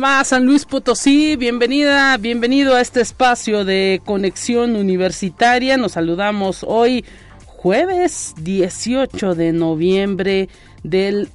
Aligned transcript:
Va 0.00 0.24
San 0.24 0.46
Luis 0.46 0.64
Potosí? 0.64 1.36
Bienvenida, 1.36 2.16
bienvenido 2.16 2.74
a 2.74 2.80
este 2.80 3.00
espacio 3.00 3.64
de 3.64 4.00
conexión 4.04 4.76
universitaria. 4.76 5.76
Nos 5.76 5.92
saludamos 5.92 6.64
hoy 6.66 7.04
jueves 7.44 8.34
18 8.38 9.34
de 9.34 9.52
noviembre 9.52 10.48
del 10.82 11.28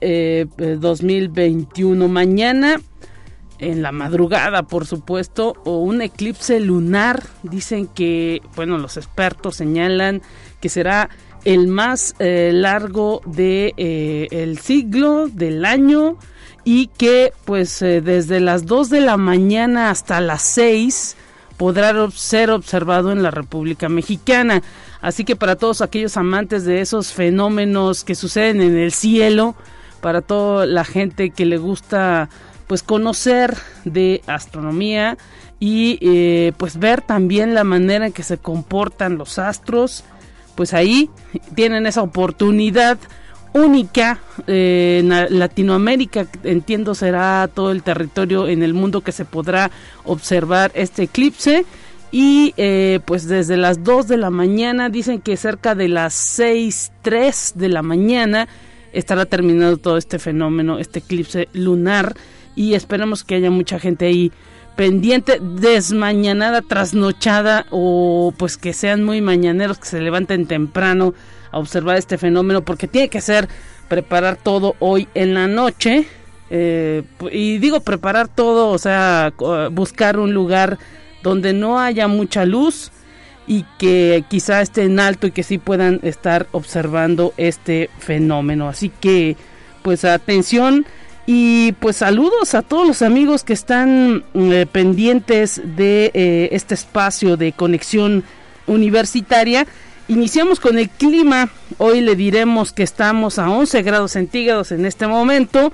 2021. 0.57 2.05
Eh, 2.05 2.07
Mañana, 2.07 2.81
en 3.59 3.83
la 3.83 3.91
madrugada, 3.91 4.63
por 4.63 4.87
supuesto, 4.87 5.53
o 5.65 5.79
un 5.79 6.01
eclipse 6.01 6.59
lunar. 6.59 7.21
Dicen 7.43 7.87
que, 7.87 8.41
bueno, 8.55 8.77
los 8.79 8.97
expertos 8.97 9.57
señalan 9.57 10.23
que 10.59 10.69
será 10.69 11.09
el 11.43 11.67
más 11.67 12.15
eh, 12.17 12.49
largo 12.53 13.21
de 13.25 13.73
eh, 13.77 14.55
siglo, 14.59 15.27
del 15.27 15.65
año 15.65 16.17
y 16.65 16.87
que 16.87 17.31
pues 17.45 17.81
eh, 17.81 18.01
desde 18.01 18.39
las 18.41 18.65
2 18.65 18.89
de 18.89 19.01
la 19.01 19.15
mañana 19.15 19.91
hasta 19.91 20.19
las 20.19 20.41
6 20.41 21.15
podrá 21.57 22.09
ser 22.11 22.49
observado 22.49 23.11
en 23.11 23.23
la 23.23 23.31
República 23.31 23.87
Mexicana. 23.87 24.61
Así 24.99 25.23
que 25.23 25.35
para 25.35 25.55
todos 25.55 25.81
aquellos 25.81 26.17
amantes 26.17 26.65
de 26.65 26.81
esos 26.81 27.13
fenómenos 27.13 28.03
que 28.03 28.15
suceden 28.15 28.61
en 28.61 28.75
el 28.77 28.91
cielo, 28.91 29.55
para 30.01 30.21
toda 30.21 30.65
la 30.65 30.83
gente 30.83 31.29
que 31.29 31.45
le 31.45 31.57
gusta 31.57 32.29
pues 32.67 32.81
conocer 32.81 33.55
de 33.85 34.21
astronomía 34.25 35.17
y 35.59 35.99
eh, 36.01 36.51
pues 36.57 36.77
ver 36.79 37.01
también 37.01 37.53
la 37.53 37.63
manera 37.63 38.07
en 38.07 38.13
que 38.13 38.23
se 38.23 38.39
comportan 38.39 39.17
los 39.17 39.37
astros, 39.37 40.03
pues 40.55 40.73
ahí 40.73 41.09
tienen 41.53 41.85
esa 41.85 42.01
oportunidad 42.01 42.97
única 43.55 44.19
eh, 44.47 44.97
en 44.99 45.39
Latinoamérica, 45.39 46.27
entiendo 46.43 46.93
será 46.93 47.47
todo 47.47 47.71
el 47.71 47.83
territorio 47.83 48.49
en 48.49 48.63
el 48.63 48.73
mundo 48.73 48.99
que 48.99 49.13
se 49.13 49.23
podrá 49.23 49.71
observar 50.03 50.71
este 50.75 51.03
eclipse. 51.03 51.65
Y 52.11 52.53
eh, 52.57 52.99
pues 53.05 53.27
desde 53.27 53.57
las 53.57 53.83
2 53.83 54.07
de 54.07 54.17
la 54.17 54.29
mañana 54.29 54.89
dicen 54.89 55.21
que 55.21 55.37
cerca 55.37 55.73
de 55.73 55.87
las 55.87 56.13
6, 56.13 56.91
3 57.01 57.53
de 57.55 57.69
la 57.69 57.81
mañana 57.81 58.47
estará 58.93 59.25
terminado 59.25 59.77
todo 59.77 59.97
este 59.97 60.19
fenómeno, 60.19 60.77
este 60.77 60.99
eclipse 60.99 61.47
lunar. 61.53 62.13
Y 62.55 62.73
esperemos 62.73 63.23
que 63.23 63.35
haya 63.35 63.51
mucha 63.51 63.79
gente 63.79 64.05
ahí 64.05 64.31
pendiente, 64.75 65.39
desmañanada, 65.41 66.61
trasnochada 66.61 67.65
o 67.71 68.33
pues 68.37 68.57
que 68.57 68.73
sean 68.73 69.03
muy 69.03 69.21
mañaneros, 69.21 69.79
que 69.79 69.87
se 69.87 70.01
levanten 70.01 70.47
temprano 70.47 71.13
a 71.51 71.59
observar 71.59 71.97
este 71.97 72.17
fenómeno 72.17 72.63
porque 72.63 72.87
tiene 72.87 73.09
que 73.09 73.21
ser 73.21 73.47
preparar 73.87 74.37
todo 74.37 74.75
hoy 74.79 75.07
en 75.13 75.33
la 75.33 75.47
noche. 75.47 76.05
Eh, 76.49 77.03
y 77.31 77.57
digo 77.57 77.79
preparar 77.79 78.27
todo, 78.27 78.69
o 78.69 78.77
sea, 78.77 79.33
buscar 79.71 80.19
un 80.19 80.33
lugar 80.33 80.77
donde 81.23 81.53
no 81.53 81.79
haya 81.79 82.07
mucha 82.07 82.45
luz 82.45 82.91
y 83.47 83.65
que 83.79 84.23
quizá 84.29 84.61
esté 84.61 84.83
en 84.83 84.99
alto 84.99 85.27
y 85.27 85.31
que 85.31 85.43
sí 85.43 85.57
puedan 85.57 85.99
estar 86.03 86.47
observando 86.51 87.33
este 87.37 87.89
fenómeno. 87.99 88.67
Así 88.67 88.89
que, 88.89 89.37
pues 89.81 90.05
atención 90.05 90.85
y 91.25 91.71
pues 91.73 91.97
saludos 91.97 92.53
a 92.53 92.61
todos 92.61 92.87
los 92.87 93.01
amigos 93.01 93.43
que 93.43 93.53
están 93.53 94.23
eh, 94.33 94.65
pendientes 94.71 95.61
de 95.63 96.11
eh, 96.13 96.49
este 96.51 96.75
espacio 96.75 97.37
de 97.37 97.51
conexión 97.51 98.23
universitaria 98.67 99.65
Iniciamos 100.07 100.59
con 100.59 100.77
el 100.77 100.89
clima. 100.89 101.49
Hoy 101.79 101.99
le 102.01 102.15
diremos 102.15 102.71
que 102.71 102.83
estamos 102.83 103.39
a 103.39 103.49
11 103.49 103.81
grados 103.81 104.11
centígrados 104.11 104.71
en 104.71 104.85
este 104.85 105.07
momento 105.07 105.73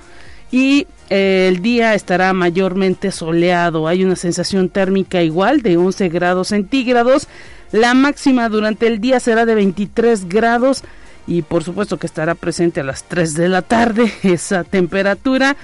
y 0.50 0.86
eh, 1.10 1.48
el 1.50 1.60
día 1.60 1.94
estará 1.94 2.32
mayormente 2.32 3.10
soleado. 3.10 3.86
Hay 3.86 4.04
una 4.04 4.16
sensación 4.16 4.70
térmica 4.70 5.22
igual 5.22 5.60
de 5.60 5.76
11 5.76 6.08
grados 6.08 6.48
centígrados. 6.48 7.28
La 7.72 7.92
máxima 7.92 8.48
durante 8.48 8.86
el 8.86 9.02
día 9.02 9.20
será 9.20 9.44
de 9.44 9.54
23 9.54 10.26
grados 10.26 10.82
y 11.26 11.42
por 11.42 11.64
supuesto 11.64 11.98
que 11.98 12.06
estará 12.06 12.34
presente 12.34 12.80
a 12.80 12.84
las 12.84 13.04
3 13.04 13.34
de 13.34 13.48
la 13.48 13.62
tarde 13.62 14.12
esa 14.22 14.64
temperatura. 14.64 15.56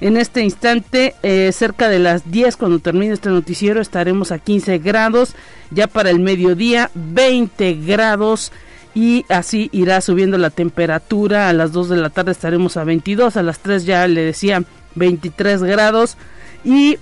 En 0.00 0.16
este 0.16 0.42
instante, 0.42 1.14
eh, 1.22 1.52
cerca 1.52 1.88
de 1.88 2.00
las 2.00 2.28
10, 2.28 2.56
cuando 2.56 2.80
termine 2.80 3.14
este 3.14 3.28
noticiero, 3.28 3.80
estaremos 3.80 4.32
a 4.32 4.40
15 4.40 4.78
grados. 4.78 5.36
Ya 5.70 5.86
para 5.86 6.10
el 6.10 6.18
mediodía, 6.18 6.90
20 6.94 7.74
grados. 7.74 8.50
Y 8.96 9.24
así 9.28 9.70
irá 9.72 10.00
subiendo 10.00 10.38
la 10.38 10.50
temperatura. 10.50 11.48
A 11.48 11.52
las 11.52 11.70
2 11.70 11.88
de 11.88 11.96
la 11.98 12.10
tarde 12.10 12.32
estaremos 12.32 12.76
a 12.76 12.84
22. 12.84 13.36
A 13.36 13.44
las 13.44 13.60
3 13.60 13.84
ya 13.84 14.08
le 14.08 14.22
decía 14.22 14.64
23 14.96 15.62
grados. 15.62 16.16
Y 16.64 16.98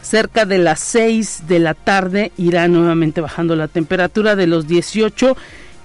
cerca 0.00 0.46
de 0.46 0.56
las 0.56 0.80
6 0.80 1.42
de 1.46 1.58
la 1.58 1.74
tarde 1.74 2.32
irá 2.38 2.68
nuevamente 2.68 3.20
bajando 3.20 3.54
la 3.54 3.68
temperatura 3.68 4.34
de 4.34 4.46
los 4.46 4.66
18 4.66 5.36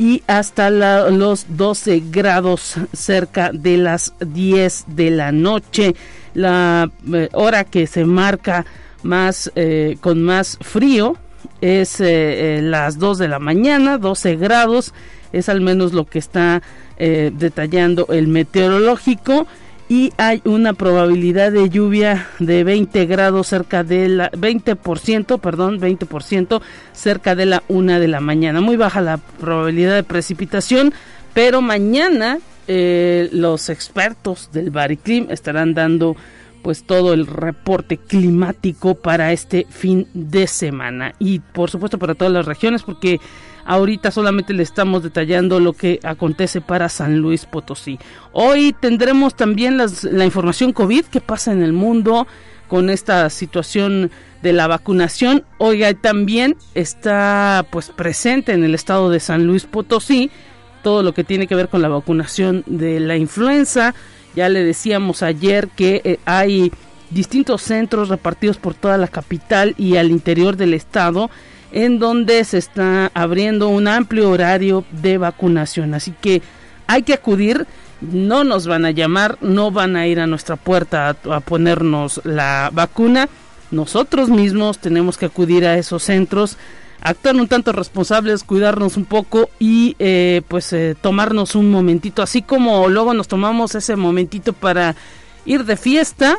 y 0.03 0.21
hasta 0.27 0.69
los 0.69 1.45
12 1.47 2.03
grados 2.11 2.75
cerca 2.91 3.51
de 3.53 3.77
las 3.77 4.13
10 4.19 4.83
de 4.87 5.11
la 5.11 5.31
noche. 5.31 5.95
La 6.33 6.91
eh, 7.13 7.29
hora 7.31 7.63
que 7.63 7.87
se 7.87 8.03
marca 8.03 8.65
más 9.01 9.49
eh, 9.55 9.95
con 10.01 10.21
más 10.21 10.57
frío 10.59 11.15
es 11.61 12.01
eh, 12.01 12.59
las 12.61 12.99
2 12.99 13.17
de 13.17 13.29
la 13.29 13.39
mañana, 13.39 13.97
12 13.97 14.35
grados, 14.35 14.93
es 15.31 15.47
al 15.47 15.61
menos 15.61 15.93
lo 15.93 16.03
que 16.03 16.19
está 16.19 16.61
detallando 16.97 18.07
el 18.09 18.27
meteorológico 18.27 19.47
y 19.93 20.11
hay 20.17 20.41
una 20.43 20.73
probabilidad 20.73 21.51
de 21.51 21.69
lluvia 21.69 22.27
de 22.39 22.63
20 22.63 23.05
grados 23.05 23.45
cerca 23.45 23.83
de 23.83 24.09
la 24.09 24.31
20%, 24.31 25.39
perdón, 25.39 25.79
20% 25.79 26.63
cerca 26.93 27.35
de 27.35 27.45
la 27.45 27.61
una 27.67 27.99
de 27.99 28.07
la 28.07 28.19
mañana. 28.19 28.59
Muy 28.59 28.75
baja 28.75 29.01
la 29.01 29.17
probabilidad 29.17 29.93
de 29.93 30.01
precipitación, 30.01 30.95
pero 31.35 31.61
mañana 31.61 32.39
eh, 32.67 33.29
los 33.33 33.69
expertos 33.69 34.49
del 34.51 34.71
Bariclim 34.71 35.27
estarán 35.29 35.75
dando 35.75 36.15
pues 36.63 36.85
todo 36.85 37.13
el 37.13 37.27
reporte 37.27 37.97
climático 37.97 38.95
para 38.95 39.31
este 39.31 39.67
fin 39.69 40.07
de 40.15 40.47
semana 40.47 41.13
y 41.19 41.37
por 41.37 41.69
supuesto 41.69 41.99
para 41.99 42.15
todas 42.15 42.33
las 42.33 42.47
regiones 42.47 42.81
porque 42.81 43.19
Ahorita 43.65 44.11
solamente 44.11 44.53
le 44.53 44.63
estamos 44.63 45.03
detallando 45.03 45.59
lo 45.59 45.73
que 45.73 45.99
acontece 46.03 46.61
para 46.61 46.89
San 46.89 47.17
Luis 47.19 47.45
Potosí. 47.45 47.99
Hoy 48.31 48.75
tendremos 48.79 49.35
también 49.35 49.77
la 49.77 50.25
información 50.25 50.73
COVID, 50.73 51.05
que 51.05 51.21
pasa 51.21 51.51
en 51.51 51.63
el 51.63 51.73
mundo 51.73 52.27
con 52.67 52.89
esta 52.89 53.29
situación 53.29 54.11
de 54.41 54.53
la 54.53 54.67
vacunación. 54.67 55.45
Oiga, 55.57 55.93
también 55.93 56.57
está 56.73 57.65
pues 57.71 57.89
presente 57.89 58.51
en 58.53 58.63
el 58.63 58.75
estado 58.75 59.09
de 59.09 59.19
San 59.19 59.45
Luis 59.45 59.65
Potosí 59.65 60.31
todo 60.83 61.01
lo 61.01 61.13
que 61.13 61.23
tiene 61.23 61.47
que 61.47 61.55
ver 61.55 61.69
con 61.69 61.81
la 61.81 61.87
vacunación 61.87 62.63
de 62.67 62.99
la 62.99 63.17
influenza. 63.17 63.95
Ya 64.35 64.49
le 64.49 64.63
decíamos 64.63 65.23
ayer 65.23 65.69
que 65.69 66.01
eh, 66.03 66.19
hay 66.25 66.71
distintos 67.09 67.63
centros 67.63 68.09
repartidos 68.09 68.57
por 68.57 68.75
toda 68.75 68.97
la 68.97 69.07
capital 69.07 69.73
y 69.77 69.97
al 69.97 70.11
interior 70.11 70.57
del 70.57 70.73
estado 70.73 71.31
en 71.73 71.97
donde 71.99 72.43
se 72.45 72.59
está 72.59 73.11
abriendo 73.13 73.67
un 73.67 73.87
amplio 73.87 74.29
horario 74.29 74.85
de 74.91 75.17
vacunación. 75.17 75.93
Así 75.95 76.13
que 76.21 76.41
hay 76.87 77.01
que 77.01 77.13
acudir, 77.13 77.65
no 77.99 78.43
nos 78.43 78.67
van 78.67 78.85
a 78.85 78.91
llamar, 78.91 79.37
no 79.41 79.71
van 79.71 79.95
a 79.95 80.07
ir 80.07 80.19
a 80.19 80.27
nuestra 80.27 80.55
puerta 80.55 81.09
a, 81.09 81.39
ponernos 81.41 82.21
la 82.23 82.69
vacuna. 82.71 83.27
Nosotros 83.71 84.29
mismos 84.29 84.77
tenemos 84.77 85.17
que 85.17 85.25
acudir 85.25 85.65
a 85.65 85.77
esos 85.77 86.03
centros, 86.03 86.57
actuar 87.01 87.35
un 87.35 87.47
tanto 87.47 87.71
responsables, 87.71 88.43
cuidarnos 88.43 88.95
un 88.95 89.05
poco 89.05 89.49
y 89.57 89.95
eh, 89.97 90.43
pues 90.47 90.71
eh, 90.73 90.95
tomarnos 91.01 91.55
un 91.55 91.71
momentito, 91.71 92.21
así 92.21 92.43
como 92.43 92.87
luego 92.87 93.15
nos 93.15 93.27
tomamos 93.27 93.73
ese 93.73 93.95
momentito 93.95 94.53
para 94.53 94.95
ir 95.45 95.65
de 95.65 95.75
fiesta 95.75 96.37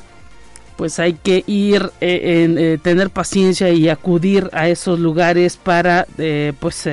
pues 0.77 0.99
hay 0.99 1.15
que 1.15 1.45
ir, 1.47 1.91
eh, 2.01 2.45
en, 2.45 2.59
eh, 2.59 2.79
tener 2.83 3.11
paciencia 3.11 3.71
y 3.71 3.89
acudir 3.89 4.51
a 4.53 4.69
esos 4.69 4.99
lugares 4.99 5.57
para 5.57 6.07
eh, 6.19 6.53
pues 6.59 6.89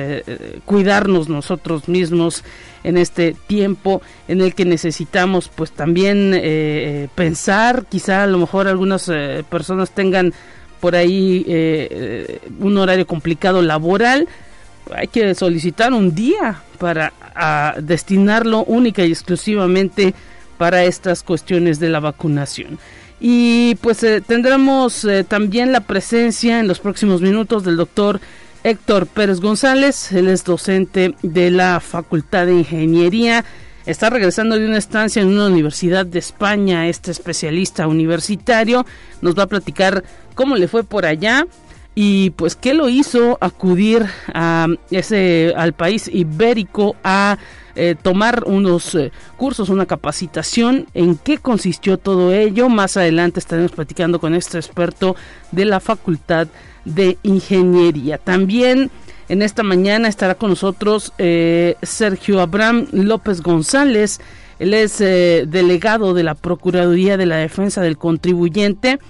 cuidarnos 0.64 1.28
nosotros 1.28 1.88
mismos 1.88 2.44
en 2.84 2.96
este 2.96 3.34
tiempo 3.46 4.02
en 4.28 4.40
el 4.40 4.54
que 4.54 4.64
necesitamos 4.64 5.48
pues 5.54 5.72
también 5.72 7.08
pensar, 7.14 7.86
quizá 7.88 8.24
a 8.24 8.26
lo 8.26 8.38
mejor 8.38 8.66
algunas 8.66 9.10
personas 9.48 9.90
tengan 9.90 10.32
por 10.82 10.96
ahí 10.96 11.44
eh, 11.46 12.40
un 12.58 12.76
horario 12.76 13.06
complicado 13.06 13.62
laboral, 13.62 14.26
hay 14.92 15.06
que 15.06 15.32
solicitar 15.36 15.92
un 15.92 16.12
día 16.12 16.60
para 16.80 17.12
destinarlo 17.80 18.64
única 18.64 19.04
y 19.04 19.12
exclusivamente 19.12 20.12
para 20.58 20.82
estas 20.82 21.22
cuestiones 21.22 21.78
de 21.78 21.88
la 21.88 22.00
vacunación. 22.00 22.80
Y 23.24 23.76
pues 23.76 24.02
eh, 24.02 24.20
tendremos 24.20 25.04
eh, 25.04 25.22
también 25.22 25.70
la 25.70 25.82
presencia 25.82 26.58
en 26.58 26.66
los 26.66 26.80
próximos 26.80 27.20
minutos 27.22 27.62
del 27.62 27.76
doctor 27.76 28.20
Héctor 28.64 29.06
Pérez 29.06 29.40
González, 29.40 30.10
él 30.10 30.26
es 30.26 30.42
docente 30.42 31.14
de 31.22 31.52
la 31.52 31.78
Facultad 31.78 32.46
de 32.46 32.54
Ingeniería, 32.54 33.44
está 33.86 34.10
regresando 34.10 34.58
de 34.58 34.66
una 34.66 34.78
estancia 34.78 35.22
en 35.22 35.28
una 35.28 35.46
universidad 35.46 36.04
de 36.04 36.18
España, 36.18 36.88
este 36.88 37.12
especialista 37.12 37.86
universitario, 37.86 38.84
nos 39.20 39.38
va 39.38 39.44
a 39.44 39.48
platicar 39.48 40.02
cómo 40.34 40.56
le 40.56 40.66
fue 40.66 40.82
por 40.82 41.06
allá, 41.06 41.46
y 41.94 42.30
pues 42.30 42.56
qué 42.56 42.74
lo 42.74 42.88
hizo 42.88 43.38
acudir 43.40 44.04
a 44.34 44.66
ese 44.90 45.54
al 45.56 45.74
país 45.74 46.10
ibérico 46.12 46.96
a 47.04 47.38
eh, 47.74 47.94
tomar 48.00 48.44
unos 48.46 48.94
eh, 48.94 49.12
cursos, 49.38 49.70
una 49.70 49.86
capacitación, 49.86 50.86
en 50.92 51.16
qué 51.16 51.38
consistió 51.38 51.96
todo 51.96 52.32
ello. 52.32 52.68
Más 52.68 52.98
adelante 52.98 53.40
estaremos 53.40 53.72
platicando 53.72 54.20
con 54.20 54.34
este 54.34 54.58
experto 54.58 55.16
de 55.52 55.64
la 55.64 55.80
Facultad 55.80 56.48
de 56.84 57.16
Ingeniería. 57.22 58.18
También 58.18 58.90
en 59.30 59.40
esta 59.40 59.62
mañana 59.62 60.08
estará 60.08 60.34
con 60.34 60.50
nosotros 60.50 61.14
eh, 61.16 61.76
Sergio 61.82 62.42
Abraham 62.42 62.88
López 62.92 63.40
González. 63.40 64.20
Él 64.58 64.74
es 64.74 64.98
delegado 64.98 66.12
de 66.14 66.22
la 66.22 66.34
Procuraduría 66.34 67.16
de 67.16 67.26
la 67.26 67.36
Defensa 67.36 67.80
del 67.80 67.96
Contribuyente 67.98 69.00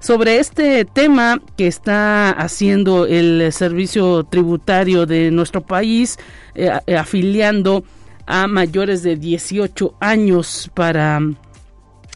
sobre 0.00 0.38
este 0.38 0.84
tema 0.84 1.40
que 1.56 1.68
está 1.68 2.30
haciendo 2.30 3.06
el 3.06 3.52
servicio 3.52 4.24
tributario 4.24 5.06
de 5.06 5.30
nuestro 5.30 5.60
país, 5.60 6.18
afiliando 6.96 7.84
a 8.26 8.46
mayores 8.46 9.02
de 9.02 9.16
18 9.16 9.94
años 10.00 10.70
para 10.74 11.20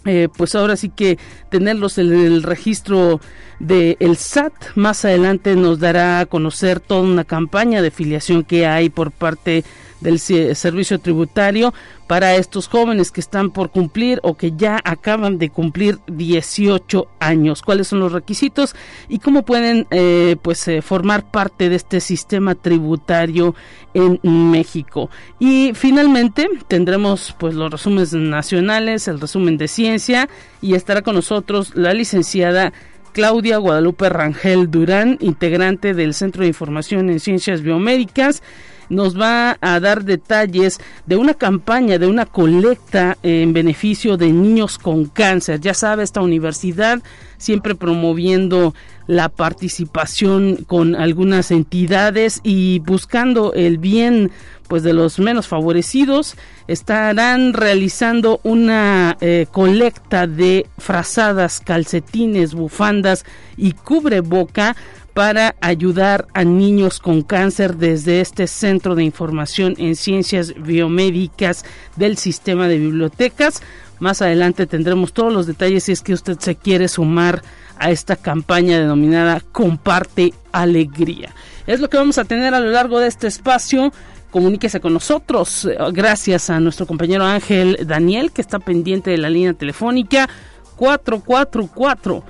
eh, 0.07 0.29
pues 0.35 0.55
ahora 0.55 0.77
sí 0.77 0.89
que 0.89 1.19
tenerlos 1.51 1.99
en 1.99 2.13
el 2.13 2.43
registro 2.43 3.21
del 3.59 3.97
el 4.01 4.17
SAT. 4.17 4.53
Más 4.75 5.05
adelante 5.05 5.55
nos 5.57 5.79
dará 5.79 6.21
a 6.21 6.27
conocer 6.27 6.81
toda 6.81 7.03
una 7.03 7.25
campaña 7.25 7.83
de 7.83 7.91
filiación 7.91 8.45
que 8.45 8.67
hay 8.67 8.89
por 8.89 9.13
parte 9.13 9.63
del 10.01 10.19
servicio 10.19 10.99
tributario 10.99 11.73
para 12.07 12.35
estos 12.35 12.67
jóvenes 12.67 13.13
que 13.13 13.21
están 13.21 13.51
por 13.51 13.71
cumplir 13.71 14.19
o 14.23 14.37
que 14.37 14.53
ya 14.57 14.81
acaban 14.85 15.39
de 15.39 15.51
cumplir 15.51 15.99
18 16.09 17.07
años. 17.21 17.63
¿Cuáles 17.63 17.89
son 17.89 18.01
los 18.01 18.13
requisitos 18.13 18.75
y 19.09 19.19
cómo 19.19 19.45
pueden 19.45 19.87
eh, 19.91 20.37
pues 20.43 20.67
eh, 20.69 20.83
formar 20.83 21.31
parte 21.31 21.69
de 21.69 21.77
este 21.77 22.01
sistema 22.01 22.55
tributario 22.55 23.55
en 23.95 24.19
México? 24.51 25.11
Y 25.39 25.73
finalmente 25.75 26.49
tendremos 26.67 27.35
pues 27.39 27.55
los 27.55 27.71
resúmenes 27.71 28.13
nacionales, 28.13 29.07
el 29.07 29.21
resumen 29.21 29.57
de 29.57 29.69
ciencia 29.69 30.29
y 30.61 30.75
estará 30.75 31.03
con 31.03 31.15
nosotros 31.15 31.77
la 31.77 31.95
licenciada 31.95 32.73
Claudia 33.13 33.59
Guadalupe 33.59 34.09
Rangel 34.09 34.71
Durán, 34.71 35.19
integrante 35.21 35.95
del 35.95 36.15
Centro 36.15 36.43
de 36.43 36.49
Información 36.49 37.11
en 37.11 37.21
Ciencias 37.21 37.63
Biomédicas 37.63 38.43
nos 38.91 39.19
va 39.19 39.57
a 39.61 39.81
dar 39.81 40.05
detalles 40.05 40.81
de 41.07 41.17
una 41.17 41.35
campaña, 41.35 41.97
de 41.99 42.07
una 42.07 42.27
colecta 42.27 43.17
en 43.23 43.53
beneficio 43.53 44.17
de 44.17 44.33
niños 44.33 44.79
con 44.79 45.07
cáncer. 45.07 45.61
Ya 45.61 45.75
sabe, 45.75 46.03
esta 46.03 46.21
universidad 46.21 47.01
siempre 47.39 47.75
promoviendo 47.75 48.75
la 49.11 49.29
participación 49.29 50.59
con 50.69 50.95
algunas 50.95 51.51
entidades 51.51 52.39
y 52.45 52.79
buscando 52.79 53.53
el 53.55 53.79
bien 53.79 54.31
pues 54.69 54.85
de 54.85 54.93
los 54.93 55.19
menos 55.19 55.49
favorecidos 55.49 56.37
estarán 56.69 57.53
realizando 57.53 58.39
una 58.45 59.17
eh, 59.21 59.47
colecta 59.51 60.29
de 60.29 60.69
frazadas, 60.79 61.59
calcetines, 61.59 62.55
bufandas 62.55 63.25
y 63.57 63.73
cubreboca 63.73 64.77
para 65.13 65.57
ayudar 65.61 66.29
a 66.33 66.45
niños 66.45 67.01
con 67.01 67.23
cáncer 67.23 67.79
desde 67.79 68.21
este 68.21 68.47
Centro 68.47 68.95
de 68.95 69.03
Información 69.03 69.75
en 69.79 69.97
Ciencias 69.97 70.55
Biomédicas 70.55 71.65
del 71.97 72.17
Sistema 72.17 72.69
de 72.69 72.79
Bibliotecas. 72.79 73.61
Más 73.99 74.23
adelante 74.23 74.69
tendremos 74.69 75.13
todos 75.13 75.33
los 75.33 75.49
detalles 75.49 75.83
si 75.83 75.91
es 75.91 76.01
que 76.03 76.15
usted 76.15 76.39
se 76.39 76.55
quiere 76.55 76.87
sumar 76.87 77.43
a 77.81 77.91
esta 77.91 78.15
campaña 78.15 78.79
denominada 78.79 79.43
Comparte 79.53 80.33
Alegría. 80.53 81.35
Es 81.67 81.81
lo 81.81 81.91
que 81.91 81.97
vamos 81.97 82.19
a 82.19 82.25
tener 82.25 82.55
a 82.55 82.61
lo 82.61 82.71
largo 82.71 83.01
de 83.01 83.09
este 83.09 83.27
espacio. 83.27 83.93
Comuníquese 84.31 84.81
con 84.81 84.93
nosotros. 84.93 85.69
Gracias 85.93 86.51
a 86.51 86.61
nuestro 86.61 86.87
compañero 86.87 87.25
Ángel 87.25 87.79
Daniel, 87.87 88.31
que 88.31 88.43
está 88.43 88.61
pendiente 88.61 89.11
de 89.11 89.19
la 89.19 89.31
línea 89.31 89.55
telefónica 89.55 90.29
444 90.77 92.23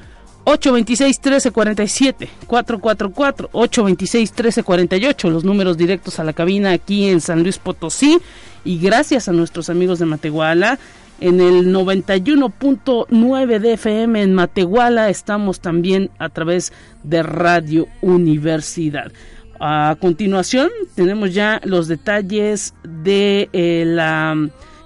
826-1347, 0.44 2.28
444-826-1348, 2.46 5.30
los 5.30 5.44
números 5.44 5.76
directos 5.76 6.18
a 6.18 6.24
la 6.24 6.32
cabina 6.32 6.72
aquí 6.72 7.08
en 7.08 7.20
San 7.20 7.42
Luis 7.42 7.58
Potosí. 7.58 8.18
Y 8.64 8.78
gracias 8.78 9.28
a 9.28 9.32
nuestros 9.32 9.68
amigos 9.70 9.98
de 9.98 10.06
Matehuala, 10.06 10.78
en 11.20 11.40
el 11.40 11.74
91.9 11.74 13.58
de 13.58 13.72
FM 13.74 14.22
en 14.22 14.34
Matehuala 14.34 15.08
estamos 15.08 15.60
también 15.60 16.10
a 16.18 16.28
través 16.28 16.72
de 17.02 17.22
Radio 17.22 17.86
Universidad. 18.00 19.12
A 19.60 19.96
continuación 20.00 20.70
tenemos 20.94 21.34
ya 21.34 21.60
los 21.64 21.86
detalles 21.88 22.74
de 22.82 23.48
eh, 23.52 23.84
la 23.86 24.36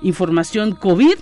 información 0.02 0.72
COVID 0.72 1.16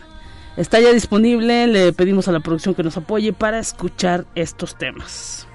Está 0.56 0.80
ya 0.80 0.92
disponible, 0.92 1.66
le 1.66 1.92
pedimos 1.94 2.28
a 2.28 2.32
la 2.32 2.40
producción 2.40 2.74
que 2.74 2.82
nos 2.82 2.96
apoye 2.98 3.32
para 3.32 3.58
escuchar 3.58 4.26
estos 4.34 4.76
temas. 4.76 5.46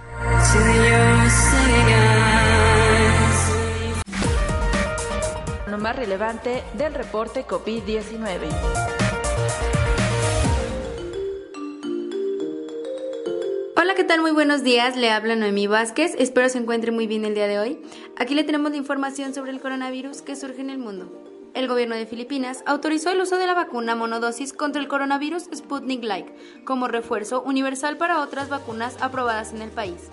Lo 5.68 5.78
más 5.78 5.96
relevante 5.96 6.64
del 6.80 6.96
reporte 6.96 7.46
COVID-19. 7.46 9.07
Hola, 13.80 13.94
¿qué 13.94 14.04
tal? 14.04 14.22
Muy 14.22 14.32
buenos 14.32 14.64
días. 14.64 14.98
Le 14.98 15.12
habla 15.12 15.36
Noemí 15.36 15.68
Vázquez. 15.68 16.16
Espero 16.18 16.50
se 16.50 16.58
encuentre 16.58 16.92
muy 16.92 17.06
bien 17.06 17.26
el 17.26 17.36
día 17.36 17.46
de 17.46 17.60
hoy. 17.60 17.80
Aquí 18.18 18.34
le 18.34 18.44
tenemos 18.44 18.72
la 18.72 18.78
información 18.78 19.36
sobre 19.36 19.52
el 19.52 19.62
coronavirus 19.62 20.24
que 20.24 20.36
surge 20.36 20.62
en 20.62 20.72
el 20.72 20.80
mundo 20.80 21.28
el 21.58 21.68
gobierno 21.68 21.96
de 21.96 22.06
Filipinas 22.06 22.64
autorizó 22.68 23.10
el 23.10 23.20
uso 23.20 23.38
de 23.38 23.48
la 23.48 23.56
vacuna 23.56 23.96
monodosis 23.96 24.54
contra 24.54 24.80
el 24.80 24.88
coronavirus 24.88 25.50
Sputnik 25.56 26.04
Light 26.04 26.28
como 26.66 26.88
refuerzo 26.88 27.42
universal 27.42 27.98
para 27.98 28.22
otras 28.22 28.48
vacunas 28.48 28.96
aprobadas 29.02 29.54
en 29.54 29.64
el 29.64 29.72
país, 29.72 30.10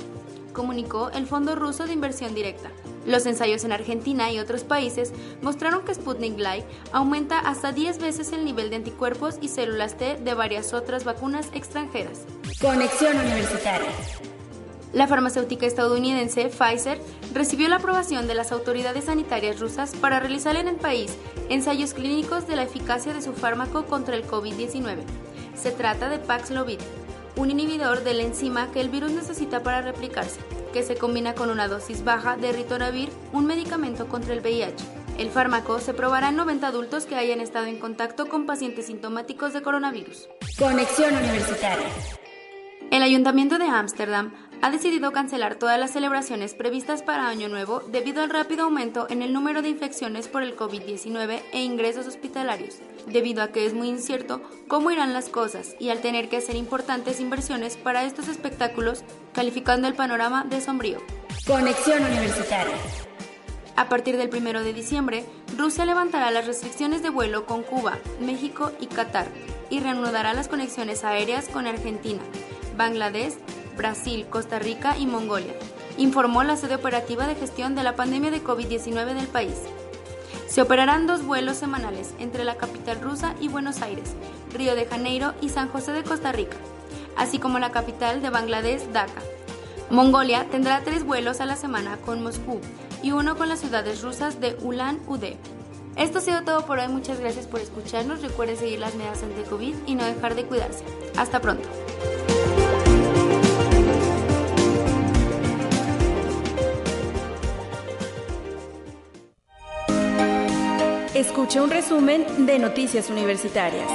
comunicó 0.55 1.11
el 1.11 1.27
Fondo 1.27 1.55
Ruso 1.55 1.85
de 1.85 1.93
Inversión 1.93 2.35
Directa. 2.35 2.71
Los 3.07 3.27
ensayos 3.27 3.65
en 3.65 3.73
Argentina 3.73 4.33
y 4.33 4.39
otros 4.39 4.65
países 4.65 5.13
mostraron 5.43 5.85
que 5.85 5.95
Sputnik 5.95 6.39
Light 6.39 6.65
aumenta 6.93 7.39
hasta 7.39 7.73
10 7.73 7.99
veces 7.99 8.33
el 8.33 8.45
nivel 8.45 8.71
de 8.71 8.77
anticuerpos 8.77 9.37
y 9.41 9.49
células 9.49 9.97
T 9.97 10.17
de 10.17 10.35
varias 10.35 10.73
otras 10.73 11.05
vacunas 11.05 11.49
extranjeras. 11.53 12.21
Conexión 12.61 13.19
Universitaria. 13.19 13.91
La 14.95 15.09
farmacéutica 15.09 15.67
estadounidense 15.67 16.49
Pfizer 16.49 17.01
recibió 17.35 17.69
la 17.69 17.77
aprobación 17.77 18.29
de 18.29 18.35
las 18.35 18.53
autoridades 18.53 19.07
sanitarias 19.07 19.59
rusas 19.59 19.93
para 19.97 20.21
realizar 20.21 20.55
en 20.55 20.69
el 20.69 20.77
país 20.77 21.17
ensayos 21.49 21.95
clínicos 21.95 22.47
de 22.47 22.55
la 22.55 22.63
eficacia 22.63 23.13
de 23.13 23.21
su 23.21 23.33
fármaco 23.33 23.87
contra 23.87 24.15
el 24.15 24.25
COVID-19. 24.25 24.99
Se 25.57 25.73
trata 25.73 26.09
de 26.09 26.21
Paxlovid, 26.21 26.79
un 27.37 27.51
inhibidor 27.51 28.05
de 28.05 28.15
la 28.15 28.23
enzima 28.23 28.71
que 28.71 28.81
el 28.81 28.89
virus 28.89 29.13
necesita 29.13 29.63
para 29.63 29.83
replicarse, 29.83 30.41
que 30.73 30.83
se 30.83 30.97
combina 30.97 31.35
con 31.35 31.51
una 31.51 31.69
dosis 31.69 32.05
baja 32.05 32.37
de 32.37 32.53
ritonavir, 32.53 33.11
un 33.33 33.47
medicamento 33.47 34.07
contra 34.09 34.35
el 34.35 34.41
VIH. 34.41 34.85
El 35.19 35.31
fármaco 35.31 35.79
se 35.79 35.95
probará 35.95 36.31
en 36.31 36.37
90 36.37 36.67
adultos 36.67 37.07
que 37.07 37.15
hayan 37.15 37.41
estado 37.41 37.67
en 37.67 37.79
contacto 37.79 38.27
con 38.27 38.47
pacientes 38.47 38.87
sintomáticos 38.87 39.53
de 39.53 39.63
coronavirus. 39.63 40.29
Conexión 40.59 41.15
Universitaria. 41.17 41.87
El 42.91 43.03
Ayuntamiento 43.03 43.59
de 43.59 43.65
Ámsterdam 43.65 44.33
ha 44.65 44.71
decidido 44.71 45.13
cancelar 45.13 45.57
todas 45.57 45.79
las 45.79 45.91
celebraciones 45.91 46.55
previstas 46.55 47.03
para 47.03 47.29
Año 47.29 47.51
Nuevo 47.51 47.81
debido 47.81 48.23
al 48.23 48.31
rápido 48.31 48.65
aumento 48.65 49.07
en 49.11 49.21
el 49.21 49.35
número 49.35 49.61
de 49.61 49.69
infecciones 49.69 50.27
por 50.27 50.43
el 50.43 50.57
COVID-19 50.57 51.43
e 51.53 51.63
ingresos 51.63 52.07
hospitalarios, 52.07 52.79
debido 53.07 53.43
a 53.43 53.49
que 53.49 53.67
es 53.67 53.75
muy 53.75 53.91
incierto 53.91 54.41
cómo 54.67 54.91
irán 54.91 55.13
las 55.13 55.29
cosas 55.29 55.77
y 55.79 55.91
al 55.91 56.01
tener 56.01 56.31
que 56.31 56.39
hacer 56.39 56.57
importantes 56.57 57.21
inversiones 57.21 57.77
para 57.77 58.05
estos 58.05 58.29
espectáculos, 58.29 59.05
calificando 59.35 59.87
el 59.87 59.93
panorama 59.93 60.45
de 60.45 60.63
sombrío. 60.63 60.97
Conexión 61.47 62.03
Universitaria. 62.03 62.75
A 63.77 63.91
partir 63.91 64.17
del 64.17 64.35
1 64.35 64.63
de 64.63 64.73
diciembre, 64.73 65.27
Rusia 65.59 65.85
levantará 65.85 66.31
las 66.31 66.47
restricciones 66.47 67.03
de 67.03 67.11
vuelo 67.11 67.45
con 67.45 67.65
Cuba, 67.65 67.99
México 68.19 68.73
y 68.81 68.87
Qatar 68.87 69.27
y 69.69 69.81
reanudará 69.81 70.33
las 70.33 70.49
conexiones 70.49 71.05
aéreas 71.05 71.51
con 71.51 71.67
Argentina, 71.67 72.23
Bangladesh, 72.79 73.35
Brasil, 73.77 74.27
Costa 74.29 74.59
Rica 74.59 74.97
y 74.99 75.07
Mongolia, 75.07 75.55
informó 75.97 76.43
la 76.45 76.57
sede 76.57 76.75
operativa 76.75 77.27
de 77.27 77.35
gestión 77.35 77.75
de 77.75 77.83
la 77.83 77.97
pandemia 77.97 78.31
de 78.31 78.43
COVID-19 78.43 79.15
del 79.15 79.27
país. 79.27 79.55
Se 80.49 80.63
operarán 80.63 81.07
dos 81.07 81.25
vuelos 81.25 81.57
semanales 81.57 82.15
entre 82.19 82.45
la 82.45 82.57
capital 82.57 83.01
rusa 83.01 83.35
y 83.41 83.49
Buenos 83.49 83.83
Aires, 83.83 84.15
Río 84.53 84.75
de 84.75 84.87
Janeiro 84.87 85.35
y 85.41 85.49
San 85.49 85.69
José 85.69 85.93
de 85.93 86.05
Costa 86.05 86.33
Rica, 86.33 86.57
así 87.17 87.39
como 87.39 87.59
la 87.59 87.73
capital 87.73 88.23
de 88.23 88.31
Bangladesh, 88.31 88.83
Dhaka. 88.93 89.23
Mongolia 89.91 90.47
tendrá 90.51 90.83
tres 90.83 91.05
vuelos 91.05 91.41
a 91.41 91.47
la 91.47 91.57
semana 91.57 91.97
con 91.99 92.23
Moscú 92.23 92.61
y 93.03 93.13
uno 93.13 93.37
con 93.37 93.49
las 93.49 93.61
ciudades 93.61 94.03
rusas 94.03 94.41
de 94.41 94.57
Ulan 94.63 94.99
Ude. 95.07 95.37
Esto 95.97 96.19
ha 96.19 96.23
sido 96.23 96.43
todo 96.43 96.67
por 96.67 96.79
hoy, 96.79 96.89
muchas 96.89 97.21
gracias 97.21 97.47
por 97.47 97.61
escucharnos, 97.61 98.23
recuerden 98.23 98.57
seguir 98.57 98.81
las 98.81 98.95
medidas 98.95 99.23
ante 99.23 99.43
COVID 99.45 99.75
y 99.87 99.95
no 99.95 100.05
dejar 100.05 100.35
de 100.35 100.45
cuidarse. 100.45 100.85
Hasta 101.17 101.41
pronto. 101.41 101.69
Escucha 111.25 111.63
un 111.63 111.71
resumen 111.71 112.47
de 112.47 112.59
Noticias 112.59 113.09
Universitarias. 113.09 113.89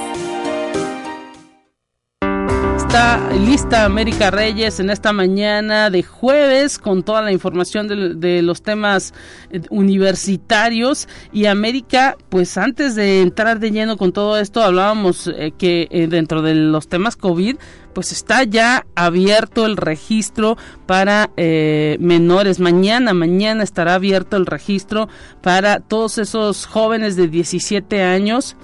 Está 2.90 3.30
lista 3.30 3.84
América 3.84 4.32
Reyes 4.32 4.80
en 4.80 4.90
esta 4.90 5.12
mañana 5.12 5.90
de 5.90 6.02
jueves 6.02 6.76
con 6.76 7.04
toda 7.04 7.22
la 7.22 7.30
información 7.30 7.86
de, 7.86 8.42
los 8.42 8.62
temas 8.62 9.14
eh, 9.52 9.60
universitarios 9.70 11.06
y 11.32 11.46
América, 11.46 12.16
pues 12.30 12.58
antes 12.58 12.96
de 12.96 13.22
entrar 13.22 13.60
de 13.60 13.70
lleno 13.70 13.96
con 13.96 14.10
todo 14.10 14.36
esto, 14.40 14.60
hablábamos 14.60 15.28
eh, 15.28 15.52
que 15.56 15.86
eh, 15.92 16.08
dentro 16.08 16.42
de 16.42 16.56
los 16.56 16.88
temas 16.88 17.14
COVID, 17.14 17.58
pues 17.94 18.10
está 18.10 18.42
ya 18.42 18.84
abierto 18.96 19.66
el 19.66 19.76
registro 19.76 20.56
para 20.86 21.30
menores. 21.36 22.58
Mañana, 22.58 23.14
mañana 23.14 23.62
estará 23.62 23.94
abierto 23.94 24.36
el 24.36 24.46
registro 24.46 25.08
para 25.42 25.78
todos 25.78 26.18
esos 26.18 26.66
jóvenes 26.66 27.14
de 27.14 27.28
17 27.28 28.02
años 28.02 28.56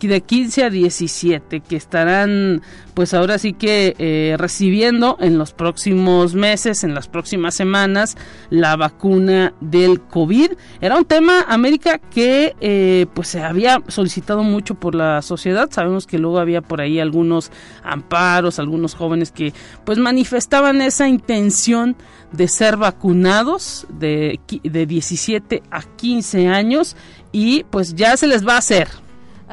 de 0.00 0.20
15 0.20 0.64
a 0.64 0.70
17 0.70 1.60
que 1.60 1.76
estarán 1.76 2.62
pues 2.94 3.12
ahora 3.12 3.38
sí 3.38 3.52
que 3.52 3.94
eh, 3.98 4.36
recibiendo 4.38 5.16
en 5.20 5.36
los 5.36 5.52
próximos 5.52 6.34
meses, 6.34 6.84
en 6.84 6.94
las 6.94 7.08
próximas 7.08 7.54
semanas, 7.54 8.16
la 8.50 8.76
vacuna 8.76 9.52
del 9.60 10.00
COVID. 10.00 10.52
Era 10.80 10.96
un 10.96 11.04
tema, 11.04 11.44
América, 11.48 11.98
que 11.98 12.54
eh, 12.60 13.06
pues 13.12 13.28
se 13.28 13.42
había 13.42 13.82
solicitado 13.88 14.44
mucho 14.44 14.76
por 14.76 14.94
la 14.94 15.22
sociedad. 15.22 15.68
Sabemos 15.72 16.06
que 16.06 16.18
luego 16.18 16.38
había 16.38 16.62
por 16.62 16.80
ahí 16.80 17.00
algunos 17.00 17.50
amparos, 17.82 18.60
algunos 18.60 18.94
jóvenes 18.94 19.32
que 19.32 19.52
pues 19.84 19.98
manifestaban 19.98 20.80
esa 20.80 21.08
intención 21.08 21.96
de 22.30 22.48
ser 22.48 22.76
vacunados 22.76 23.86
de, 23.90 24.40
de 24.62 24.86
17 24.86 25.62
a 25.70 25.82
15 25.82 26.48
años 26.48 26.96
y 27.32 27.64
pues 27.64 27.94
ya 27.94 28.16
se 28.16 28.28
les 28.28 28.46
va 28.46 28.54
a 28.54 28.58
hacer 28.58 29.03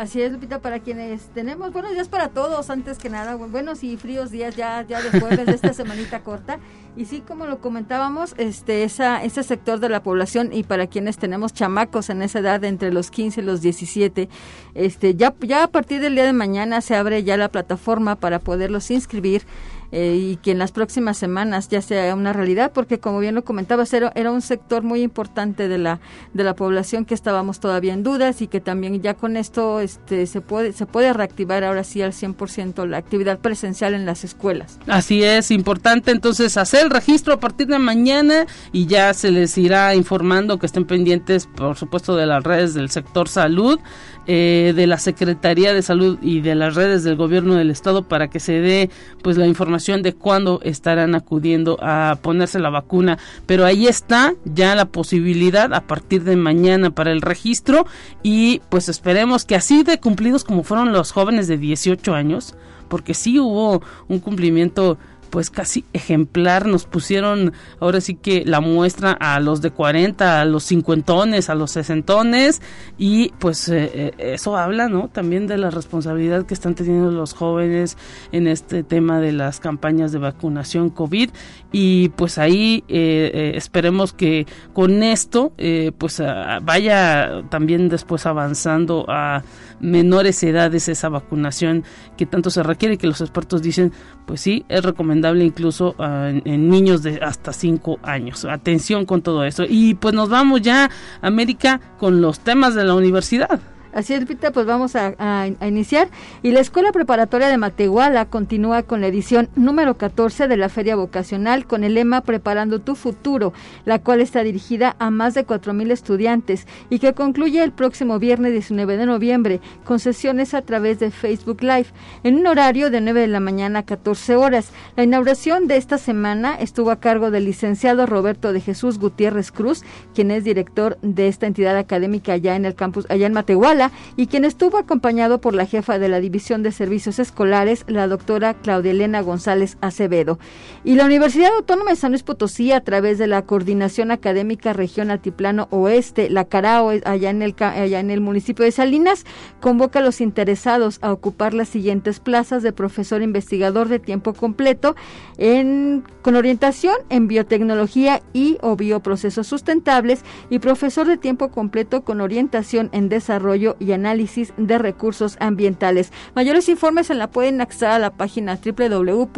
Así 0.01 0.20
es, 0.20 0.31
Lupita, 0.31 0.58
para 0.58 0.79
quienes 0.79 1.29
tenemos 1.36 1.72
buenos 1.72 1.91
días 1.91 2.10
para 2.10 2.29
todos, 2.29 2.72
antes 2.72 2.98
que 2.98 3.08
nada, 3.08 3.36
buenos 3.36 3.84
y 3.84 3.98
fríos 3.98 4.31
días 4.31 4.55
ya, 4.55 4.81
ya 4.81 5.00
de 5.00 5.46
de 5.46 5.51
esta 5.51 5.74
semanita 5.74 6.24
corta. 6.24 6.58
Y 6.98 7.05
sí, 7.05 7.22
como 7.22 7.46
lo 7.46 7.60
comentábamos, 7.62 8.34
este, 8.39 8.84
esa, 8.84 9.24
ese 9.24 9.43
sector 9.43 9.79
de 9.79 9.89
la 9.89 10.01
población 10.01 10.53
y 10.53 10.63
para 10.63 10.88
quienes 10.88 11.20
tenemos 11.20 11.53
chamacos 11.53 12.10
en 12.10 12.24
esa 12.24 12.39
edad 12.39 12.63
entre 12.63 12.91
los 12.91 13.12
15 13.12 13.41
y 13.41 13.43
los 13.43 13.62
17, 13.62 14.27
este, 14.74 15.13
ya, 15.13 15.36
ya 15.41 15.65
a 15.65 15.67
partir 15.67 16.01
del 16.01 16.15
día 16.15 16.25
de 16.25 16.34
mañana 16.34 16.81
se 16.81 16.96
abre 16.96 17.24
ya 17.24 17.38
la 17.38 17.50
plataforma 17.50 18.15
para 18.15 18.39
poderlos 18.39 18.89
inscribir 18.89 19.43
eh, 19.91 20.17
y 20.19 20.36
que 20.38 20.51
en 20.51 20.60
las 20.60 20.71
próximas 20.71 21.17
semanas 21.17 21.69
ya 21.69 21.81
sea 21.81 22.15
una 22.15 22.33
realidad, 22.33 22.71
porque 22.74 23.00
como 23.00 23.19
bien 23.19 23.36
lo 23.36 23.43
comentaba, 23.43 23.83
era, 23.91 24.12
era 24.15 24.31
un 24.31 24.41
sector 24.41 24.83
muy 24.83 25.01
importante 25.01 25.67
de 25.67 25.77
la, 25.77 26.00
de 26.33 26.43
la 26.43 26.55
población 26.55 27.05
que 27.05 27.13
estábamos 27.13 27.60
todavía 27.60 27.93
en 27.93 28.03
dudas 28.03 28.41
y 28.41 28.48
que 28.48 28.62
también 28.62 29.01
ya 29.01 29.15
con 29.15 29.38
esto 29.38 29.79
este, 29.79 30.27
se, 30.27 30.41
puede, 30.41 30.74
se 30.74 30.86
puede 30.86 31.12
reactivar 31.13 31.63
ahora 31.63 31.83
sí 31.83 32.01
al 32.01 32.13
100% 32.13 32.86
la 32.88 32.98
actividad 32.98 33.39
presencial 33.39 33.93
en 33.93 34.05
las 34.05 34.24
escuelas. 34.24 34.79
Así 34.88 35.24
es, 35.24 35.51
importante 35.51 36.12
entonces 36.12 36.57
hacer 36.57 36.86
el 36.86 36.89
registro 36.89 37.33
a 37.33 37.39
partir 37.39 37.67
de 37.67 37.79
mañana 37.79 38.45
y 38.71 38.86
ya 38.86 39.13
se 39.13 39.31
les 39.31 39.57
irá 39.57 39.95
informando 39.95 40.60
que 40.60 40.65
estén 40.65 40.86
pendientes, 40.86 41.48
por 41.48 41.75
supuesto, 41.75 42.15
de 42.15 42.25
las 42.25 42.43
redes 42.43 42.74
del 42.74 42.89
sector 42.89 43.27
salud 43.27 43.79
eh, 44.28 44.74
de 44.75 44.88
la 44.88 44.98
Secretaría 44.98 45.74
de 45.74 45.82
Salud 45.82 46.18
y 46.22 46.42
de 46.42 46.56
las 46.56 46.75
redes 46.75 47.04
del 47.04 47.16
Gobierno 47.16 47.56
del 47.56 47.72
Estado 47.72 48.04
para 48.04 48.28
que 48.28 48.40
se 48.40 48.54
dé 48.60 48.90
pues 49.22 49.38
la 49.38 49.48
información 49.48 50.04
de 50.04 50.13
cuándo 50.13 50.60
estarán 50.63 51.16
acudiendo 51.16 51.78
a 51.82 52.18
ponerse 52.22 52.60
la 52.60 52.70
vacuna. 52.70 53.18
Pero 53.46 53.66
ahí 53.66 53.88
está 53.88 54.34
ya 54.46 54.75
la 54.75 54.86
posibilidad 54.86 55.74
a 55.74 55.82
partir 55.82 56.24
de 56.24 56.36
mañana 56.36 56.92
para 56.92 57.12
el 57.12 57.22
registro 57.22 57.86
y 58.24 58.62
pues 58.70 58.90
esperemos 58.90 59.46
que 59.46 59.56
así 59.56 59.84
de 59.84 60.00
cumplidos 60.00 60.44
como 60.44 60.63
fueron 60.63 60.92
los 60.92 61.12
jóvenes 61.12 61.48
de 61.48 61.58
18 61.58 62.13
años, 62.13 62.56
porque 62.90 63.13
sí 63.13 63.40
hubo 63.40 63.82
un 64.08 64.20
cumplimiento 64.20 64.98
pues 65.31 65.50
casi 65.50 65.85
ejemplar. 65.93 66.67
Nos 66.67 66.85
pusieron 66.85 67.53
ahora 67.79 68.01
sí 68.01 68.13
que 68.13 68.43
la 68.45 68.61
muestra 68.61 69.13
a 69.13 69.39
los 69.39 69.61
de 69.61 69.71
40, 69.71 70.41
a 70.41 70.45
los 70.45 70.65
cincuentones, 70.65 71.50
a 71.50 71.55
los 71.55 71.71
sesentones 71.71 72.61
y 72.97 73.29
pues 73.39 73.67
eh, 73.69 73.89
eh, 73.93 74.33
eso 74.33 74.57
habla, 74.57 74.89
¿no? 74.89 75.07
También 75.07 75.47
de 75.47 75.57
la 75.57 75.71
responsabilidad 75.71 76.45
que 76.45 76.53
están 76.53 76.75
teniendo 76.75 77.09
los 77.09 77.33
jóvenes 77.33 77.97
en 78.31 78.47
este 78.47 78.83
tema 78.83 79.19
de 79.19 79.31
las 79.31 79.59
campañas 79.59 80.11
de 80.11 80.19
vacunación 80.19 80.89
COVID 80.89 81.31
y 81.71 82.09
pues 82.09 82.38
ahí 82.38 82.83
eh, 82.89 83.53
esperemos 83.55 84.13
que 84.13 84.45
con 84.73 85.01
esto 85.01 85.53
pues 85.97 86.21
vaya 86.63 87.43
también 87.50 87.88
después 87.88 88.25
avanzando 88.25 89.05
a 89.07 89.43
menores 89.81 90.41
edades 90.43 90.88
esa 90.88 91.09
vacunación 91.09 91.83
que 92.17 92.25
tanto 92.25 92.50
se 92.50 92.63
requiere 92.63 92.97
que 92.97 93.07
los 93.07 93.21
expertos 93.21 93.61
dicen 93.61 93.91
pues 94.25 94.41
sí 94.41 94.65
es 94.69 94.83
recomendable 94.83 95.43
incluso 95.43 95.95
ah, 96.00 96.31
en, 96.31 96.69
niños 96.69 97.03
de 97.03 97.19
hasta 97.21 97.53
5 97.53 98.00
años. 98.03 98.45
Atención 98.45 99.05
con 99.05 99.21
todo 99.21 99.43
eso. 99.43 99.63
Y 99.67 99.95
pues 99.95 100.13
nos 100.13 100.29
vamos 100.29 100.61
ya, 100.61 100.89
América, 101.21 101.81
con 101.97 102.21
los 102.21 102.39
temas 102.39 102.75
de 102.75 102.85
la 102.85 102.95
universidad. 102.95 103.59
Así 103.93 104.13
es, 104.13 104.25
Pita, 104.25 104.51
pues 104.51 104.65
vamos 104.65 104.95
a, 104.95 105.48
iniciar. 105.62 106.07
Y 106.43 106.51
la 106.51 106.62
Escuela 106.62 106.93
Preparatoria 106.93 107.50
de 107.50 107.57
Matehuala 107.57 108.25
continúa 108.25 108.83
con 108.83 109.01
la 109.01 109.07
edición 109.07 109.50
número 109.55 109.98
14 109.98 110.48
de 110.48 110.55
la 110.55 110.69
Feria 110.69 110.95
Vocacional 110.95 111.65
con 111.65 111.83
el 111.83 111.95
lema 111.95 112.21
Preparando 112.21 112.79
tu 112.79 112.95
futuro, 112.95 113.51
la 113.83 114.00
cual 114.00 114.21
está 114.21 114.43
dirigida 114.43 114.95
a 115.00 115.10
más 115.10 115.33
de 115.33 115.45
4.000 115.45 115.91
estudiantes 115.91 116.67
y 116.89 117.00
que 117.00 117.13
concluye 117.13 117.62
el 117.63 117.74
próximo 117.74 118.17
viernes 118.17 118.53
19 118.53 118.95
de 118.95 119.05
noviembre 119.05 119.60
con 119.83 120.00
sesiones 120.00 120.53
a 120.53 120.62
través 120.62 121.00
de 121.00 121.12
Facebook 121.12 121.62
Live 121.62 121.88
en 122.24 122.36
un 122.36 122.48
horario 122.48 122.91
de 122.91 123.01
9 123.01 123.21
de 123.21 123.27
la 123.27 123.39
mañana 123.41 123.79
a 123.79 123.83
14 123.83 124.36
horas. 124.38 124.71
La 124.95 125.03
inauguración 125.03 125.67
de 125.67 125.75
esta 125.75 125.98
semana 125.98 126.55
estuvo 126.55 126.91
a 126.91 127.00
cargo 127.00 127.29
del 127.29 127.45
licenciado 127.45 128.05
Roberto 128.05 128.53
de 128.53 128.62
Jesús 128.62 129.00
Gutiérrez 129.00 129.51
Cruz, 129.51 129.83
quien 130.13 130.31
es 130.31 130.45
director 130.45 130.98
de 131.01 131.27
esta 131.27 131.48
entidad 131.48 131.77
académica 131.77 132.33
allá 132.33 132.55
en 132.55 132.65
el 132.65 132.75
campus, 132.75 133.05
allá 133.10 133.27
en 133.27 133.33
Matehuala 133.33 133.80
y 134.17 134.27
quien 134.27 134.45
estuvo 134.45 134.77
acompañado 134.77 135.41
por 135.41 135.55
la 135.55 135.65
jefa 135.65 135.97
de 135.97 136.09
la 136.09 136.19
División 136.19 136.61
de 136.61 136.71
Servicios 136.71 137.17
Escolares, 137.17 137.85
la 137.88 138.07
doctora 138.07 138.53
Claudia 138.53 138.91
Elena 138.91 139.21
González 139.21 139.77
Acevedo. 139.81 140.38
Y 140.83 140.95
la 140.95 141.05
Universidad 141.05 141.51
Autónoma 141.55 141.91
de 141.91 141.95
San 141.95 142.11
Luis 142.11 142.23
Potosí, 142.23 142.71
a 142.71 142.81
través 142.81 143.17
de 143.17 143.27
la 143.27 143.43
Coordinación 143.43 144.11
Académica 144.11 144.73
Región 144.73 145.09
Altiplano 145.09 145.67
Oeste, 145.71 146.29
la 146.29 146.45
CARAO, 146.45 146.91
allá 147.05 147.29
en 147.29 147.41
el, 147.41 147.55
allá 147.57 148.00
en 148.00 148.11
el 148.11 148.21
municipio 148.21 148.65
de 148.65 148.71
Salinas, 148.71 149.25
convoca 149.59 150.00
a 150.00 150.01
los 150.01 150.21
interesados 150.21 151.00
a 151.01 151.11
ocupar 151.11 151.53
las 151.53 151.69
siguientes 151.69 152.19
plazas 152.19 152.63
de 152.63 152.73
profesor 152.73 153.21
investigador 153.21 153.88
de 153.88 154.00
tiempo 154.00 154.33
completo 154.33 154.95
en, 155.38 156.03
con 156.21 156.35
orientación 156.35 156.95
en 157.09 157.27
biotecnología 157.27 158.21
y 158.33 158.57
o 158.61 158.75
bioprocesos 158.75 159.47
sustentables 159.47 160.23
y 160.50 160.59
profesor 160.59 161.07
de 161.07 161.17
tiempo 161.17 161.50
completo 161.50 162.03
con 162.03 162.21
orientación 162.21 162.89
en 162.91 163.09
desarrollo 163.09 163.71
y 163.80 163.92
análisis 163.92 164.54
de 164.58 164.78
recursos 164.78 165.38
ambientales. 165.40 166.12
Mayores 166.36 166.70
informes 166.70 167.08
se 167.08 167.16
la 167.16 167.32
pueden 167.32 167.62
acceder 167.62 167.92
a 167.92 168.00
la 168.00 168.12
página 168.12 168.60
www.uaslp.mx. 168.63 169.32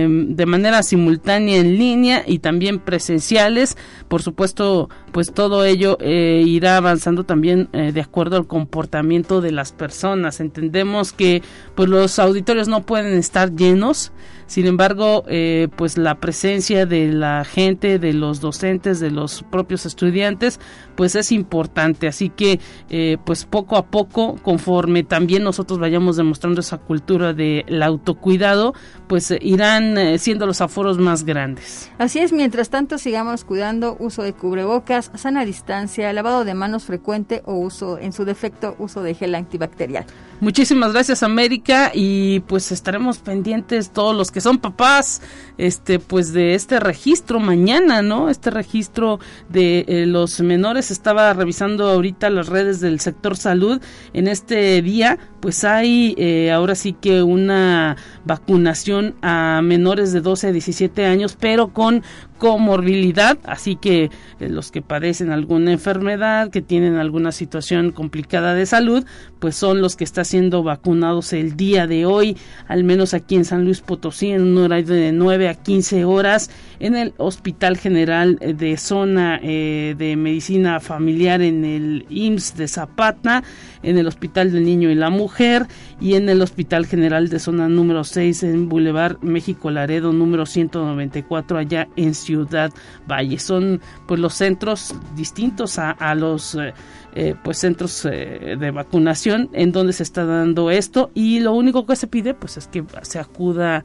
em, 0.03 0.35
de 0.35 0.45
manera 0.45 0.83
simultánea 0.83 1.55
en 1.55 1.77
línea 1.77 2.23
y 2.27 2.39
también 2.39 2.79
presenciales. 2.79 3.77
Por 4.09 4.21
supuesto 4.21 4.89
pues 5.11 5.33
todo 5.33 5.65
ello 5.65 5.97
eh, 5.99 6.43
irá 6.45 6.77
avanzando 6.77 7.23
también 7.23 7.69
de 7.71 8.01
acuerdo 8.01 8.37
al 8.37 8.47
comportamiento 8.47 9.41
de 9.41 9.51
las 9.51 9.71
personas. 9.71 10.39
Entendemos 10.39 11.13
que 11.13 11.41
pues 11.75 11.89
los 11.89 12.19
auditorios 12.19 12.67
no 12.67 12.85
pueden 12.85 13.17
estar 13.17 13.55
llenos 13.55 14.11
sin 14.49 14.65
embargo, 14.65 15.25
eh, 15.27 15.67
pues 15.75 15.99
la 15.99 16.15
presencia 16.15 16.87
de 16.87 17.13
la 17.13 17.45
gente, 17.45 17.99
de 17.99 18.13
los 18.13 18.41
docentes, 18.41 18.99
de 18.99 19.11
los 19.11 19.43
propios 19.43 19.85
estudiantes, 19.85 20.59
pues 20.99 21.15
es 21.15 21.31
importante. 21.31 22.09
Así 22.09 22.27
que, 22.27 22.59
eh, 22.89 23.17
pues 23.23 23.45
poco 23.45 23.77
a 23.77 23.85
poco, 23.85 24.35
conforme 24.43 25.03
también 25.03 25.43
nosotros 25.43 25.79
vayamos 25.79 26.17
demostrando 26.17 26.59
esa 26.59 26.77
cultura 26.77 27.31
del 27.31 27.81
autocuidado, 27.81 28.73
pues 29.07 29.31
eh, 29.31 29.39
irán 29.41 30.19
siendo 30.19 30.45
los 30.45 30.59
aforos 30.59 30.97
más 30.97 31.23
grandes. 31.23 31.89
Así 31.99 32.19
es, 32.19 32.33
mientras 32.33 32.69
tanto 32.69 32.97
sigamos 32.97 33.45
cuidando 33.45 33.95
uso 33.97 34.23
de 34.23 34.33
cubrebocas, 34.33 35.09
sana 35.15 35.45
distancia, 35.45 36.11
lavado 36.11 36.43
de 36.43 36.53
manos 36.53 36.83
frecuente 36.83 37.43
o 37.45 37.53
uso, 37.53 37.97
en 37.97 38.11
su 38.11 38.25
defecto, 38.25 38.75
uso 38.77 39.01
de 39.01 39.13
gel 39.13 39.35
antibacterial. 39.35 40.05
Muchísimas 40.41 40.93
gracias 40.93 41.21
América 41.21 41.91
y 41.93 42.39
pues 42.41 42.71
estaremos 42.71 43.17
pendientes 43.17 43.89
todos 43.89 44.15
los 44.15 44.31
que 44.31 44.39
son 44.39 44.57
papás, 44.57 45.21
este 45.57 45.99
pues 45.99 46.31
de 46.31 46.55
este 46.55 46.79
registro 46.79 47.41
mañana, 47.41 48.01
¿no? 48.01 48.29
Este 48.29 48.49
registro 48.49 49.19
de 49.49 49.83
eh, 49.87 50.05
los 50.05 50.39
menores 50.39 50.88
estaba 50.91 51.33
revisando 51.33 51.89
ahorita 51.89 52.29
las 52.29 52.47
redes 52.47 52.79
del 52.79 52.99
sector 52.99 53.37
salud 53.37 53.81
en 54.13 54.27
este 54.27 54.81
día, 54.81 55.17
pues 55.39 55.63
hay 55.63 56.15
eh, 56.17 56.51
ahora 56.51 56.75
sí 56.75 56.93
que 56.93 57.23
una 57.23 57.97
vacunación 58.29 59.15
a 59.23 59.59
menores 59.63 60.13
de 60.13 60.21
12 60.21 60.47
a 60.47 60.51
17 60.51 61.03
años, 61.07 61.35
pero 61.37 61.73
con 61.73 62.03
comorbilidad, 62.37 63.37
así 63.43 63.75
que 63.75 64.03
eh, 64.39 64.49
los 64.49 64.71
que 64.71 64.81
padecen 64.81 65.31
alguna 65.31 65.71
enfermedad, 65.71 66.51
que 66.51 66.61
tienen 66.61 66.95
alguna 66.95 67.31
situación 67.31 67.91
complicada 67.91 68.53
de 68.53 68.67
salud, 68.67 69.03
pues 69.39 69.55
son 69.55 69.81
los 69.81 69.95
que 69.95 70.03
están 70.03 70.25
siendo 70.25 70.63
vacunados 70.63 71.33
el 71.33 71.57
día 71.57 71.87
de 71.87 72.05
hoy, 72.05 72.37
al 72.67 72.83
menos 72.83 73.13
aquí 73.13 73.35
en 73.35 73.45
San 73.45 73.65
Luis 73.65 73.81
Potosí, 73.81 74.29
en 74.29 74.43
un 74.43 74.57
horario 74.59 74.93
de 74.93 75.11
9 75.11 75.49
a 75.49 75.55
15 75.55 76.05
horas, 76.05 76.51
en 76.79 76.95
el 76.95 77.13
Hospital 77.17 77.77
General 77.77 78.37
de 78.37 78.77
Zona 78.77 79.39
eh, 79.43 79.95
de 79.97 80.15
Medicina 80.15 80.79
Familiar 80.79 81.41
en 81.41 81.65
el 81.65 82.05
IMSS 82.09 82.55
de 82.55 82.67
Zapata, 82.67 83.43
en 83.83 83.97
el 83.97 84.07
Hospital 84.07 84.51
del 84.53 84.63
Niño 84.63 84.89
y 84.89 84.95
la 84.95 85.09
Mujer 85.09 85.65
y 86.01 86.15
en 86.15 86.29
el 86.29 86.41
Hospital 86.41 86.85
General 86.85 87.29
de 87.29 87.39
Zona 87.39 87.67
número 87.67 88.03
6 88.03 88.43
en 88.43 88.69
Boulevard 88.69 89.17
México 89.21 89.69
Laredo 89.69 90.13
número 90.13 90.45
194 90.45 91.57
allá 91.57 91.87
en 91.95 92.13
Ciudad 92.13 92.71
Valle. 93.09 93.39
Son 93.39 93.81
pues 94.07 94.19
los 94.19 94.33
centros 94.33 94.95
distintos 95.15 95.77
a, 95.77 96.15
los 96.15 96.55
eh, 96.55 96.73
eh, 97.15 97.35
pues 97.43 97.57
centros 97.57 98.05
eh, 98.05 98.55
de 98.59 98.71
vacunación 98.71 99.49
en 99.53 99.71
donde 99.71 99.93
se 99.93 100.03
está 100.03 100.25
dando 100.25 100.71
esto 100.71 101.11
y 101.13 101.39
lo 101.39 101.53
único 101.53 101.85
que 101.85 101.95
se 101.95 102.07
pide 102.07 102.33
pues 102.33 102.57
es 102.57 102.67
que 102.67 102.83
se 103.01 103.19
acuda 103.19 103.83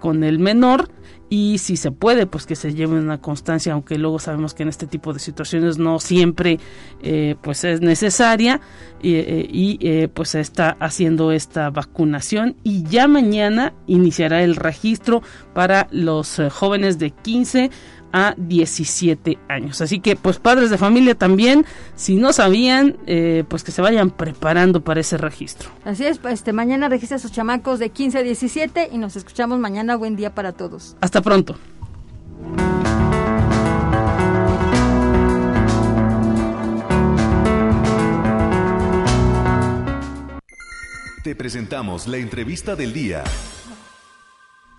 con 0.00 0.24
el 0.24 0.38
menor 0.38 0.88
y 1.30 1.58
si 1.58 1.76
se 1.76 1.92
puede 1.92 2.26
pues 2.26 2.44
que 2.44 2.56
se 2.56 2.74
lleve 2.74 2.98
una 2.98 3.20
constancia 3.20 3.72
aunque 3.72 3.96
luego 3.96 4.18
sabemos 4.18 4.52
que 4.52 4.64
en 4.64 4.68
este 4.68 4.86
tipo 4.86 5.14
de 5.14 5.20
situaciones 5.20 5.78
no 5.78 5.98
siempre 6.00 6.58
pues 7.40 7.64
es 7.64 7.80
necesaria 7.80 8.60
y, 9.02 10.06
pues 10.08 10.30
se 10.30 10.40
está 10.40 10.76
haciendo 10.80 11.32
esta 11.32 11.70
vacunación. 11.70 12.56
Y 12.62 12.82
ya 12.84 13.08
mañana 13.08 13.72
iniciará 13.86 14.42
el 14.42 14.56
registro 14.56 15.22
para 15.54 15.86
los 15.90 16.40
jóvenes 16.50 16.98
de 16.98 17.10
15 17.10 17.70
a 18.12 18.34
17 18.36 19.38
años. 19.48 19.80
Así 19.80 20.00
que, 20.00 20.16
pues 20.16 20.38
padres 20.38 20.70
de 20.70 20.78
familia 20.78 21.14
también, 21.14 21.64
si 21.94 22.16
no 22.16 22.32
sabían, 22.32 22.96
eh, 23.06 23.44
pues 23.48 23.64
que 23.64 23.72
se 23.72 23.82
vayan 23.82 24.10
preparando 24.10 24.82
para 24.82 25.00
ese 25.00 25.16
registro. 25.16 25.70
Así 25.84 26.04
es, 26.04 26.18
pues, 26.18 26.34
este 26.34 26.52
mañana 26.52 26.88
registra 26.88 27.16
a 27.16 27.20
sus 27.20 27.32
chamacos 27.32 27.78
de 27.78 27.90
15 27.90 28.18
a 28.18 28.22
17 28.22 28.90
y 28.92 28.98
nos 28.98 29.16
escuchamos 29.16 29.58
mañana. 29.58 29.96
Buen 29.96 30.16
día 30.16 30.34
para 30.34 30.52
todos. 30.52 30.96
Hasta 31.00 31.20
pronto. 31.20 31.56
Te 41.22 41.36
presentamos 41.36 42.08
la 42.08 42.16
entrevista 42.16 42.76
del 42.76 42.94
día. 42.94 43.22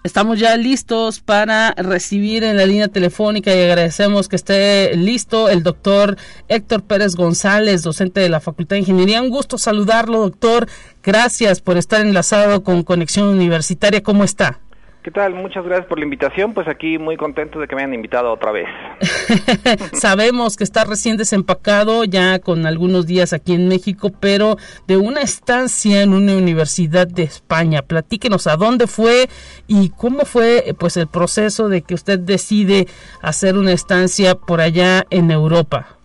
Estamos 0.03 0.39
ya 0.39 0.57
listos 0.57 1.19
para 1.19 1.73
recibir 1.73 2.43
en 2.43 2.57
la 2.57 2.65
línea 2.65 2.87
telefónica 2.87 3.53
y 3.53 3.61
agradecemos 3.61 4.27
que 4.27 4.35
esté 4.35 4.95
listo 4.97 5.47
el 5.47 5.61
doctor 5.61 6.17
Héctor 6.47 6.81
Pérez 6.81 7.15
González, 7.15 7.83
docente 7.83 8.19
de 8.19 8.29
la 8.29 8.39
Facultad 8.39 8.77
de 8.77 8.79
Ingeniería. 8.79 9.21
Un 9.21 9.29
gusto 9.29 9.59
saludarlo, 9.59 10.21
doctor. 10.21 10.67
Gracias 11.03 11.61
por 11.61 11.77
estar 11.77 12.01
enlazado 12.01 12.63
con 12.63 12.81
Conexión 12.81 13.27
Universitaria. 13.27 14.01
¿Cómo 14.01 14.23
está? 14.23 14.59
¿Qué 15.03 15.09
tal? 15.09 15.33
Muchas 15.33 15.65
gracias 15.65 15.87
por 15.87 15.97
la 15.97 16.05
invitación. 16.05 16.53
Pues 16.53 16.67
aquí 16.67 16.99
muy 16.99 17.17
contento 17.17 17.59
de 17.59 17.67
que 17.67 17.75
me 17.75 17.81
hayan 17.81 17.95
invitado 17.95 18.31
otra 18.31 18.51
vez. 18.51 18.67
Sabemos 19.93 20.57
que 20.57 20.63
está 20.63 20.83
recién 20.83 21.17
desempacado, 21.17 22.03
ya 22.03 22.37
con 22.37 22.67
algunos 22.67 23.07
días 23.07 23.33
aquí 23.33 23.53
en 23.53 23.67
México, 23.67 24.11
pero 24.19 24.57
de 24.87 24.97
una 24.97 25.21
estancia 25.21 26.03
en 26.03 26.13
una 26.13 26.35
universidad 26.35 27.07
de 27.07 27.23
España. 27.23 27.81
Platíquenos 27.81 28.45
a 28.45 28.57
dónde 28.57 28.85
fue 28.85 29.27
y 29.67 29.89
cómo 29.89 30.25
fue 30.25 30.75
pues 30.77 30.97
el 30.97 31.07
proceso 31.07 31.67
de 31.67 31.81
que 31.81 31.95
usted 31.95 32.19
decide 32.19 32.87
hacer 33.21 33.57
una 33.57 33.71
estancia 33.71 34.35
por 34.35 34.61
allá 34.61 35.05
en 35.09 35.31
Europa. 35.31 35.97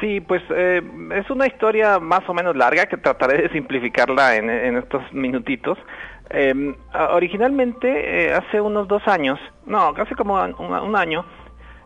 Sí, 0.00 0.20
pues 0.20 0.42
eh, 0.50 0.82
es 1.14 1.30
una 1.30 1.46
historia 1.46 1.98
más 1.98 2.28
o 2.28 2.34
menos 2.34 2.54
larga 2.54 2.86
que 2.86 2.98
trataré 2.98 3.42
de 3.42 3.48
simplificarla 3.50 4.36
en, 4.36 4.76
estos 4.76 5.02
minutitos. 5.12 5.78
Eh, 6.30 6.74
originalmente, 7.10 8.26
eh, 8.26 8.32
hace 8.34 8.60
unos 8.60 8.88
dos 8.88 9.06
años, 9.06 9.38
no, 9.64 9.94
casi 9.94 10.14
como 10.14 10.34
un, 10.34 10.96
año, 10.96 11.24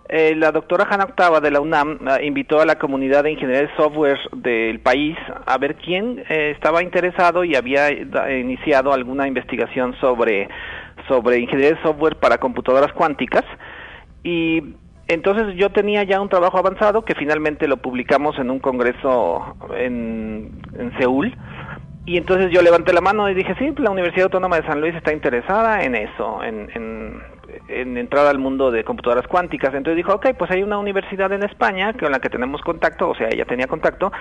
eh, 0.09 0.35
la 0.35 0.51
doctora 0.51 0.89
Hanna 0.91 1.05
Octava 1.05 1.41
de 1.41 1.53
la 1.53 1.61
UNAM 1.61 2.01
ah, 2.09 2.21
invitó 2.21 2.61
a 2.61 2.67
la 2.67 2.81
comunidad 2.81 3.23
de 3.23 3.31
ingeniería 3.31 3.69
de 3.69 3.77
software 3.77 4.19
del 4.33 4.81
país 4.81 5.17
a 5.47 5.57
ver 5.57 5.77
quién 5.77 6.25
eh, 6.29 6.51
estaba 6.51 6.83
interesado 6.83 7.45
y 7.45 7.55
había 7.55 7.93
iniciado 7.93 8.93
alguna 8.93 9.29
investigación 9.29 9.95
sobre, 10.01 10.49
sobre 11.07 11.39
ingeniería 11.39 11.77
de 11.77 11.83
software 11.83 12.17
para 12.17 12.39
computadoras 12.39 12.93
cuánticas. 12.93 13.45
Y 14.25 14.75
entonces 15.11 15.57
yo 15.57 15.71
tenía 15.71 16.05
ya 16.05 16.21
un 16.21 16.29
trabajo 16.29 16.57
avanzado 16.57 17.05
que 17.05 17.17
finalmente 17.17 17.67
lo 17.67 17.79
publicamos 17.79 18.39
en 18.39 18.49
un 18.49 18.61
congreso 18.61 19.57
en, 19.77 20.61
Seúl 21.01 21.37
y 22.07 22.17
entonces 22.17 22.53
yo 22.53 22.63
levanté 22.63 22.93
la 22.93 23.01
mano 23.01 23.29
y 23.29 23.35
dije, 23.35 23.55
sí, 23.59 23.75
la 23.79 23.91
Universidad 23.91 24.27
Autónoma 24.27 24.57
de 24.57 24.67
San 24.67 24.81
Luis 24.81 24.95
está 24.95 25.13
interesada 25.13 25.83
en 25.83 25.97
eso, 25.97 26.43
en, 26.45 26.71
en, 27.69 27.97
entrar 27.97 28.27
al 28.27 28.39
mundo 28.39 28.71
de 28.71 28.85
computadoras 28.85 29.27
cuánticas. 29.27 29.75
Entonces 29.75 29.97
dijo, 29.97 30.15
ok, 30.15 30.29
pues 30.39 30.51
hay 30.53 30.63
una 30.63 30.79
universidad 30.79 31.33
en 31.33 31.43
España 31.43 31.93
con 31.93 32.13
la 32.13 32.21
que 32.21 32.31
tenemos 32.31 32.61
contacto, 32.63 33.11
o 33.11 33.15
sea, 33.17 33.29
ella 33.31 33.45
tenía 33.45 33.67
contacto, 33.67 34.13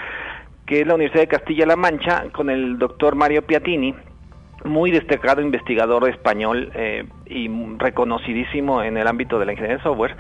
que 0.66 0.82
es 0.82 0.88
la 0.88 0.96
Universidad 0.96 1.22
de 1.22 1.28
Castilla-La 1.28 1.76
Mancha, 1.76 2.26
con 2.32 2.50
el 2.50 2.80
doctor 2.80 3.16
Mario 3.16 3.44
Piatini, 3.44 3.94
muy 4.66 4.92
destacado 4.92 5.42
investigador 5.42 6.10
español 6.10 6.72
eh, 6.74 7.06
y 7.28 7.48
reconocidísimo 7.78 8.84
en 8.84 8.98
el 8.98 9.08
ámbito 9.08 9.40
de 9.40 9.46
la 9.46 9.52
ingeniería 9.54 9.78
de 9.78 9.84
software 9.84 10.16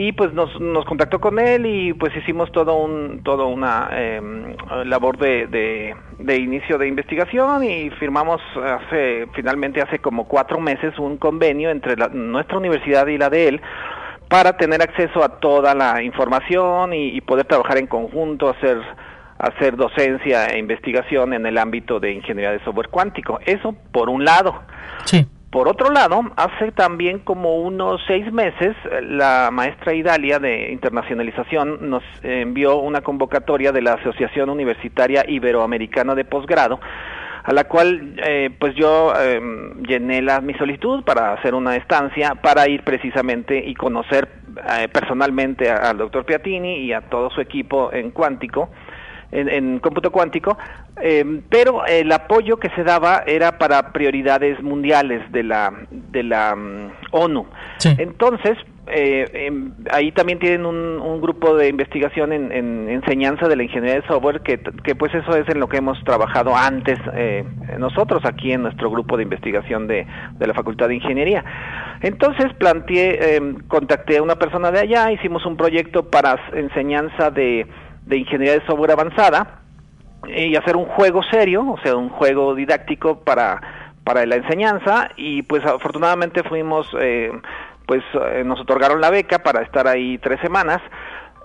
y 0.00 0.12
pues 0.12 0.32
nos, 0.32 0.50
contactó 0.86 1.20
con 1.20 1.38
él 1.38 1.66
y 1.66 1.92
pues 1.92 2.16
hicimos 2.16 2.50
todo 2.52 2.74
un 2.74 3.22
todo 3.22 3.48
una 3.48 3.90
em, 3.92 4.56
labor 4.86 5.18
de, 5.18 5.94
de, 6.18 6.36
inicio 6.38 6.78
de 6.78 6.88
investigación 6.88 7.62
y 7.64 7.90
firmamos 7.90 8.40
hace 8.64 9.26
finalmente 9.34 9.82
hace 9.82 9.98
como 9.98 10.26
cuatro 10.26 10.58
meses 10.58 10.98
un 10.98 11.18
convenio 11.18 11.68
entre 11.68 11.96
nuestra 12.14 12.56
universidad 12.56 13.08
y 13.08 13.18
la 13.18 13.28
de 13.28 13.48
él 13.48 13.60
para 14.30 14.56
tener 14.56 14.80
acceso 14.80 15.22
a 15.22 15.38
toda 15.38 15.74
la 15.74 16.02
información 16.02 16.94
y, 16.94 17.08
y 17.08 17.20
poder 17.20 17.44
trabajar 17.44 17.76
en 17.76 17.86
conjunto 17.86 18.48
hacer 18.48 18.78
hacer 19.38 19.76
docencia 19.76 20.46
e 20.46 20.58
investigación 20.58 21.34
en 21.34 21.44
el 21.44 21.58
ámbito 21.58 22.00
de 22.00 22.12
ingeniería 22.12 22.52
de 22.52 22.64
software 22.64 22.88
cuántico. 22.88 23.38
Eso 23.44 23.74
por 23.92 24.08
un 24.08 24.24
lado. 24.24 24.62
Sí 25.04 25.26
por 25.50 25.66
otro 25.66 25.90
lado, 25.90 26.22
hace 26.36 26.70
también 26.70 27.18
como 27.18 27.56
unos 27.56 28.00
seis 28.06 28.32
meses, 28.32 28.76
la 29.02 29.50
maestra 29.52 29.94
Idalia 29.94 30.38
de 30.38 30.70
internacionalización 30.70 31.90
nos 31.90 32.04
envió 32.22 32.76
una 32.76 33.00
convocatoria 33.00 33.72
de 33.72 33.82
la 33.82 33.94
Asociación 33.94 34.48
Universitaria 34.48 35.24
Iberoamericana 35.26 36.14
de 36.14 36.24
Posgrado, 36.24 36.78
a 37.42 37.52
la 37.52 37.64
cual 37.64 38.14
eh, 38.24 38.50
pues 38.60 38.76
yo 38.76 39.12
em, 39.20 39.82
llené 39.82 40.22
la, 40.22 40.40
mi 40.40 40.54
solicitud 40.54 41.02
para 41.02 41.32
hacer 41.32 41.54
una 41.54 41.74
estancia, 41.74 42.36
para 42.36 42.68
ir 42.68 42.84
precisamente 42.84 43.58
y 43.58 43.74
conocer 43.74 44.28
eh, 44.78 44.86
personalmente 44.86 45.68
al 45.68 45.98
doctor 45.98 46.24
Piatini 46.24 46.84
y 46.84 46.92
a 46.92 47.00
todo 47.00 47.28
su 47.30 47.40
equipo 47.40 47.92
en 47.92 48.12
cuántico 48.12 48.70
en, 49.32 49.78
cómputo 49.78 50.10
cuántico, 50.10 50.58
eh, 51.00 51.42
pero 51.48 51.86
el 51.86 52.10
apoyo 52.12 52.58
que 52.58 52.70
se 52.70 52.84
daba 52.84 53.22
era 53.26 53.58
para 53.58 53.92
prioridades 53.92 54.62
mundiales 54.62 55.30
de 55.32 55.42
la, 55.42 55.72
de 55.90 56.22
la 56.22 56.56
mm, 56.56 56.92
ONU. 57.12 57.46
Entonces, 57.98 58.58
eh, 58.92 59.46
em, 59.46 59.72
ahí 59.92 60.10
también 60.10 60.40
tienen 60.40 60.66
un, 60.66 61.20
grupo 61.20 61.54
de 61.54 61.68
investigación 61.68 62.32
en, 62.32 62.88
enseñanza 62.88 63.46
de 63.46 63.54
la 63.54 63.62
ingeniería 63.62 64.00
de 64.00 64.06
software 64.06 64.40
que, 64.40 64.58
que, 64.58 64.94
pues 64.94 65.14
eso 65.14 65.36
es 65.36 65.46
en 65.48 65.60
lo 65.60 65.68
que 65.68 65.76
hemos 65.76 66.02
trabajado 66.04 66.56
antes 66.56 66.98
eh, 67.14 67.44
nosotros 67.78 68.24
aquí 68.24 68.52
en 68.52 68.62
nuestro 68.62 68.90
grupo 68.90 69.16
de 69.18 69.24
investigación 69.24 69.86
de, 69.86 70.06
de 70.38 70.46
la 70.46 70.54
Facultad 70.54 70.88
de 70.88 70.94
Ingeniería. 70.94 71.44
Entonces 72.00 72.52
planteé, 72.54 73.36
em, 73.36 73.60
contacté 73.68 74.18
a 74.18 74.22
una 74.22 74.36
persona 74.36 74.70
de 74.70 74.80
allá, 74.80 75.12
hicimos 75.12 75.44
un 75.44 75.56
proyecto 75.56 76.10
para 76.10 76.40
enseñanza 76.54 77.30
de 77.30 77.66
de 78.10 78.18
ingeniería 78.18 78.58
de 78.58 78.66
software 78.66 78.90
avanzada 78.90 79.60
y 80.26 80.54
hacer 80.56 80.76
un 80.76 80.84
juego 80.84 81.22
serio, 81.22 81.64
o 81.66 81.78
sea, 81.82 81.96
un 81.96 82.10
juego 82.10 82.54
didáctico 82.54 83.20
para, 83.20 83.60
para 84.04 84.26
la 84.26 84.36
enseñanza 84.36 85.10
y 85.16 85.42
pues 85.42 85.64
afortunadamente 85.64 86.42
fuimos, 86.42 86.88
eh, 87.00 87.30
pues 87.86 88.02
eh, 88.14 88.42
nos 88.44 88.60
otorgaron 88.60 89.00
la 89.00 89.10
beca 89.10 89.38
para 89.38 89.62
estar 89.62 89.86
ahí 89.86 90.18
tres 90.18 90.40
semanas 90.40 90.80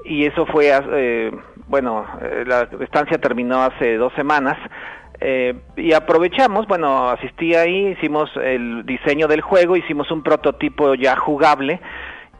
y 0.03 0.25
eso 0.25 0.45
fue, 0.47 0.71
eh, 0.71 1.31
bueno, 1.67 2.05
la 2.45 2.67
estancia 2.81 3.17
terminó 3.19 3.63
hace 3.63 3.97
dos 3.97 4.13
semanas. 4.13 4.57
y 5.77 5.93
aprovechamos, 5.93 6.67
bueno, 6.67 7.09
asistí 7.09 7.55
ahí, 7.55 7.95
hicimos 7.97 8.29
el 8.35 8.85
diseño 8.85 9.27
del 9.27 9.41
juego, 9.41 9.77
hicimos 9.77 10.11
un 10.11 10.21
prototipo 10.21 10.93
ya 10.93 11.15
jugable 11.15 11.79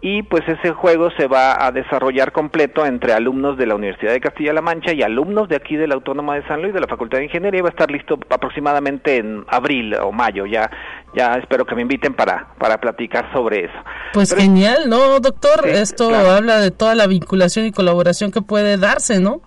y 0.08 0.22
pues 0.22 0.48
ese 0.48 0.72
juego 0.72 1.10
se 1.18 1.26
va 1.26 1.66
a 1.66 1.72
desarrollar 1.72 2.32
completo 2.32 2.86
entre 2.86 3.14
alumnos 3.14 3.58
de 3.58 3.66
la 3.66 3.74
Universidad 3.74 4.12
de 4.12 4.20
Castilla-La 4.20 4.62
Mancha 4.62 4.94
y 4.94 5.02
alumnos 5.02 5.50
de 5.50 5.56
aquí 5.56 5.78
de 5.78 5.88
la 5.88 5.96
Autónoma 5.96 6.36
de 6.36 6.46
San 6.48 6.62
Luis 6.62 6.76
de 6.76 6.80
la 6.80 6.86
Facultad 6.86 7.18
de 7.18 7.24
Ingeniería 7.24 7.58
y 7.58 7.62
va 7.64 7.70
a 7.70 7.72
estar 7.72 7.90
listo 7.90 8.20
aproximadamente 8.30 9.18
en 9.18 9.44
abril 9.48 9.96
o 9.96 10.12
mayo 10.12 10.46
ya 10.46 10.70
ya 11.16 11.34
espero 11.38 11.66
que 11.66 11.74
me 11.74 11.82
inviten 11.82 12.14
para 12.14 12.50
para 12.60 12.78
platicar 12.78 13.34
sobre 13.34 13.66
eso. 13.66 13.74
Pues 14.14 14.36
genial, 14.36 14.90
¿no, 14.90 15.20
doctor? 15.20 15.68
Esto 15.68 16.14
habla 16.14 16.60
de 16.60 16.70
toda 16.70 16.94
la 16.94 17.08
vinculación 17.08 17.66
y 17.66 17.72
colaboración 17.72 18.32
que 18.32 18.44
puede 18.44 18.78
darse, 18.78 19.20
¿no? 19.20 19.42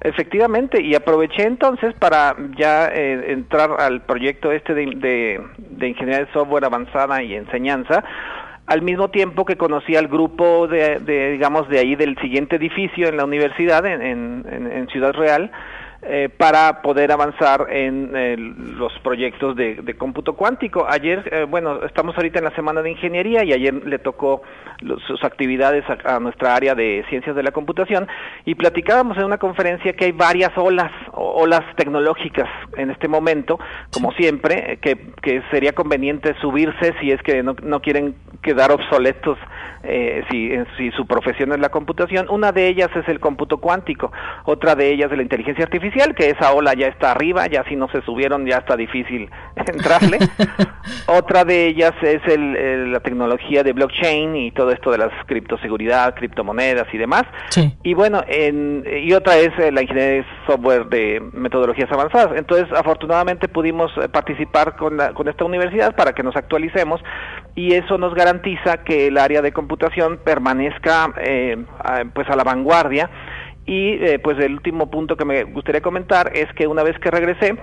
Efectivamente, 0.00 0.82
y 0.82 0.94
aproveché 0.94 1.42
entonces 1.42 1.94
para 1.98 2.34
ya 2.58 2.86
eh, 2.86 3.30
entrar 3.30 3.78
al 3.78 4.00
proyecto 4.06 4.52
este 4.52 4.72
de, 4.72 4.86
de, 4.96 5.40
de 5.58 5.88
ingeniería 5.88 6.24
de 6.24 6.32
software 6.32 6.64
avanzada 6.64 7.22
y 7.22 7.34
enseñanza, 7.34 8.02
al 8.72 8.80
mismo 8.80 9.10
tiempo 9.10 9.44
que 9.44 9.56
conocí 9.56 9.96
al 9.96 10.08
grupo 10.08 10.66
de, 10.66 10.98
digamos, 11.32 11.68
de 11.68 11.78
ahí 11.78 11.94
del 11.94 12.16
siguiente 12.18 12.56
edificio 12.56 13.06
en 13.06 13.18
la 13.18 13.24
universidad, 13.24 13.84
en, 13.84 14.02
en 14.46 14.88
Ciudad 14.88 15.12
Real, 15.12 15.50
eh, 16.04 16.28
para 16.36 16.82
poder 16.82 17.12
avanzar 17.12 17.68
en 17.70 18.10
eh, 18.16 18.36
los 18.36 18.92
proyectos 19.04 19.54
de, 19.54 19.94
cómputo 19.96 20.34
cuántico. 20.34 20.84
Ayer, 20.88 21.22
eh, 21.30 21.46
bueno, 21.48 21.84
estamos 21.84 22.16
ahorita 22.16 22.40
en 22.40 22.44
la 22.44 22.54
semana 22.56 22.82
de 22.82 22.90
ingeniería 22.90 23.44
y 23.44 23.52
ayer 23.52 23.72
le 23.86 24.00
tocó 24.00 24.42
sus 25.06 25.22
actividades 25.22 25.84
a, 26.04 26.18
nuestra 26.18 26.56
área 26.56 26.74
de 26.74 27.04
ciencias 27.08 27.36
de 27.36 27.44
la 27.44 27.52
computación 27.52 28.08
y 28.44 28.56
platicábamos 28.56 29.16
en 29.16 29.26
una 29.26 29.38
conferencia 29.38 29.92
que 29.92 30.06
hay 30.06 30.12
varias 30.12 30.50
olas, 30.56 30.90
olas 31.12 31.62
tecnológicas 31.76 32.48
en 32.76 32.90
este 32.90 33.06
momento, 33.06 33.60
como 33.92 34.10
siempre, 34.14 34.80
que, 34.82 35.12
que 35.22 35.40
sería 35.52 35.72
conveniente 35.72 36.34
subirse 36.40 36.94
si 37.00 37.12
es 37.12 37.22
que 37.22 37.44
no, 37.44 37.54
no 37.62 37.80
quieren 37.80 38.16
quedar 38.42 38.72
obsoletos 38.72 39.38
eh, 39.84 40.22
si, 40.30 40.50
si 40.76 40.90
su 40.92 41.06
profesión 41.06 41.52
es 41.52 41.58
la 41.58 41.70
computación. 41.70 42.26
Una 42.30 42.52
de 42.52 42.68
ellas 42.68 42.88
es 42.94 43.08
el 43.08 43.18
cómputo 43.18 43.58
cuántico, 43.58 44.12
otra 44.44 44.74
de 44.76 44.92
ellas 44.92 45.10
es 45.10 45.16
la 45.16 45.22
inteligencia 45.22 45.64
artificial, 45.64 45.91
que 45.92 46.30
esa 46.30 46.52
ola 46.52 46.74
ya 46.74 46.88
está 46.88 47.12
arriba, 47.12 47.46
ya 47.46 47.64
si 47.64 47.76
no 47.76 47.88
se 47.88 48.00
subieron 48.02 48.46
ya 48.46 48.58
está 48.58 48.76
difícil 48.76 49.30
entrarle. 49.56 50.18
otra 51.06 51.44
de 51.44 51.66
ellas 51.66 51.92
es 52.02 52.20
el, 52.26 52.92
la 52.92 53.00
tecnología 53.00 53.62
de 53.62 53.72
blockchain 53.72 54.34
y 54.36 54.50
todo 54.52 54.70
esto 54.70 54.90
de 54.90 54.98
las 54.98 55.10
criptoseguridad, 55.26 56.14
criptomonedas 56.14 56.86
y 56.92 56.98
demás. 56.98 57.24
Y 57.82 57.94
bueno, 57.94 58.22
en, 58.26 58.84
y 59.02 59.12
otra 59.12 59.36
es 59.36 59.50
eh, 59.58 59.70
la 59.70 59.82
ingeniería 59.82 60.22
de 60.22 60.26
software 60.46 60.86
de 60.86 61.22
metodologías 61.32 61.90
avanzadas. 61.92 62.36
Entonces, 62.36 62.66
afortunadamente 62.76 63.48
pudimos 63.48 63.90
eh, 63.98 64.08
participar 64.08 64.76
con, 64.76 64.98
con 65.14 65.28
esta 65.28 65.44
universidad 65.44 65.94
para 65.94 66.12
que 66.12 66.22
nos 66.22 66.36
actualicemos 66.36 67.02
y 67.54 67.74
eso 67.74 67.98
nos 67.98 68.14
garantiza 68.14 68.78
que 68.78 69.08
el 69.08 69.18
área 69.18 69.42
de 69.42 69.52
computación 69.52 70.18
permanezca 70.24 71.12
eh, 71.18 71.64
pues 72.14 72.28
a 72.30 72.36
la 72.36 72.44
vanguardia 72.44 73.10
y 73.66 73.92
eh, 74.04 74.18
pues 74.18 74.38
el 74.38 74.54
último 74.54 74.90
punto 74.90 75.16
que 75.16 75.24
me 75.24 75.44
gustaría 75.44 75.80
comentar 75.80 76.32
es 76.34 76.52
que 76.54 76.66
una 76.66 76.82
vez 76.82 76.98
que 76.98 77.10
regresé 77.10 77.56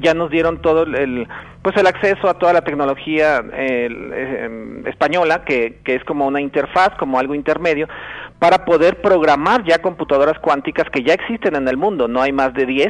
ya 0.00 0.14
nos 0.14 0.30
dieron 0.30 0.62
todo 0.62 0.84
el 0.84 1.28
pues 1.62 1.76
el 1.76 1.86
acceso 1.86 2.28
a 2.28 2.34
toda 2.34 2.52
la 2.52 2.62
tecnología 2.62 3.42
em, 3.52 4.86
española 4.86 5.44
que, 5.44 5.80
que 5.84 5.94
es 5.94 6.04
como 6.04 6.26
una 6.26 6.40
interfaz 6.40 6.90
como 6.98 7.18
algo 7.18 7.34
intermedio 7.34 7.88
para 8.38 8.64
poder 8.64 9.00
programar 9.00 9.64
ya 9.64 9.78
computadoras 9.78 10.38
cuánticas 10.40 10.90
que 10.90 11.04
ya 11.04 11.14
existen 11.14 11.54
en 11.54 11.68
el 11.68 11.76
mundo. 11.76 12.08
No 12.08 12.20
hay 12.20 12.32
más 12.32 12.52
de 12.54 12.66
10 12.66 12.88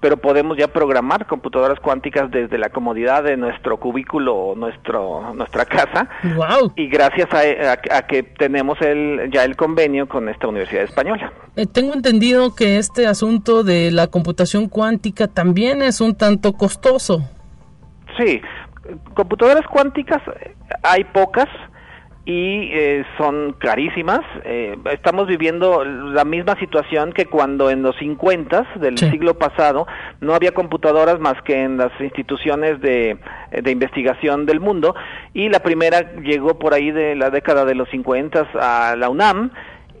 pero 0.00 0.16
podemos 0.16 0.56
ya 0.56 0.68
programar 0.68 1.26
computadoras 1.26 1.80
cuánticas 1.80 2.30
desde 2.30 2.56
la 2.58 2.68
comodidad 2.70 3.24
de 3.24 3.36
nuestro 3.36 3.78
cubículo 3.78 4.34
o 4.34 4.54
nuestro 4.54 5.34
nuestra 5.34 5.64
casa. 5.64 6.08
Wow. 6.36 6.72
y 6.76 6.88
gracias 6.88 7.28
a, 7.32 8.02
que 8.06 8.22
tenemos 8.22 8.80
el 8.80 9.30
ya 9.32 9.44
el 9.44 9.56
convenio 9.56 10.08
con 10.08 10.28
esta 10.28 10.46
universidad 10.48 10.84
española. 10.84 11.32
Eh, 11.56 11.66
tengo 11.66 11.94
entendido 11.94 12.54
que 12.54 12.78
este 12.78 13.06
asunto 13.06 13.64
de 13.64 13.90
la 13.90 14.06
computación 14.06 14.68
cuántica 14.68 15.26
también 15.26 15.82
es 15.82 16.00
un 16.00 16.14
tanto 16.14 16.52
costoso. 16.52 17.22
Sí. 18.16 18.40
Computadoras 19.14 19.66
cuánticas 19.66 20.22
eh, 20.40 20.54
hay 20.82 21.04
pocas 21.04 21.48
y 22.28 22.68
eh, 22.74 23.06
son 23.16 23.54
carísimas. 23.54 24.20
Eh, 24.44 24.76
estamos 24.92 25.26
viviendo 25.26 25.82
la 25.82 26.26
misma 26.26 26.56
situación 26.60 27.14
que 27.14 27.24
cuando 27.24 27.70
en 27.70 27.80
los 27.80 27.96
50 27.96 28.66
del 28.80 28.98
siglo 28.98 29.38
pasado 29.38 29.86
no 30.20 30.34
había 30.34 30.52
computadoras 30.52 31.18
más 31.20 31.40
que 31.40 31.62
en 31.62 31.78
las 31.78 31.90
instituciones 31.98 32.82
de, 32.82 33.16
de, 33.50 33.70
investigación 33.70 34.44
del 34.44 34.60
mundo 34.60 34.94
y 35.32 35.48
la 35.48 35.60
primera 35.60 36.16
llegó 36.20 36.58
por 36.58 36.74
ahí 36.74 36.90
de 36.90 37.16
la 37.16 37.30
década 37.30 37.64
de 37.64 37.74
los 37.74 37.88
50 37.88 38.46
a 38.60 38.94
la 38.94 39.08
UNAM 39.08 39.50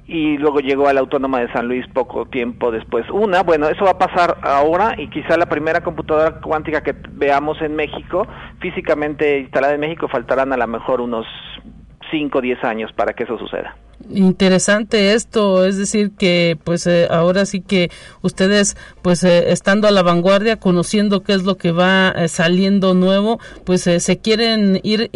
y 0.06 0.36
luego 0.36 0.60
llegó 0.60 0.88
a 0.88 0.92
la 0.92 1.00
Autónoma 1.00 1.40
de 1.40 1.50
San 1.54 1.66
Luis 1.66 1.86
poco 1.94 2.26
tiempo 2.26 2.70
después. 2.70 3.08
Una, 3.10 3.42
bueno, 3.42 3.70
eso 3.70 3.86
va 3.86 3.92
a 3.92 3.98
pasar 3.98 4.36
ahora 4.42 4.96
y 4.98 5.08
quizá 5.08 5.38
la 5.38 5.46
primera 5.46 5.80
computadora 5.80 6.42
cuántica 6.42 6.82
que 6.82 6.94
veamos 7.12 7.62
en 7.62 7.74
México, 7.74 8.26
físicamente 8.60 9.38
instalada 9.38 9.72
en 9.72 9.80
México, 9.80 10.08
faltarán 10.08 10.52
a 10.52 10.58
lo 10.58 10.66
mejor 10.66 11.00
unos 11.00 11.26
5 12.10 12.38
o 12.38 12.40
10 12.40 12.64
años 12.64 12.92
para 12.92 13.12
que 13.12 13.24
eso 13.24 13.38
suceda. 13.38 13.76
Interesante 14.10 15.14
esto, 15.14 15.64
es 15.64 15.76
decir 15.76 16.12
que 16.16 16.56
pues 16.62 16.86
eh, 16.86 17.08
ahora 17.10 17.44
sí 17.46 17.60
que 17.60 17.90
ustedes 18.22 18.76
pues 19.02 19.24
eh, 19.24 19.50
estando 19.50 19.88
a 19.88 19.90
la 19.90 20.02
vanguardia, 20.02 20.60
conociendo 20.60 21.24
qué 21.24 21.32
es 21.32 21.42
lo 21.42 21.56
que 21.56 21.72
va 21.72 22.10
eh, 22.10 22.28
saliendo 22.28 22.94
nuevo, 22.94 23.40
pues 23.64 23.82
se 23.82 24.18
quieren 24.18 24.80
ir 24.84 25.10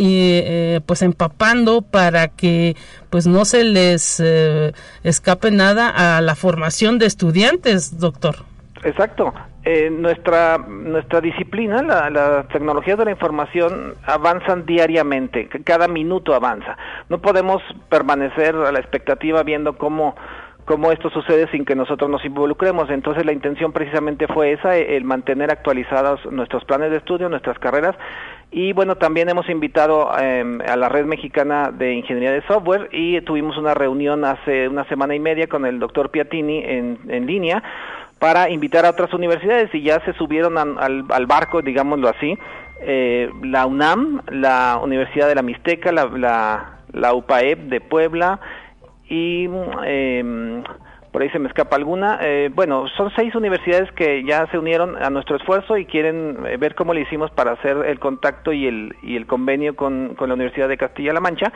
pues 0.84 1.02
empapando 1.02 1.82
para 1.82 2.28
que 2.28 2.76
pues 3.08 3.26
no 3.26 3.44
se 3.44 3.62
les 3.62 4.20
escape 5.04 5.50
nada 5.52 6.16
a 6.16 6.20
la 6.20 6.34
formación 6.34 6.98
de 6.98 7.06
estudiantes, 7.06 7.98
doctor. 8.00 8.44
Exacto. 8.82 9.32
Eh, 9.64 9.90
nuestra 9.90 10.58
nuestra 10.58 11.20
disciplina, 11.20 11.82
la, 11.82 12.10
las 12.10 12.48
tecnologías 12.48 12.98
de 12.98 13.04
la 13.04 13.12
información 13.12 13.94
avanzan 14.04 14.66
diariamente, 14.66 15.48
cada 15.64 15.86
minuto 15.86 16.34
avanza. 16.34 16.76
No 17.08 17.18
podemos 17.18 17.62
permanecer 17.88 18.56
a 18.56 18.72
la 18.72 18.80
expectativa 18.80 19.44
viendo 19.44 19.78
cómo 19.78 20.16
cómo 20.64 20.92
esto 20.92 21.10
sucede 21.10 21.48
sin 21.50 21.64
que 21.64 21.74
nosotros 21.74 22.08
nos 22.10 22.24
involucremos. 22.24 22.90
Entonces 22.90 23.24
la 23.24 23.32
intención 23.32 23.72
precisamente 23.72 24.26
fue 24.26 24.52
esa, 24.52 24.76
el 24.76 25.04
mantener 25.04 25.50
actualizados 25.50 26.24
nuestros 26.30 26.64
planes 26.64 26.90
de 26.90 26.98
estudio, 26.98 27.28
nuestras 27.28 27.58
carreras 27.58 27.96
y 28.50 28.74
bueno, 28.74 28.96
también 28.96 29.30
hemos 29.30 29.48
invitado 29.48 30.10
em, 30.18 30.60
a 30.60 30.76
la 30.76 30.90
Red 30.90 31.06
Mexicana 31.06 31.70
de 31.72 31.94
Ingeniería 31.94 32.32
de 32.32 32.42
Software 32.46 32.90
y 32.92 33.20
tuvimos 33.22 33.56
una 33.56 33.72
reunión 33.74 34.24
hace 34.26 34.68
una 34.68 34.84
semana 34.84 35.14
y 35.14 35.20
media 35.20 35.46
con 35.46 35.64
el 35.64 35.78
doctor 35.78 36.10
Piatini 36.10 36.58
en, 36.58 36.98
en 37.08 37.26
línea 37.26 37.62
para 38.22 38.50
invitar 38.50 38.86
a 38.86 38.90
otras 38.90 39.12
universidades 39.12 39.74
y 39.74 39.82
ya 39.82 39.98
se 40.04 40.12
subieron 40.12 40.56
al, 40.56 41.06
al, 41.10 41.26
barco, 41.26 41.60
digámoslo 41.60 42.08
así, 42.08 42.38
eh, 42.80 43.28
la 43.42 43.66
UNAM, 43.66 44.22
la 44.30 44.78
Universidad 44.80 45.26
de 45.26 45.34
la 45.34 45.42
Mixteca, 45.42 45.90
la, 45.90 46.04
la, 46.04 46.78
la 46.92 47.14
UPAEP 47.14 47.58
de 47.62 47.80
Puebla 47.80 48.38
y 49.08 49.48
eh, 49.84 50.62
por 51.12 51.20
ahí 51.20 51.28
se 51.28 51.38
me 51.38 51.48
escapa 51.48 51.76
alguna. 51.76 52.18
Eh, 52.22 52.50
bueno, 52.54 52.86
son 52.96 53.10
seis 53.14 53.34
universidades 53.34 53.92
que 53.92 54.24
ya 54.24 54.46
se 54.50 54.58
unieron 54.58 54.96
a 55.02 55.10
nuestro 55.10 55.36
esfuerzo 55.36 55.76
y 55.76 55.84
quieren 55.84 56.46
eh, 56.46 56.56
ver 56.56 56.74
cómo 56.74 56.94
le 56.94 57.02
hicimos 57.02 57.30
para 57.32 57.52
hacer 57.52 57.76
el 57.86 57.98
contacto 57.98 58.52
y 58.52 58.66
el, 58.66 58.96
y 59.02 59.16
el 59.16 59.26
convenio 59.26 59.76
con, 59.76 60.14
con 60.14 60.28
la 60.28 60.34
Universidad 60.34 60.68
de 60.68 60.78
Castilla-La 60.78 61.20
Mancha. 61.20 61.52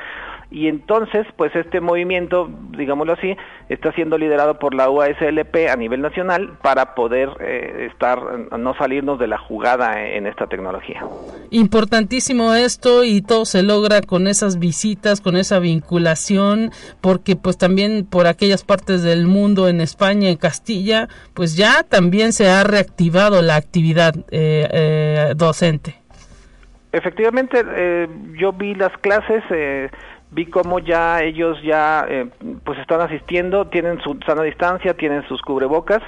Y 0.50 0.68
entonces, 0.68 1.26
pues 1.36 1.54
este 1.56 1.80
movimiento, 1.80 2.48
digámoslo 2.70 3.14
así, 3.14 3.36
está 3.68 3.92
siendo 3.92 4.16
liderado 4.16 4.58
por 4.58 4.74
la 4.74 4.88
UASLP 4.88 5.68
a 5.70 5.76
nivel 5.76 6.02
nacional 6.02 6.56
para 6.62 6.94
poder 6.94 7.30
eh, 7.40 7.88
estar, 7.90 8.18
no 8.56 8.74
salirnos 8.76 9.18
de 9.18 9.26
la 9.26 9.38
jugada 9.38 10.06
en 10.06 10.26
esta 10.26 10.46
tecnología. 10.46 11.04
Importantísimo 11.50 12.54
esto 12.54 13.02
y 13.02 13.22
todo 13.22 13.44
se 13.44 13.62
logra 13.62 14.02
con 14.02 14.28
esas 14.28 14.58
visitas, 14.58 15.20
con 15.20 15.36
esa 15.36 15.58
vinculación, 15.58 16.70
porque 17.00 17.34
pues 17.34 17.58
también 17.58 18.06
por 18.06 18.26
aquellas 18.26 18.64
partes 18.64 19.02
del 19.02 19.26
mundo 19.26 19.68
en 19.68 19.80
España, 19.80 20.28
en 20.28 20.36
Castilla, 20.36 21.08
pues 21.34 21.56
ya 21.56 21.82
también 21.82 22.32
se 22.32 22.48
ha 22.48 22.62
reactivado 22.64 23.42
la 23.42 23.56
actividad 23.56 24.14
eh, 24.30 24.68
eh, 24.70 25.32
docente. 25.36 25.96
Efectivamente, 26.92 27.62
eh, 27.76 28.08
yo 28.38 28.52
vi 28.52 28.74
las 28.74 28.96
clases, 28.98 29.42
vi 30.30 30.46
cómo 30.46 30.78
ya 30.78 31.22
ellos 31.22 31.62
ya 31.62 32.06
pues 32.64 32.78
están 32.78 33.00
asistiendo, 33.00 33.66
tienen 33.68 34.00
su 34.00 34.18
sana 34.26 34.42
distancia, 34.42 34.94
tienen 34.94 35.22
sus 35.28 35.40
cubrebocas, 35.42 36.02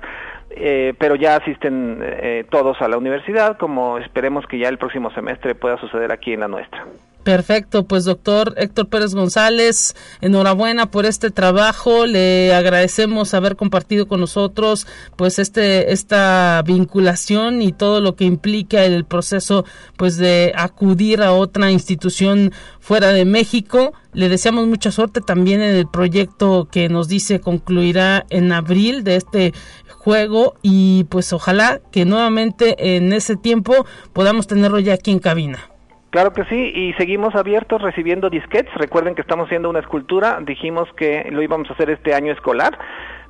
pero 0.98 1.14
ya 1.14 1.36
asisten 1.36 2.46
todos 2.50 2.80
a 2.82 2.88
la 2.88 2.98
universidad, 2.98 3.56
como 3.58 3.98
esperemos 3.98 4.46
que 4.46 4.58
ya 4.58 4.68
el 4.68 4.78
próximo 4.78 5.10
semestre 5.10 5.54
pueda 5.54 5.78
suceder 5.78 6.12
aquí 6.12 6.32
en 6.32 6.40
la 6.40 6.48
nuestra. 6.48 6.84
Perfecto, 7.24 7.84
pues 7.84 8.04
doctor 8.04 8.54
Héctor 8.56 8.88
Pérez 8.88 9.14
González, 9.14 9.94
enhorabuena 10.22 10.90
por 10.90 11.04
este 11.04 11.30
trabajo, 11.30 12.06
le 12.06 12.54
agradecemos 12.54 13.34
haber 13.34 13.54
compartido 13.56 14.08
con 14.08 14.20
nosotros 14.20 14.86
pues 15.16 15.38
este 15.38 15.92
esta 15.92 16.62
vinculación 16.64 17.60
y 17.60 17.72
todo 17.72 18.00
lo 18.00 18.16
que 18.16 18.24
implica 18.24 18.82
el 18.84 19.04
proceso 19.04 19.66
pues 19.96 20.16
de 20.16 20.54
acudir 20.56 21.20
a 21.22 21.32
otra 21.32 21.70
institución 21.70 22.52
fuera 22.80 23.08
de 23.08 23.26
México. 23.26 23.92
Le 24.14 24.30
deseamos 24.30 24.66
mucha 24.66 24.90
suerte 24.90 25.20
también 25.20 25.60
en 25.60 25.74
el 25.74 25.86
proyecto 25.86 26.68
que 26.70 26.88
nos 26.88 27.08
dice 27.08 27.40
concluirá 27.40 28.24
en 28.30 28.52
abril 28.52 29.04
de 29.04 29.16
este 29.16 29.52
juego 29.90 30.54
y 30.62 31.04
pues 31.04 31.34
ojalá 31.34 31.80
que 31.90 32.06
nuevamente 32.06 32.96
en 32.96 33.12
ese 33.12 33.36
tiempo 33.36 33.84
podamos 34.14 34.46
tenerlo 34.46 34.78
ya 34.78 34.94
aquí 34.94 35.10
en 35.10 35.18
cabina. 35.18 35.68
Claro 36.10 36.32
que 36.32 36.44
sí, 36.44 36.72
y 36.74 36.94
seguimos 36.94 37.34
abiertos 37.34 37.82
recibiendo 37.82 38.30
disquetes. 38.30 38.72
Recuerden 38.74 39.14
que 39.14 39.20
estamos 39.20 39.46
haciendo 39.46 39.68
una 39.68 39.80
escultura, 39.80 40.38
dijimos 40.40 40.88
que 40.96 41.28
lo 41.30 41.42
íbamos 41.42 41.68
a 41.68 41.74
hacer 41.74 41.90
este 41.90 42.14
año 42.14 42.32
escolar. 42.32 42.78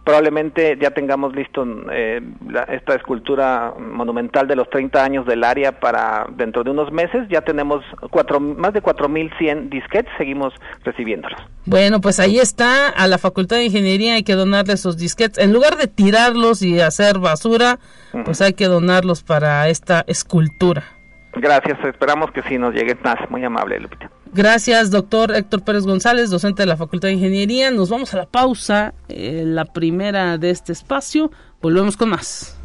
Probablemente 0.05 0.79
ya 0.81 0.93
tengamos 0.93 1.35
listo 1.35 1.67
eh, 1.93 2.23
esta 2.69 2.95
escultura 2.95 3.75
monumental 3.79 4.47
de 4.47 4.57
los 4.57 4.71
30 4.71 5.05
años 5.05 5.27
del 5.27 5.45
área 5.45 5.81
para 5.81 6.27
dentro 6.35 6.65
de 6.65 6.71
unos 6.71 6.91
meses. 6.93 7.29
Ya 7.29 7.43
tenemos 7.43 7.85
cuatro, 8.11 8.41
más 8.41 8.73
de 8.73 8.83
4.100 8.83 9.69
disquetes, 9.69 10.11
seguimos 10.17 10.55
recibiéndolos. 10.83 11.39
Bueno, 11.67 12.01
pues 12.01 12.21
ahí 12.21 12.39
está, 12.39 12.89
a 12.89 13.07
la 13.07 13.19
Facultad 13.19 13.57
de 13.57 13.65
Ingeniería 13.65 14.15
hay 14.15 14.23
que 14.23 14.35
donarle 14.35 14.75
esos 14.75 14.97
disquetes. 14.97 15.45
En 15.45 15.53
lugar 15.53 15.77
de 15.77 15.89
tirarlos 15.89 16.63
y 16.63 16.81
hacer 16.81 17.19
basura, 17.19 17.79
pues 18.25 18.41
hay 18.41 18.55
que 18.55 18.65
donarlos 18.65 19.25
para 19.25 19.69
esta 19.69 20.05
escultura. 20.07 20.98
Gracias, 21.41 21.79
esperamos 21.85 22.33
que 22.33 22.43
sí 22.43 22.59
nos 22.59 22.75
llegue 22.75 22.97
más. 23.03 23.17
Muy 23.31 23.45
amable, 23.45 23.79
Lupita. 23.79 24.11
Gracias, 24.33 24.91
doctor 24.91 25.35
Héctor 25.35 25.63
Pérez 25.63 25.85
González, 25.85 26.31
docente 26.31 26.63
de 26.63 26.67
la 26.67 26.77
Facultad 26.77 27.09
de 27.09 27.15
Ingeniería. 27.15 27.71
Nos 27.71 27.91
vamos 27.91 28.13
a 28.13 28.19
la 28.19 28.27
pausa, 28.27 28.93
eh, 29.09 29.43
la 29.47 29.65
primera 29.65 30.37
de 30.37 30.51
este 30.51 30.73
espacio. 30.73 31.31
Volvemos 31.63 31.97
con 31.97 32.11
más. 32.11 32.57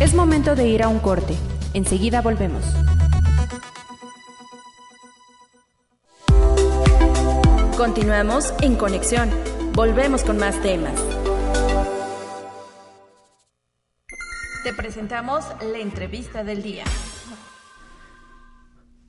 Es 0.00 0.14
momento 0.14 0.56
de 0.56 0.66
ir 0.68 0.82
a 0.82 0.88
un 0.88 0.98
corte. 0.98 1.36
Enseguida 1.74 2.22
volvemos. 2.22 2.64
Continuamos 7.76 8.52
en 8.62 8.76
conexión. 8.76 9.30
Volvemos 9.74 10.24
con 10.24 10.38
más 10.38 10.60
temas. 10.60 10.92
Te 14.62 14.72
presentamos 14.72 15.44
la 15.72 15.78
entrevista 15.78 16.44
del 16.44 16.62
día. 16.62 16.84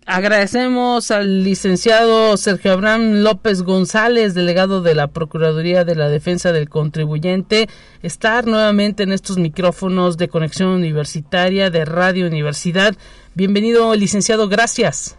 Agradecemos 0.06 1.12
al 1.12 1.44
licenciado 1.44 2.36
Sergio 2.38 2.74
Abraham 2.74 3.22
López 3.22 3.62
González, 3.62 4.34
delegado 4.34 4.82
de 4.82 4.96
la 4.96 5.08
Procuraduría 5.08 5.86
de 5.86 5.96
la 5.96 6.10
Defensa 6.10 6.52
del 6.52 6.70
Contribuyente, 6.70 7.70
estar 8.02 8.48
nuevamente 8.48 9.04
en 9.04 9.12
estos 9.12 9.38
micrófonos 9.38 10.18
de 10.18 10.28
conexión 10.28 10.70
universitaria 10.70 11.70
de 11.70 11.86
Radio 11.86 12.26
Universidad. 12.26 12.96
Bienvenido, 13.36 13.94
licenciado, 13.94 14.50
gracias. 14.50 15.18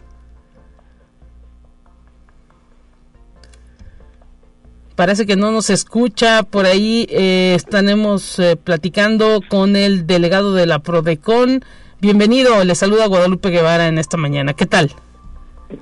Parece 4.95 5.25
que 5.25 5.35
no 5.35 5.51
nos 5.51 5.69
escucha. 5.69 6.43
Por 6.43 6.65
ahí 6.65 7.07
eh, 7.09 7.53
estaremos 7.55 8.39
eh, 8.39 8.55
platicando 8.55 9.41
con 9.47 9.75
el 9.75 10.07
delegado 10.07 10.53
de 10.53 10.65
la 10.65 10.79
Prodecon. 10.79 11.63
Bienvenido, 12.01 12.63
le 12.63 12.75
saluda 12.75 13.07
Guadalupe 13.07 13.49
Guevara 13.49 13.87
en 13.87 13.97
esta 13.97 14.17
mañana. 14.17 14.53
¿Qué 14.53 14.65
tal? 14.65 14.91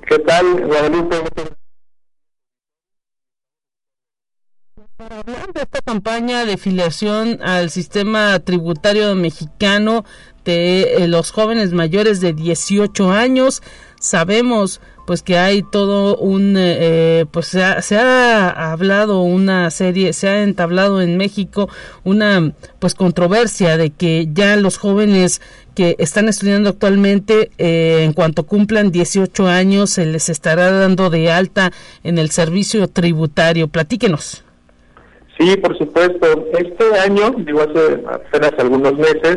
¿Qué 0.08 0.18
tal, 0.18 0.66
Guadalupe? 0.66 1.16
Para 4.96 5.18
hablar 5.18 5.52
de 5.52 5.62
esta 5.62 5.80
campaña 5.82 6.44
de 6.44 6.56
filiación 6.56 7.40
al 7.42 7.70
sistema 7.70 8.38
tributario 8.38 9.14
mexicano 9.16 10.04
de 10.44 10.94
eh, 10.98 11.08
los 11.08 11.32
jóvenes 11.32 11.72
mayores 11.72 12.20
de 12.20 12.32
18 12.32 13.10
años, 13.10 13.60
sabemos 13.98 14.80
pues 15.06 15.22
que 15.22 15.38
hay 15.38 15.62
todo 15.62 16.16
un 16.16 16.56
eh, 16.56 16.76
eh, 17.20 17.26
pues 17.30 17.46
se 17.46 17.62
ha, 17.62 17.82
se 17.82 17.96
ha, 17.96 18.72
hablado 18.72 19.22
una 19.22 19.70
serie 19.70 20.12
se 20.12 20.28
ha 20.28 20.42
entablado 20.42 21.00
en 21.02 21.16
México 21.16 21.68
una 22.04 22.52
pues 22.78 22.94
controversia 22.94 23.76
de 23.76 23.90
que 23.90 24.28
ya 24.32 24.56
los 24.56 24.78
jóvenes 24.78 25.40
que 25.74 25.96
están 25.98 26.28
estudiando 26.28 26.70
actualmente 26.70 27.50
eh, 27.58 28.04
en 28.04 28.12
cuanto 28.12 28.44
cumplan 28.44 28.90
18 28.90 29.46
años 29.46 29.90
se 29.90 30.06
les 30.06 30.28
estará 30.28 30.70
dando 30.70 31.10
de 31.10 31.30
alta 31.30 31.70
en 32.02 32.18
el 32.18 32.30
servicio 32.30 32.88
tributario 32.88 33.68
platíquenos 33.68 34.42
Sí, 35.36 35.56
por 35.56 35.76
supuesto. 35.76 36.46
Este 36.56 36.96
año, 37.00 37.34
digo 37.38 37.62
hace 37.62 38.04
apenas 38.06 38.52
algunos 38.56 38.94
meses, 38.94 39.36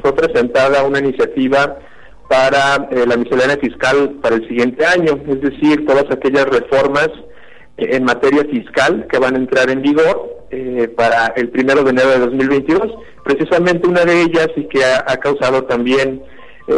fue 0.00 0.14
presentada 0.14 0.84
una 0.84 1.00
iniciativa 1.00 1.76
para 2.28 2.88
eh, 2.90 3.06
la 3.06 3.16
miscelánea 3.16 3.56
fiscal 3.56 4.18
para 4.22 4.36
el 4.36 4.46
siguiente 4.46 4.84
año, 4.84 5.18
es 5.26 5.40
decir, 5.40 5.86
todas 5.86 6.04
aquellas 6.10 6.44
reformas 6.44 7.08
eh, 7.78 7.88
en 7.92 8.04
materia 8.04 8.44
fiscal 8.44 9.06
que 9.10 9.18
van 9.18 9.34
a 9.34 9.38
entrar 9.38 9.70
en 9.70 9.80
vigor 9.80 10.46
eh, 10.50 10.88
para 10.94 11.28
el 11.36 11.48
primero 11.48 11.82
de 11.82 11.90
enero 11.90 12.10
de 12.10 12.18
2022. 12.18 12.82
Precisamente 13.24 13.88
una 13.88 14.04
de 14.04 14.22
ellas 14.22 14.48
y 14.56 14.64
que 14.64 14.84
ha, 14.84 15.16
causado 15.18 15.64
también 15.64 16.22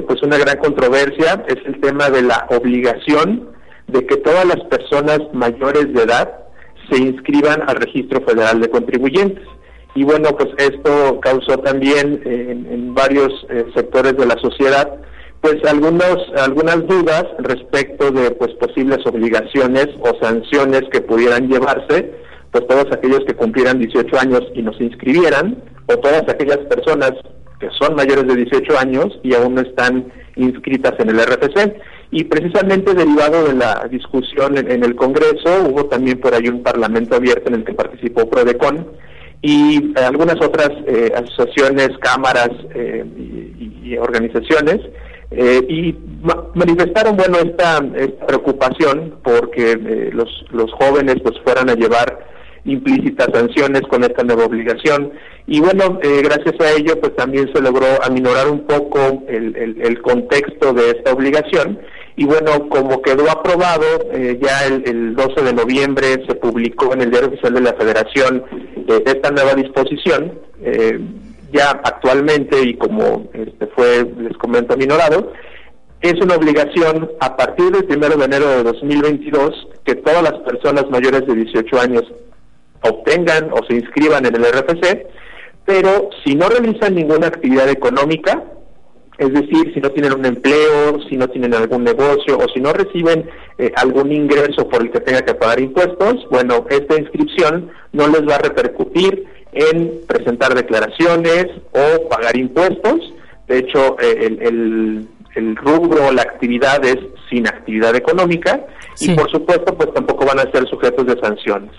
pues 0.07 0.23
una 0.23 0.39
gran 0.39 0.57
controversia 0.59 1.45
es 1.49 1.57
el 1.67 1.81
tema 1.81 2.11
de 2.11 2.23
la 2.23 2.47
obligación 2.51 3.51
de 3.89 4.07
que 4.07 4.17
todas 4.19 4.45
las 4.45 4.61
personas 4.67 5.19
mayores 5.33 5.93
de 5.93 6.03
edad 6.03 6.45
se 6.89 6.99
inscriban 6.99 7.63
al 7.69 7.77
registro 7.77 8.21
federal 8.21 8.61
de 8.61 8.71
contribuyentes. 8.71 9.45
Y 9.97 10.05
bueno, 10.05 10.31
pues 10.37 10.51
esto 10.59 11.21
causó 11.21 11.59
también 11.59 12.21
en 12.25 12.95
varios 12.95 13.33
sectores 13.75 14.17
de 14.17 14.27
la 14.27 14.37
sociedad 14.39 15.01
pues 15.41 15.57
algunos, 15.65 16.19
algunas 16.37 16.87
dudas 16.87 17.25
respecto 17.39 18.11
de 18.11 18.31
pues 18.33 18.53
posibles 18.55 18.99
obligaciones 19.07 19.89
o 20.01 20.13
sanciones 20.23 20.83
que 20.93 21.01
pudieran 21.01 21.49
llevarse, 21.49 22.13
pues 22.51 22.67
todos 22.67 22.87
aquellos 22.93 23.21
que 23.27 23.35
cumplieran 23.35 23.79
18 23.79 24.19
años 24.19 24.43
y 24.55 24.63
no 24.63 24.73
se 24.75 24.85
inscribieran, 24.85 25.63
o 25.87 25.97
todas 25.99 26.23
aquellas 26.29 26.59
personas 26.69 27.13
que 27.59 27.69
son 27.79 27.95
mayores 27.95 28.27
de 28.27 28.37
18 28.37 28.79
años 28.79 29.07
y 29.23 29.35
aún 29.35 29.55
no 29.55 29.63
están 29.63 30.13
inscritas 30.37 30.95
en 30.99 31.11
el 31.11 31.21
RFC. 31.21 31.77
Y 32.11 32.25
precisamente 32.25 32.93
derivado 32.95 33.45
de 33.45 33.55
la 33.55 33.87
discusión 33.91 34.59
en, 34.59 34.83
el 34.83 34.97
Congreso, 34.97 35.65
hubo 35.69 35.87
también 35.87 36.19
por 36.21 36.35
ahí 36.35 36.49
un 36.49 36.63
parlamento 36.63 37.17
abierto 37.17 37.49
en 37.49 37.57
el 37.57 37.65
que 37.65 37.73
participó 37.73 38.29
Prodecon 38.29 38.89
y 39.43 39.93
eh, 39.97 40.05
algunas 40.05 40.37
otras 40.43 40.71
eh, 40.87 41.13
asociaciones, 41.15 41.91
cámaras 41.99 42.51
eh, 42.75 43.05
y 43.85 43.97
organizaciones 43.97 44.81
eh, 45.33 45.65
y 45.69 45.97
manifestaron 46.55 47.17
bueno 47.17 47.39
esta, 47.39 47.81
preocupación 48.27 49.15
porque 49.23 49.73
eh, 49.73 50.11
los, 50.13 50.29
los 50.51 50.73
jóvenes 50.73 51.17
pues 51.23 51.37
fueran 51.45 51.71
a 51.71 51.75
llevar 51.75 52.29
implícitas 52.65 53.29
sanciones 53.33 53.83
con 53.83 54.03
esta 54.03 54.25
nueva 54.25 54.45
obligación. 54.45 55.13
Y 55.47 55.61
bueno 55.61 56.01
eh, 56.03 56.23
gracias 56.25 56.61
a 56.61 56.73
ello 56.73 57.01
pues 57.01 57.15
también 57.15 57.49
se 57.55 57.63
logró 57.63 57.87
aminorar 58.03 58.49
un 58.49 58.67
poco 58.67 59.23
el, 59.29 59.81
el, 59.81 60.03
contexto 60.03 60.73
de 60.73 60.91
esta 60.91 61.13
obligación. 61.13 61.79
Y 62.17 62.25
bueno 62.25 62.69
como 62.69 63.01
quedó 63.01 63.31
aprobado 63.31 63.87
ya 64.13 64.67
el, 64.67 64.83
el, 64.85 65.15
12 65.15 65.43
de 65.43 65.53
noviembre 65.55 66.07
se 66.27 66.35
publicó 66.35 66.93
en 66.93 67.03
el 67.03 67.11
diario 67.11 67.29
oficial 67.29 67.55
de 67.55 67.61
la 67.61 67.73
Federación 67.75 68.45
esta 69.07 69.31
nueva 69.31 69.55
disposición 69.55 70.33
ya 71.53 71.71
actualmente 71.71 72.61
y 72.63 72.75
como 72.75 73.29
este 73.33 73.67
fue, 73.69 74.07
les 74.19 74.37
comento, 74.37 74.77
minorado, 74.77 75.33
es 76.01 76.15
una 76.15 76.37
obligación 76.37 77.11
a 77.21 77.37
partir 77.37 77.71
del 77.73 77.99
1 77.99 78.17
de 78.17 78.25
enero 78.25 78.49
de 78.49 78.63
2022 78.63 79.69
que 79.85 79.97
todas 79.97 80.23
las 80.23 80.35
personas 80.41 80.89
mayores 80.91 81.27
de 81.27 81.35
18 81.35 81.81
años 81.81 82.05
obtengan 82.83 83.51
o 83.53 83.65
se 83.69 83.75
inscriban 83.75 84.25
en 84.25 84.35
el 84.35 84.45
RFC, 84.45 85.07
pero 85.67 86.09
si 86.25 86.35
no 86.35 86.49
realizan 86.49 86.95
ninguna 86.95 87.27
actividad 87.27 87.69
económica, 87.69 88.43
es 89.19 89.33
decir, 89.35 89.75
si 89.75 89.81
no 89.81 89.91
tienen 89.91 90.15
un 90.15 90.25
empleo, 90.25 90.99
si 91.11 91.17
no 91.19 91.29
tienen 91.29 91.53
algún 91.53 91.85
negocio 91.85 92.39
o 92.39 92.49
si 92.55 92.61
no 92.61 92.73
reciben 92.73 93.29
eh, 93.59 93.71
algún 93.77 94.11
ingreso 94.11 94.67
por 94.67 94.81
el 94.81 94.91
que 94.91 95.01
tenga 95.01 95.21
que 95.21 95.35
pagar 95.35 95.61
impuestos, 95.61 96.27
bueno, 96.31 96.65
esta 96.71 96.99
inscripción 96.99 97.71
no 97.93 98.09
les 98.09 98.27
va 98.27 98.37
a 98.37 98.39
repercutir 98.39 99.27
en 99.53 100.01
presentar 100.07 100.55
declaraciones 100.55 101.47
o 101.73 102.09
pagar 102.09 102.37
impuestos. 102.37 103.13
De 103.49 103.59
hecho, 103.59 103.97
eh, 104.01 104.39
el, 104.41 105.09
el, 105.35 105.57
rubro, 105.57 106.13
la 106.13 106.23
actividad 106.23 106.85
es 106.85 106.99
sin 107.29 107.47
actividad 107.47 107.95
económica 107.95 108.61
y 108.99 109.15
por 109.15 109.31
supuesto 109.31 109.77
pues 109.77 109.93
tampoco 109.95 110.27
van 110.27 110.41
a 110.41 110.51
ser 110.51 110.69
sujetos 110.69 111.07
de 111.07 111.19
sanciones. 111.21 111.71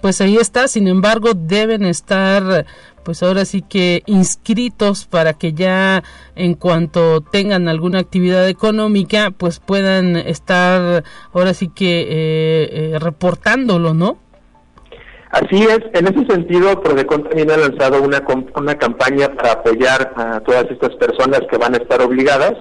Pues 0.00 0.20
ahí 0.20 0.36
está, 0.36 0.68
sin 0.68 0.86
embargo 0.86 1.30
deben 1.34 1.84
estar 1.84 2.66
pues 3.04 3.22
ahora 3.22 3.44
sí 3.44 3.62
que 3.62 4.02
inscritos 4.06 5.06
para 5.06 5.34
que 5.34 5.52
ya 5.52 6.02
en 6.34 6.54
cuanto 6.54 7.20
tengan 7.20 7.68
alguna 7.68 8.00
actividad 8.00 8.48
económica 8.48 9.30
pues 9.30 9.60
puedan 9.60 10.16
estar 10.16 11.04
ahora 11.32 11.54
sí 11.54 11.68
que 11.68 12.00
eh, 12.02 12.06
eh, 12.72 12.98
reportándolo, 12.98 13.94
¿no? 13.94 14.18
Así 15.34 15.64
es, 15.64 15.80
en 15.94 16.06
ese 16.06 16.24
sentido, 16.32 16.80
Prodecon 16.80 17.24
también 17.24 17.50
ha 17.50 17.56
lanzado 17.56 18.00
una, 18.00 18.22
una 18.54 18.74
campaña 18.76 19.34
para 19.34 19.54
apoyar 19.54 20.12
a 20.14 20.38
todas 20.42 20.66
estas 20.70 20.94
personas 20.94 21.40
que 21.50 21.58
van 21.58 21.74
a 21.74 21.78
estar 21.78 22.00
obligadas. 22.02 22.52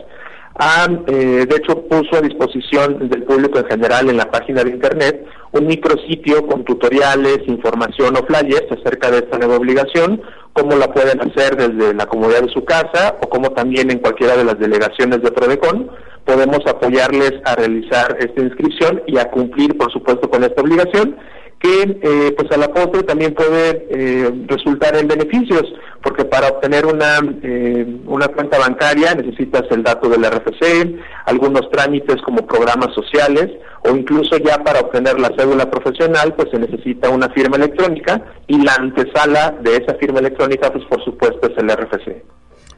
Ha, 0.56 0.88
eh, 1.06 1.46
de 1.48 1.56
hecho, 1.56 1.84
puso 1.88 2.16
a 2.16 2.22
disposición 2.22 3.10
del 3.10 3.26
público 3.26 3.60
en 3.60 3.66
general 3.66 4.10
en 4.10 4.18
la 4.18 4.32
página 4.32 4.64
de 4.64 4.72
Internet 4.72 5.24
un 5.52 5.68
micrositio 5.68 6.48
con 6.48 6.64
tutoriales, 6.64 7.42
información 7.46 8.16
o 8.18 8.26
flyers 8.26 8.72
acerca 8.72 9.12
de 9.12 9.20
esta 9.20 9.38
nueva 9.38 9.58
obligación, 9.58 10.24
cómo 10.54 10.76
la 10.76 10.92
pueden 10.92 11.22
hacer 11.22 11.56
desde 11.56 11.94
la 11.94 12.08
comodidad 12.08 12.42
de 12.42 12.54
su 12.54 12.66
casa 12.66 13.18
o 13.22 13.30
como 13.30 13.52
también 13.52 13.92
en 13.92 14.00
cualquiera 14.00 14.36
de 14.36 14.46
las 14.46 14.58
delegaciones 14.58 15.22
de 15.22 15.32
Prodecon. 15.32 15.92
Podemos 16.26 16.62
apoyarles 16.66 17.34
a 17.46 17.54
realizar 17.54 18.18
esta 18.20 18.42
inscripción 18.42 19.04
y 19.06 19.20
a 19.20 19.30
cumplir, 19.30 19.78
por 19.78 19.92
supuesto, 19.92 20.28
con 20.28 20.44
esta 20.44 20.64
obligación 20.64 21.18
que 21.64 21.98
eh, 22.02 22.36
pues 22.38 22.52
a 22.52 22.58
la 22.58 22.68
postre 22.68 23.04
también 23.04 23.34
puede 23.34 23.88
eh, 23.90 24.30
resultar 24.48 24.98
en 24.98 25.08
beneficios, 25.08 25.64
porque 26.04 26.26
para 26.26 26.50
obtener 26.50 26.86
una, 26.86 27.20
eh, 27.42 28.02
una 28.06 28.28
cuenta 28.28 28.60
bancaria 28.60 29.16
necesitas 29.16 29.64
el 29.72 29.82
dato 29.82 30.10
del 30.10 30.26
RFC, 30.26 30.94
algunos 31.26 31.70
trámites 31.72 32.22
como 32.24 32.46
programas 32.46 32.94
sociales, 32.94 33.50
o 33.90 33.96
incluso 33.96 34.36
ya 34.40 34.62
para 34.62 34.82
obtener 34.82 35.18
la 35.18 35.32
cédula 35.38 35.72
profesional, 35.72 36.34
pues 36.36 36.50
se 36.52 36.60
necesita 36.60 37.10
una 37.10 37.30
firma 37.30 37.56
electrónica, 37.56 38.22
y 38.48 38.62
la 38.62 38.76
antesala 38.76 39.56
de 39.62 39.78
esa 39.78 39.96
firma 39.96 40.20
electrónica, 40.20 40.70
pues 40.70 40.84
por 40.86 41.02
supuesto 41.06 41.48
es 41.48 41.58
el 41.58 41.70
RFC 41.70 42.24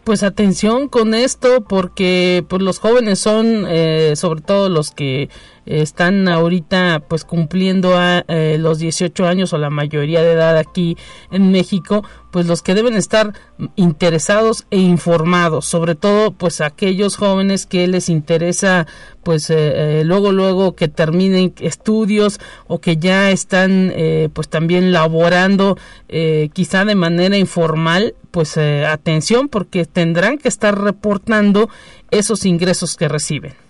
pues 0.04 0.22
atención 0.22 0.88
con 0.88 1.16
esto 1.16 1.64
porque 1.68 2.46
pues 2.48 2.62
los 2.62 2.78
jóvenes 2.78 3.18
son 3.18 3.66
sobre 4.16 4.42
todo 4.42 4.70
los 4.70 4.92
que 4.92 5.30
están 5.66 6.28
ahorita 6.28 7.04
pues 7.08 7.24
cumpliendo 7.24 7.98
a 7.98 8.24
eh, 8.28 8.58
los 8.60 8.80
18 8.80 9.26
años 9.26 9.54
o 9.54 9.58
la 9.58 9.70
mayoría 9.70 10.22
de 10.22 10.34
edad 10.34 10.58
aquí 10.58 10.98
en 11.32 11.52
México, 11.52 12.04
pues 12.32 12.46
los 12.46 12.62
que 12.62 12.76
deben 12.76 12.96
estar 12.96 13.34
interesados 13.76 14.66
e 14.70 14.78
informados, 14.78 15.66
sobre 15.66 15.96
todo 15.96 16.32
pues 16.32 16.62
aquellos 16.62 17.16
jóvenes 17.16 17.66
que 17.66 17.88
les 17.88 18.10
interesa 18.10 18.86
pues 19.24 19.50
eh, 19.50 19.56
eh, 20.00 20.04
luego 20.06 20.32
luego 20.32 20.76
que 20.76 20.88
terminen 20.88 21.54
estudios 21.60 22.40
o 22.68 22.80
que 22.80 22.98
ya 22.98 23.32
están 23.32 23.94
pues 24.34 24.50
también 24.50 24.92
laborando 24.92 25.78
quizá 26.54 26.86
de 26.86 26.96
manera 26.96 27.38
informal, 27.38 28.16
pues 28.32 28.58
atención 28.58 29.48
porque 29.48 29.86
tendrán 29.86 30.38
que 30.38 30.48
estar 30.48 30.80
reportando 30.80 31.70
esos 32.12 32.46
ingresos 32.46 32.96
que 32.96 33.08
reciben. 33.08 33.65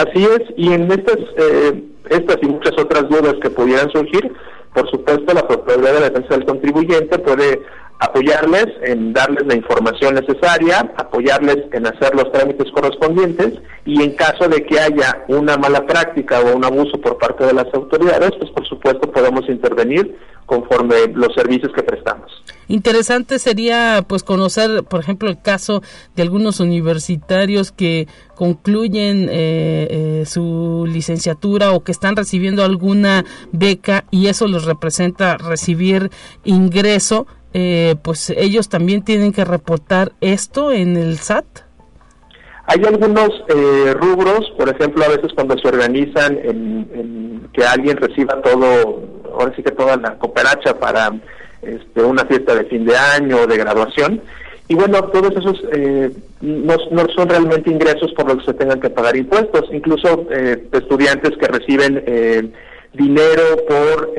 Así 0.00 0.24
es, 0.24 0.40
y 0.56 0.72
en 0.72 0.90
estas, 0.90 1.18
eh, 1.36 1.84
estas 2.08 2.38
y 2.40 2.46
muchas 2.46 2.72
otras 2.78 3.06
dudas 3.10 3.34
que 3.42 3.50
pudieran 3.50 3.90
surgir, 3.90 4.32
por 4.72 4.88
supuesto, 4.90 5.34
la 5.34 5.46
Procuraduría 5.46 5.92
de 5.92 6.00
la 6.00 6.08
Defensa 6.08 6.36
del 6.36 6.46
Contribuyente 6.46 7.18
puede 7.18 7.60
apoyarles 7.98 8.66
en 8.82 9.12
darles 9.12 9.46
la 9.46 9.56
información 9.56 10.14
necesaria, 10.14 10.90
apoyarles 10.96 11.58
en 11.72 11.86
hacer 11.86 12.14
los 12.14 12.32
trámites 12.32 12.70
correspondientes 12.72 13.60
y 13.84 14.02
en 14.02 14.12
caso 14.16 14.48
de 14.48 14.64
que 14.64 14.80
haya 14.80 15.24
una 15.28 15.58
mala 15.58 15.86
práctica 15.86 16.40
o 16.40 16.56
un 16.56 16.64
abuso 16.64 16.98
por 16.98 17.18
parte 17.18 17.44
de 17.44 17.52
las 17.52 17.66
autoridades, 17.74 18.30
pues 18.38 18.50
por 18.52 18.66
supuesto 18.66 19.12
podemos 19.12 19.46
intervenir 19.50 20.16
conforme 20.46 20.94
los 21.12 21.34
servicios 21.34 21.72
que 21.74 21.82
prestamos. 21.82 22.42
Interesante 22.70 23.40
sería 23.40 24.04
pues 24.06 24.22
conocer, 24.22 24.84
por 24.84 25.00
ejemplo, 25.00 25.28
el 25.28 25.42
caso 25.42 25.82
de 26.14 26.22
algunos 26.22 26.60
universitarios 26.60 27.72
que 27.72 28.06
concluyen 28.36 29.28
eh, 29.28 29.88
eh, 29.90 30.22
su 30.24 30.86
licenciatura 30.86 31.72
o 31.72 31.82
que 31.82 31.90
están 31.90 32.14
recibiendo 32.14 32.62
alguna 32.62 33.24
beca 33.50 34.04
y 34.12 34.28
eso 34.28 34.46
les 34.46 34.66
representa 34.66 35.36
recibir 35.36 36.10
ingreso, 36.44 37.26
eh, 37.54 37.96
pues 38.04 38.30
ellos 38.30 38.68
también 38.68 39.02
tienen 39.02 39.32
que 39.32 39.44
reportar 39.44 40.12
esto 40.20 40.70
en 40.70 40.96
el 40.96 41.18
SAT. 41.18 41.46
Hay 42.66 42.80
algunos 42.86 43.30
rubros, 43.94 44.48
por 44.56 44.68
ejemplo, 44.68 45.04
a 45.04 45.08
veces 45.08 45.32
cuando 45.34 45.58
se 45.58 45.66
organizan 45.66 46.38
en 46.44 47.48
que 47.52 47.64
alguien 47.64 47.96
reciba 47.96 48.40
todo 48.42 49.10
ahora 49.32 49.52
sí 49.56 49.62
que 49.64 49.72
toda 49.72 49.96
la 49.96 50.16
cooperacha 50.18 50.78
para 50.78 51.10
este, 51.62 52.02
una 52.02 52.24
fiesta 52.24 52.54
de 52.54 52.64
fin 52.64 52.84
de 52.84 52.96
año 52.96 53.46
de 53.46 53.56
graduación. 53.56 54.20
Y 54.70 54.76
bueno, 54.76 55.02
todos 55.08 55.32
esos 55.32 55.60
eh, 55.72 56.12
no, 56.40 56.76
son 57.16 57.28
realmente 57.28 57.70
ingresos 57.70 58.12
por 58.12 58.26
los 58.28 58.38
que 58.38 58.52
se 58.52 58.58
tengan 58.58 58.80
que 58.80 58.88
pagar 58.88 59.16
impuestos. 59.16 59.64
Incluso 59.72 60.28
eh, 60.30 60.64
estudiantes 60.70 61.32
que 61.38 61.48
reciben 61.48 62.04
eh, 62.06 62.52
dinero 62.92 63.42
por 63.68 64.14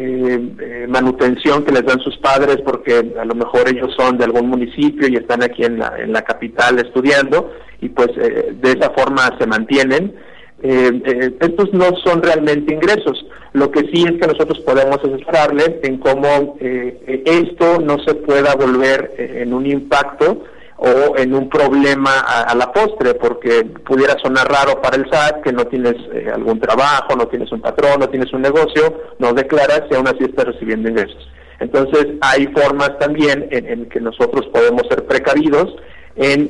manutención 0.87 1.63
que 1.63 1.73
les 1.73 1.85
dan 1.85 1.99
sus 1.99 2.17
padres 2.17 2.57
porque 2.65 3.13
a 3.19 3.25
lo 3.25 3.35
mejor 3.35 3.67
ellos 3.67 3.93
son 3.97 4.17
de 4.17 4.23
algún 4.23 4.47
municipio 4.47 5.09
y 5.09 5.15
están 5.15 5.43
aquí 5.43 5.63
en 5.63 5.79
la, 5.79 5.93
en 5.97 6.13
la 6.13 6.21
capital 6.21 6.79
estudiando 6.79 7.51
y 7.81 7.89
pues 7.89 8.15
de 8.15 8.71
esa 8.71 8.91
forma 8.91 9.37
se 9.37 9.45
mantienen. 9.45 10.15
Estos 10.61 11.73
no 11.73 11.95
son 12.03 12.21
realmente 12.21 12.73
ingresos. 12.73 13.25
Lo 13.53 13.69
que 13.71 13.81
sí 13.91 14.03
es 14.03 14.13
que 14.19 14.27
nosotros 14.27 14.59
podemos 14.59 14.97
asesorarle 14.97 15.79
en 15.83 15.97
cómo 15.97 16.55
eh, 16.59 17.23
esto 17.25 17.79
no 17.81 17.97
se 17.99 18.13
pueda 18.15 18.55
volver 18.55 19.13
eh, 19.17 19.41
en 19.43 19.53
un 19.53 19.65
impacto 19.65 20.43
o 20.83 21.15
en 21.15 21.35
un 21.35 21.47
problema 21.47 22.21
a, 22.21 22.55
la 22.55 22.71
postre, 22.73 23.13
porque 23.13 23.63
pudiera 23.85 24.17
sonar 24.17 24.47
raro 24.47 24.81
para 24.81 24.97
el 24.97 25.07
SAT 25.11 25.43
que 25.43 25.53
no 25.53 25.65
tienes 25.67 25.93
eh, 26.11 26.31
algún 26.33 26.59
trabajo, 26.59 27.15
no 27.15 27.27
tienes 27.27 27.51
un 27.51 27.61
patrón, 27.61 27.99
no 27.99 28.09
tienes 28.09 28.33
un 28.33 28.41
negocio, 28.41 29.13
no 29.19 29.31
declaras 29.31 29.83
y 29.91 29.93
aún 29.93 30.07
así 30.07 30.23
estás 30.23 30.45
recibiendo 30.45 30.89
ingresos. 30.89 31.29
Entonces 31.59 32.07
hay 32.21 32.47
formas 32.47 32.97
también 32.97 33.47
en, 33.51 33.87
que 33.89 33.99
nosotros 33.99 34.47
podemos 34.47 34.81
ser 34.87 35.05
precavidos 35.05 35.75
en 36.15 36.49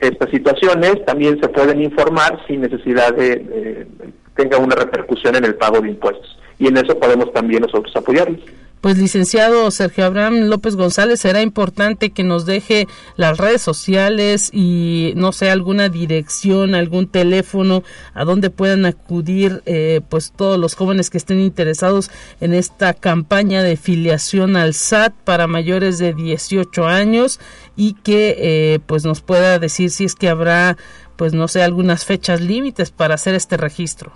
estas 0.00 0.30
situaciones, 0.30 1.04
también 1.04 1.40
se 1.40 1.48
pueden 1.48 1.82
informar 1.82 2.38
sin 2.46 2.60
necesidad 2.60 3.14
de 3.14 3.86
tenga 4.34 4.58
una 4.58 4.74
repercusión 4.74 5.36
en 5.36 5.44
el 5.44 5.54
pago 5.54 5.80
de 5.80 5.88
impuestos. 5.88 6.38
Y 6.58 6.68
en 6.68 6.76
eso 6.76 6.98
podemos 6.98 7.32
también 7.32 7.62
nosotros 7.62 7.94
apoyarles. 7.96 8.40
Pues 8.82 8.98
licenciado 8.98 9.70
Sergio 9.70 10.04
Abraham 10.04 10.48
López 10.48 10.74
González, 10.74 11.20
será 11.20 11.40
importante 11.40 12.10
que 12.10 12.24
nos 12.24 12.46
deje 12.46 12.88
las 13.16 13.38
redes 13.38 13.62
sociales 13.62 14.50
y 14.52 15.12
no 15.14 15.30
sé, 15.30 15.52
alguna 15.52 15.88
dirección, 15.88 16.74
algún 16.74 17.06
teléfono 17.06 17.84
a 18.12 18.24
donde 18.24 18.50
puedan 18.50 18.84
acudir 18.84 19.62
eh, 19.66 20.00
pues 20.08 20.32
todos 20.32 20.58
los 20.58 20.74
jóvenes 20.74 21.10
que 21.10 21.18
estén 21.18 21.38
interesados 21.38 22.10
en 22.40 22.54
esta 22.54 22.92
campaña 22.92 23.62
de 23.62 23.76
filiación 23.76 24.56
al 24.56 24.74
SAT 24.74 25.14
para 25.22 25.46
mayores 25.46 25.98
de 25.98 26.12
18 26.12 26.84
años 26.84 27.38
y 27.76 27.94
que 27.94 28.34
eh, 28.36 28.80
pues 28.84 29.04
nos 29.04 29.20
pueda 29.20 29.60
decir 29.60 29.90
si 29.90 30.06
es 30.06 30.16
que 30.16 30.28
habrá 30.28 30.76
pues 31.14 31.34
no 31.34 31.46
sé, 31.46 31.62
algunas 31.62 32.04
fechas 32.04 32.40
límites 32.40 32.90
para 32.90 33.14
hacer 33.14 33.36
este 33.36 33.56
registro. 33.56 34.10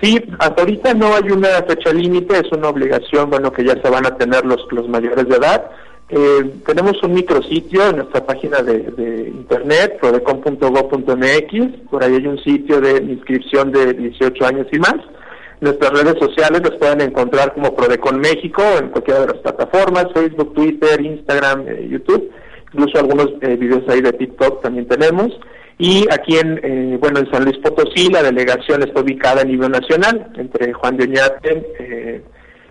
Sí, 0.00 0.22
hasta 0.38 0.62
ahorita 0.62 0.94
no 0.94 1.14
hay 1.14 1.30
una 1.30 1.48
fecha 1.66 1.92
límite, 1.92 2.38
es 2.38 2.52
una 2.52 2.68
obligación, 2.68 3.30
bueno, 3.30 3.50
que 3.52 3.64
ya 3.64 3.80
se 3.80 3.88
van 3.88 4.04
a 4.06 4.16
tener 4.16 4.44
los, 4.44 4.60
los 4.70 4.88
mayores 4.88 5.26
de 5.28 5.36
edad. 5.36 5.70
Eh, 6.08 6.60
tenemos 6.64 7.02
un 7.02 7.14
micrositio 7.14 7.88
en 7.88 7.96
nuestra 7.96 8.24
página 8.24 8.62
de, 8.62 9.32
internet, 9.34 9.98
prodecon.gov.mx, 10.00 11.88
por 11.90 12.04
ahí 12.04 12.14
hay 12.14 12.26
un 12.26 12.38
sitio 12.38 12.80
de 12.80 13.02
inscripción 13.02 13.72
de 13.72 13.92
18 13.92 14.46
años 14.46 14.66
y 14.70 14.78
más. 14.78 14.96
Nuestras 15.60 15.90
redes 15.92 16.18
sociales 16.20 16.60
las 16.62 16.78
pueden 16.78 17.00
encontrar 17.00 17.54
como 17.54 17.74
Prodecon 17.74 18.20
México 18.20 18.62
en 18.78 18.90
cualquiera 18.90 19.20
de 19.20 19.28
las 19.28 19.38
plataformas, 19.38 20.08
Facebook, 20.12 20.54
Twitter, 20.54 21.00
Instagram, 21.00 21.66
eh, 21.66 21.88
YouTube, 21.90 22.30
incluso 22.72 22.98
algunos 22.98 23.32
eh, 23.40 23.56
videos 23.56 23.88
ahí 23.88 24.02
de 24.02 24.12
TikTok 24.12 24.62
también 24.62 24.86
tenemos. 24.86 25.32
Y 25.78 26.06
aquí 26.10 26.38
en, 26.38 26.58
eh, 26.62 26.96
bueno, 26.98 27.20
en 27.20 27.30
San 27.30 27.44
Luis 27.44 27.58
Potosí 27.58 28.08
la 28.10 28.22
delegación 28.22 28.82
está 28.82 29.00
ubicada 29.00 29.42
a 29.42 29.44
nivel 29.44 29.70
nacional, 29.70 30.32
entre 30.36 30.72
Juan 30.72 30.96
de 30.96 31.04
Oñate, 31.04 31.66
eh, 31.78 32.22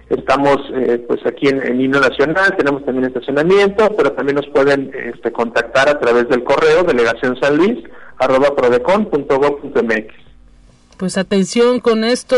estamos 0.10 0.58
eh, 0.74 1.04
pues 1.08 1.24
aquí 1.26 1.48
en, 1.48 1.62
en 1.62 1.82
himno 1.82 2.00
nacional, 2.00 2.56
tenemos 2.58 2.84
también 2.84 3.06
estacionamiento, 3.06 3.96
pero 3.96 4.12
también 4.14 4.38
nos 4.38 4.48
pueden 4.48 4.92
este, 4.94 5.32
contactar 5.32 5.88
a 5.88 6.00
través 6.00 6.28
del 6.30 6.44
correo 6.44 6.84
delegación 6.84 7.40
San 7.40 7.58
Luis 7.58 7.78
arroba 8.18 8.56
prodecon.gov.mx. 8.56 10.25
Pues 10.98 11.18
atención 11.18 11.82
con 11.82 12.06
esto, 12.06 12.38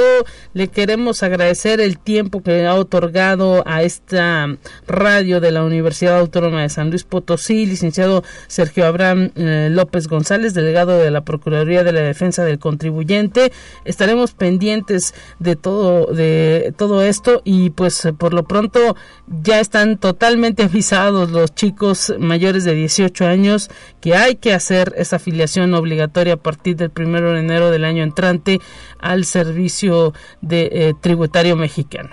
le 0.53 0.67
queremos 0.69 1.21
agradecer 1.21 1.79
el 1.79 1.99
tiempo 1.99 2.41
que 2.41 2.65
ha 2.65 2.73
otorgado 2.73 3.61
a 3.67 3.83
esta 3.83 4.47
radio 4.87 5.39
de 5.39 5.51
la 5.51 5.63
Universidad 5.63 6.17
Autónoma 6.17 6.63
de 6.63 6.69
San 6.69 6.89
Luis 6.89 7.03
Potosí, 7.03 7.67
licenciado 7.67 8.23
Sergio 8.47 8.87
Abraham 8.87 9.29
eh, 9.35 9.69
López 9.71 10.07
González, 10.07 10.55
delegado 10.55 10.97
de 10.97 11.11
la 11.11 11.21
Procuraduría 11.21 11.83
de 11.83 11.91
la 11.91 12.01
Defensa 12.01 12.43
del 12.45 12.57
Contribuyente. 12.57 13.51
Estaremos 13.85 14.31
pendientes 14.31 15.13
de 15.37 15.55
todo 15.55 16.07
de 16.07 16.73
todo 16.77 17.03
esto 17.03 17.41
y 17.43 17.69
pues 17.69 18.07
por 18.17 18.33
lo 18.33 18.47
pronto 18.47 18.95
ya 19.43 19.59
están 19.59 19.97
totalmente 19.97 20.63
avisados 20.63 21.29
los 21.29 21.53
chicos 21.53 22.13
mayores 22.17 22.63
de 22.63 22.73
18 22.73 23.27
años 23.27 23.69
que 24.01 24.15
hay 24.15 24.35
que 24.35 24.53
hacer 24.53 24.93
esa 24.97 25.17
afiliación 25.17 25.73
obligatoria 25.75 26.33
a 26.33 26.37
partir 26.37 26.75
del 26.75 26.89
primero 26.89 27.33
de 27.33 27.39
enero 27.39 27.69
del 27.69 27.85
año 27.85 28.03
entrante 28.03 28.46
al 28.99 29.25
servicio 29.25 30.13
de 30.41 30.69
eh, 30.71 30.93
tributario 31.01 31.55
mexicano. 31.55 32.09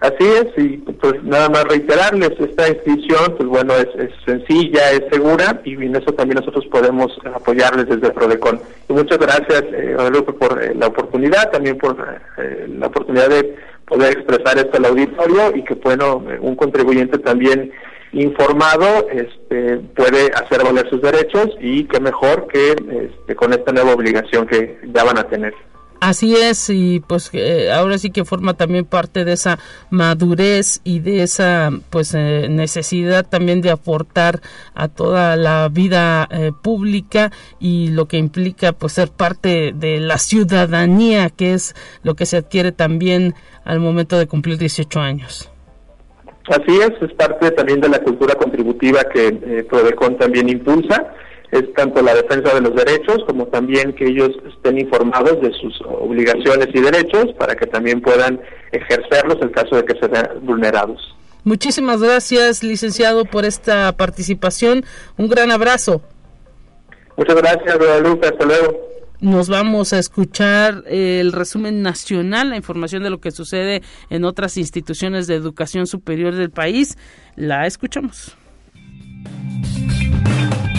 Así 0.00 0.24
es, 0.24 0.46
y 0.58 0.76
pues 0.76 1.22
nada 1.24 1.48
más 1.48 1.64
reiterarles, 1.64 2.32
esta 2.38 2.68
inscripción, 2.68 3.34
pues 3.38 3.48
bueno, 3.48 3.72
es, 3.76 3.88
sencilla, 4.26 4.92
es 4.92 5.04
segura, 5.10 5.62
y 5.64 5.72
en 5.72 5.96
eso 5.96 6.12
también 6.12 6.38
nosotros 6.38 6.66
podemos 6.66 7.10
apoyarles 7.34 7.88
desde 7.88 8.12
Prodecon. 8.12 8.60
Y 8.90 8.92
muchas 8.92 9.18
gracias, 9.18 9.64
eh, 9.72 9.96
por 10.38 10.62
eh, 10.62 10.74
la 10.74 10.88
oportunidad, 10.88 11.50
también 11.50 11.78
por 11.78 11.96
eh, 12.36 12.66
la 12.78 12.88
oportunidad 12.88 13.30
de 13.30 13.56
poder 13.88 14.12
expresar 14.12 14.58
esto 14.58 14.76
al 14.76 14.84
auditorio 14.84 15.56
y 15.56 15.64
que, 15.64 15.74
bueno, 15.74 16.22
un 16.40 16.56
contribuyente 16.56 17.18
también 17.18 17.72
informado 18.12 19.08
este, 19.10 19.78
puede 19.94 20.30
hacer 20.32 20.64
valer 20.64 20.88
sus 20.88 21.02
derechos 21.02 21.48
y 21.60 21.84
qué 21.84 22.00
mejor 22.00 22.46
que 22.48 22.72
este, 22.72 23.34
con 23.34 23.52
esta 23.52 23.72
nueva 23.72 23.92
obligación 23.92 24.46
que 24.46 24.80
ya 24.94 25.04
van 25.04 25.18
a 25.18 25.28
tener. 25.28 25.54
Así 26.00 26.36
es, 26.36 26.68
y 26.68 27.00
pues 27.00 27.30
eh, 27.32 27.72
ahora 27.72 27.96
sí 27.96 28.10
que 28.10 28.26
forma 28.26 28.54
también 28.54 28.84
parte 28.84 29.24
de 29.24 29.32
esa 29.32 29.58
madurez 29.88 30.80
y 30.84 31.00
de 31.00 31.22
esa 31.22 31.70
pues 31.88 32.12
eh, 32.14 32.48
necesidad 32.50 33.26
también 33.26 33.62
de 33.62 33.70
aportar 33.70 34.42
a 34.74 34.88
toda 34.88 35.36
la 35.36 35.68
vida 35.70 36.28
eh, 36.30 36.52
pública 36.62 37.32
y 37.58 37.88
lo 37.88 38.08
que 38.08 38.18
implica 38.18 38.72
pues 38.72 38.92
ser 38.92 39.10
parte 39.10 39.72
de 39.74 39.98
la 40.00 40.18
ciudadanía, 40.18 41.30
que 41.30 41.54
es 41.54 41.74
lo 42.02 42.14
que 42.14 42.26
se 42.26 42.36
adquiere 42.36 42.72
también 42.72 43.34
al 43.64 43.80
momento 43.80 44.18
de 44.18 44.26
cumplir 44.26 44.58
18 44.58 45.00
años. 45.00 45.50
Así 46.48 46.78
es, 46.78 46.92
es 47.00 47.12
parte 47.14 47.50
también 47.50 47.80
de 47.80 47.88
la 47.88 47.98
cultura 47.98 48.34
contributiva 48.34 49.02
que 49.12 49.28
eh, 49.28 49.66
Prodecon 49.68 50.16
también 50.16 50.48
impulsa. 50.48 51.12
Es 51.50 51.72
tanto 51.74 52.02
la 52.02 52.14
defensa 52.14 52.54
de 52.54 52.60
los 52.60 52.74
derechos 52.74 53.18
como 53.26 53.46
también 53.46 53.92
que 53.94 54.06
ellos 54.06 54.30
estén 54.48 54.78
informados 54.78 55.40
de 55.40 55.52
sus 55.52 55.80
obligaciones 55.82 56.68
y 56.74 56.80
derechos 56.80 57.26
para 57.38 57.54
que 57.54 57.66
también 57.66 58.00
puedan 58.00 58.40
ejercerlos 58.72 59.38
en 59.40 59.48
caso 59.50 59.76
de 59.76 59.84
que 59.84 59.98
se 59.98 60.08
vean 60.08 60.28
vulnerados. 60.42 61.16
Muchísimas 61.44 62.02
gracias, 62.02 62.64
licenciado, 62.64 63.24
por 63.24 63.44
esta 63.44 63.92
participación. 63.92 64.84
Un 65.16 65.28
gran 65.28 65.52
abrazo. 65.52 66.02
Muchas 67.16 67.36
gracias, 67.36 67.78
Guadalupe. 67.78 68.26
Hasta 68.26 68.44
luego. 68.44 68.95
Nos 69.20 69.48
vamos 69.48 69.92
a 69.92 69.98
escuchar 69.98 70.84
el 70.86 71.32
resumen 71.32 71.82
nacional, 71.82 72.50
la 72.50 72.56
información 72.56 73.02
de 73.02 73.10
lo 73.10 73.20
que 73.20 73.30
sucede 73.30 73.82
en 74.10 74.24
otras 74.24 74.56
instituciones 74.56 75.26
de 75.26 75.34
educación 75.34 75.86
superior 75.86 76.34
del 76.34 76.50
país. 76.50 76.98
La 77.34 77.66
escuchamos. 77.66 78.36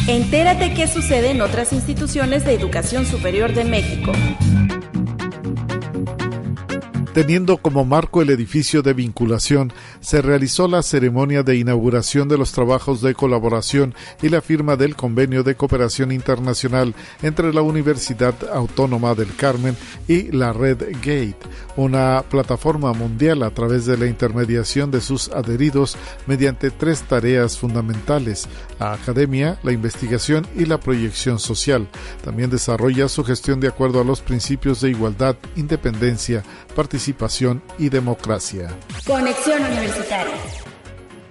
Entérate 0.07 0.73
qué 0.73 0.87
sucede 0.87 1.31
en 1.31 1.41
otras 1.41 1.73
instituciones 1.73 2.45
de 2.45 2.53
educación 2.53 3.05
superior 3.05 3.53
de 3.53 3.65
México. 3.65 4.13
Teniendo 7.17 7.57
como 7.57 7.83
marco 7.83 8.21
el 8.21 8.29
edificio 8.29 8.83
de 8.83 8.93
vinculación, 8.93 9.73
se 10.01 10.21
realizó 10.21 10.67
la 10.67 10.83
ceremonia 10.83 11.41
de 11.41 11.55
inauguración 11.55 12.27
de 12.27 12.37
los 12.37 12.51
trabajos 12.51 13.01
de 13.01 13.15
colaboración 13.15 13.95
y 14.21 14.29
la 14.29 14.39
firma 14.39 14.75
del 14.75 14.95
convenio 14.95 15.41
de 15.41 15.55
cooperación 15.55 16.11
internacional 16.11 16.93
entre 17.23 17.51
la 17.55 17.63
Universidad 17.63 18.35
Autónoma 18.53 19.15
del 19.15 19.35
Carmen 19.35 19.75
y 20.07 20.31
la 20.31 20.53
Red 20.53 20.83
Gate, 21.01 21.39
una 21.75 22.23
plataforma 22.29 22.93
mundial 22.93 23.41
a 23.41 23.49
través 23.49 23.87
de 23.87 23.97
la 23.97 24.05
intermediación 24.05 24.91
de 24.91 25.01
sus 25.01 25.29
adheridos 25.29 25.97
mediante 26.27 26.69
tres 26.69 27.01
tareas 27.01 27.57
fundamentales, 27.57 28.47
la 28.79 28.93
academia, 28.93 29.57
la 29.63 29.71
investigación 29.71 30.45
y 30.55 30.65
la 30.65 30.79
proyección 30.79 31.39
social. 31.39 31.87
También 32.23 32.51
desarrolla 32.51 33.09
su 33.09 33.23
gestión 33.23 33.59
de 33.59 33.69
acuerdo 33.69 34.01
a 34.01 34.05
los 34.05 34.21
principios 34.21 34.81
de 34.81 34.91
igualdad, 34.91 35.35
independencia, 35.55 36.43
participación 36.77 37.63
y 37.79 37.89
democracia. 37.89 38.69
Conexión 39.03 39.63
Universitaria 39.63 40.66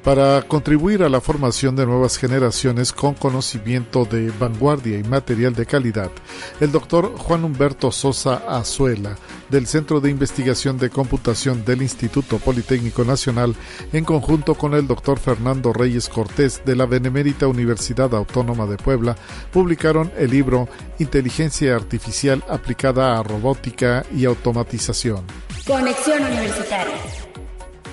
para 0.07 0.41
contribuir 0.43 1.03
a 1.03 1.09
la 1.09 1.21
formación 1.21 1.75
de 1.75 1.85
nuevas 1.85 2.17
generaciones 2.17 2.93
con 2.93 3.15
conocimiento 3.15 4.05
de 4.05 4.31
vanguardia 4.39 5.01
y 5.01 5.03
material 5.03 5.53
de 5.53 5.67
calidad, 5.67 6.13
el 6.61 6.71
doctor 6.71 7.17
Juan 7.19 7.43
Humberto 7.43 7.91
Sosa 7.91 8.37
Azuela, 8.47 9.17
del 9.51 9.67
Centro 9.67 10.01
de 10.01 10.09
Investigación 10.09 10.79
de 10.79 10.91
Computación 10.91 11.65
del 11.65 11.83
Instituto 11.83 12.39
Politécnico 12.39 13.05
Nacional, 13.05 13.57
en 13.93 14.05
conjunto 14.05 14.55
con 14.55 14.75
el 14.75 14.87
doctor 14.87 15.19
Fernando 15.19 15.73
Reyes 15.73 16.09
Cortés 16.09 16.63
de 16.65 16.77
la 16.77 16.87
Benemérita 16.87 17.49
Universidad 17.49 18.15
Autónoma 18.15 18.67
de 18.67 18.77
Puebla, 18.77 19.17
publicaron 19.53 20.13
el 20.17 20.31
libro 20.31 20.69
Inteligencia 21.01 21.75
Artificial 21.75 22.45
aplicada 22.49 23.19
a 23.19 23.25
robótica 23.25 24.07
y 24.15 24.25
automatización. 24.25 25.25
Conexión 25.67 26.23
Universitaria 26.23 27.26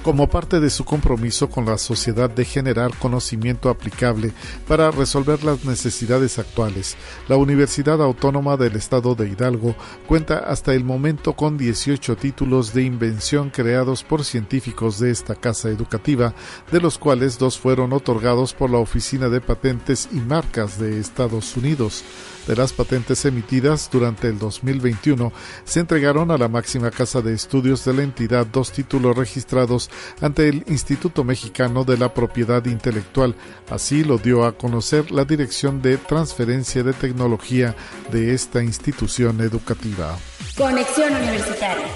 como 0.03 0.27
parte 0.27 0.59
de 0.59 0.69
su 0.69 0.83
compromiso 0.83 1.49
con 1.49 1.65
la 1.65 1.77
sociedad 1.77 2.29
de 2.29 2.45
generar 2.45 2.95
conocimiento 2.97 3.69
aplicable 3.69 4.33
para 4.67 4.91
resolver 4.91 5.43
las 5.43 5.65
necesidades 5.65 6.37
actuales. 6.39 6.95
La 7.27 7.37
Universidad 7.37 8.01
Autónoma 8.01 8.57
del 8.57 8.75
Estado 8.75 9.15
de 9.15 9.29
Hidalgo 9.29 9.75
cuenta 10.05 10.39
hasta 10.39 10.73
el 10.73 10.83
momento 10.83 11.33
con 11.33 11.57
18 11.57 12.17
títulos 12.17 12.73
de 12.73 12.83
invención 12.83 13.49
creados 13.49 14.03
por 14.03 14.25
científicos 14.25 14.99
de 14.99 15.09
esta 15.09 15.35
casa 15.35 15.69
educativa, 15.69 16.33
de 16.71 16.81
los 16.81 16.97
cuales 16.97 17.39
dos 17.39 17.57
fueron 17.57 17.93
otorgados 17.93 18.53
por 18.53 18.69
la 18.69 18.79
Oficina 18.79 19.29
de 19.29 19.41
Patentes 19.41 20.09
y 20.11 20.17
Marcas 20.17 20.79
de 20.79 20.99
Estados 20.99 21.55
Unidos 21.55 22.03
de 22.47 22.55
las 22.55 22.73
patentes 22.73 23.25
emitidas 23.25 23.89
durante 23.91 24.27
el 24.27 24.39
2021, 24.39 25.31
se 25.63 25.79
entregaron 25.79 26.31
a 26.31 26.37
la 26.37 26.47
máxima 26.47 26.91
casa 26.91 27.21
de 27.21 27.33
estudios 27.33 27.85
de 27.85 27.93
la 27.93 28.03
entidad 28.03 28.45
dos 28.45 28.71
títulos 28.71 29.15
registrados 29.15 29.89
ante 30.21 30.49
el 30.49 30.63
Instituto 30.67 31.23
Mexicano 31.23 31.83
de 31.83 31.97
la 31.97 32.13
Propiedad 32.13 32.65
Intelectual. 32.65 33.35
Así 33.69 34.03
lo 34.03 34.17
dio 34.17 34.45
a 34.45 34.57
conocer 34.57 35.11
la 35.11 35.25
Dirección 35.25 35.81
de 35.81 35.97
Transferencia 35.97 36.83
de 36.83 36.93
Tecnología 36.93 37.75
de 38.11 38.33
esta 38.33 38.63
institución 38.63 39.41
educativa. 39.41 40.17
Conexión 40.57 41.15
Universitaria. 41.15 41.87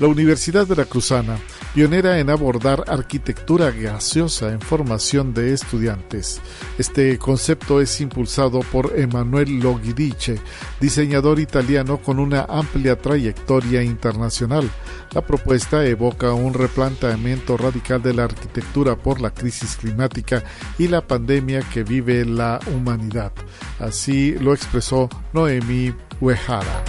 La 0.00 0.08
Universidad 0.08 0.66
Veracruzana 0.66 1.38
pionera 1.74 2.20
en 2.20 2.30
abordar 2.30 2.84
arquitectura 2.86 3.72
gaseosa 3.72 4.52
en 4.52 4.60
formación 4.60 5.34
de 5.34 5.52
estudiantes. 5.52 6.40
Este 6.78 7.18
concepto 7.18 7.80
es 7.80 8.00
impulsado 8.00 8.60
por 8.60 8.92
Emanuel 8.96 9.58
Loghidice, 9.58 10.38
diseñador 10.80 11.40
italiano 11.40 11.98
con 11.98 12.20
una 12.20 12.42
amplia 12.48 12.96
trayectoria 12.96 13.82
internacional. 13.82 14.70
La 15.12 15.26
propuesta 15.26 15.84
evoca 15.84 16.32
un 16.32 16.54
replanteamiento 16.54 17.56
radical 17.56 18.00
de 18.00 18.14
la 18.14 18.24
arquitectura 18.24 18.94
por 18.94 19.20
la 19.20 19.30
crisis 19.30 19.76
climática 19.76 20.44
y 20.78 20.86
la 20.86 21.04
pandemia 21.04 21.60
que 21.72 21.82
vive 21.82 22.24
la 22.24 22.60
humanidad. 22.72 23.32
Así 23.80 24.32
lo 24.38 24.54
expresó 24.54 25.08
Noemi 25.32 25.92
Uehara. 26.20 26.84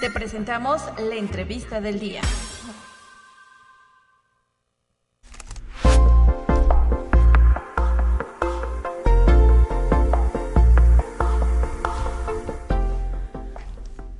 Te 0.00 0.10
presentamos 0.10 0.80
la 0.96 1.16
entrevista 1.16 1.80
del 1.80 1.98
día. 1.98 2.20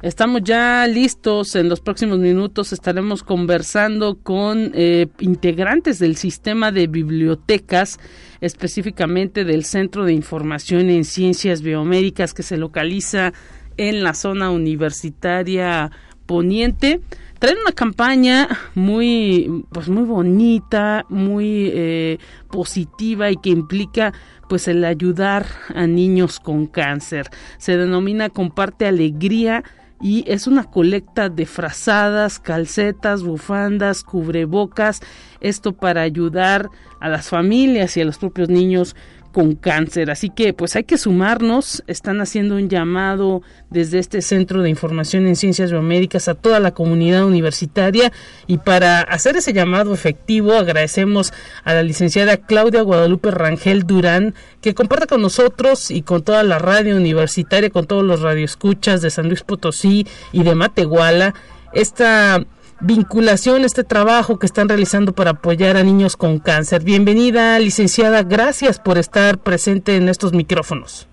Estamos 0.02 0.42
ya 0.42 0.86
listos. 0.88 1.54
En 1.54 1.68
los 1.68 1.80
próximos 1.80 2.18
minutos 2.18 2.72
estaremos 2.72 3.22
conversando 3.22 4.18
con 4.20 4.72
eh, 4.74 5.06
integrantes 5.20 6.00
del 6.00 6.16
sistema 6.16 6.72
de 6.72 6.88
bibliotecas, 6.88 8.00
específicamente 8.40 9.44
del 9.44 9.64
Centro 9.64 10.04
de 10.04 10.12
Información 10.12 10.88
en 10.90 11.04
Ciencias 11.04 11.62
Biomédicas 11.62 12.34
que 12.34 12.42
se 12.42 12.56
localiza 12.56 13.32
en 13.78 14.04
la 14.04 14.12
zona 14.12 14.50
universitaria 14.50 15.90
poniente. 16.26 17.00
Traen 17.38 17.56
una 17.62 17.72
campaña 17.72 18.48
muy 18.74 19.64
pues 19.70 19.88
muy 19.88 20.02
bonita 20.02 21.06
muy 21.08 21.70
eh, 21.72 22.18
positiva 22.50 23.30
y 23.30 23.36
que 23.36 23.50
implica 23.50 24.12
pues 24.48 24.66
el 24.68 24.84
ayudar 24.84 25.46
a 25.74 25.86
niños 25.86 26.40
con 26.40 26.66
cáncer. 26.66 27.30
Se 27.58 27.76
denomina 27.76 28.28
comparte 28.28 28.86
alegría 28.86 29.62
y 30.00 30.24
es 30.26 30.46
una 30.46 30.64
colecta 30.64 31.28
de 31.28 31.46
frazadas, 31.46 32.38
calcetas, 32.38 33.22
bufandas, 33.22 34.04
cubrebocas, 34.04 35.00
esto 35.40 35.72
para 35.72 36.02
ayudar 36.02 36.68
a 37.00 37.08
las 37.08 37.28
familias 37.28 37.96
y 37.96 38.00
a 38.00 38.04
los 38.04 38.18
propios 38.18 38.48
niños 38.48 38.96
con 39.32 39.54
cáncer. 39.54 40.10
Así 40.10 40.30
que 40.30 40.52
pues 40.52 40.74
hay 40.76 40.84
que 40.84 40.98
sumarnos. 40.98 41.82
Están 41.86 42.20
haciendo 42.20 42.56
un 42.56 42.68
llamado 42.68 43.42
desde 43.70 43.98
este 43.98 44.22
Centro 44.22 44.62
de 44.62 44.70
Información 44.70 45.26
en 45.26 45.36
Ciencias 45.36 45.70
Biomédicas 45.70 46.28
a 46.28 46.34
toda 46.34 46.60
la 46.60 46.72
comunidad 46.72 47.24
universitaria 47.24 48.12
y 48.46 48.58
para 48.58 49.00
hacer 49.00 49.36
ese 49.36 49.52
llamado 49.52 49.94
efectivo 49.94 50.54
agradecemos 50.54 51.32
a 51.64 51.74
la 51.74 51.82
licenciada 51.82 52.38
Claudia 52.38 52.82
Guadalupe 52.82 53.30
Rangel 53.30 53.84
Durán 53.84 54.34
que 54.60 54.74
comparte 54.74 55.06
con 55.06 55.22
nosotros 55.22 55.90
y 55.90 56.02
con 56.02 56.22
toda 56.22 56.42
la 56.42 56.58
radio 56.58 56.96
universitaria, 56.96 57.70
con 57.70 57.86
todos 57.86 58.04
los 58.04 58.22
radioescuchas 58.22 59.02
de 59.02 59.10
San 59.10 59.28
Luis 59.28 59.42
Potosí 59.42 60.06
y 60.32 60.42
de 60.42 60.54
Matehuala 60.54 61.34
esta 61.72 62.44
vinculación, 62.80 63.64
este 63.64 63.84
trabajo 63.84 64.38
que 64.38 64.46
están 64.46 64.68
realizando 64.68 65.12
para 65.12 65.30
apoyar 65.30 65.76
a 65.76 65.82
niños 65.82 66.16
con 66.16 66.38
cáncer. 66.38 66.82
Bienvenida, 66.82 67.58
licenciada. 67.58 68.22
Gracias 68.22 68.78
por 68.78 68.98
estar 68.98 69.38
presente 69.38 69.96
en 69.96 70.08
estos 70.08 70.32
micrófonos. 70.32 71.08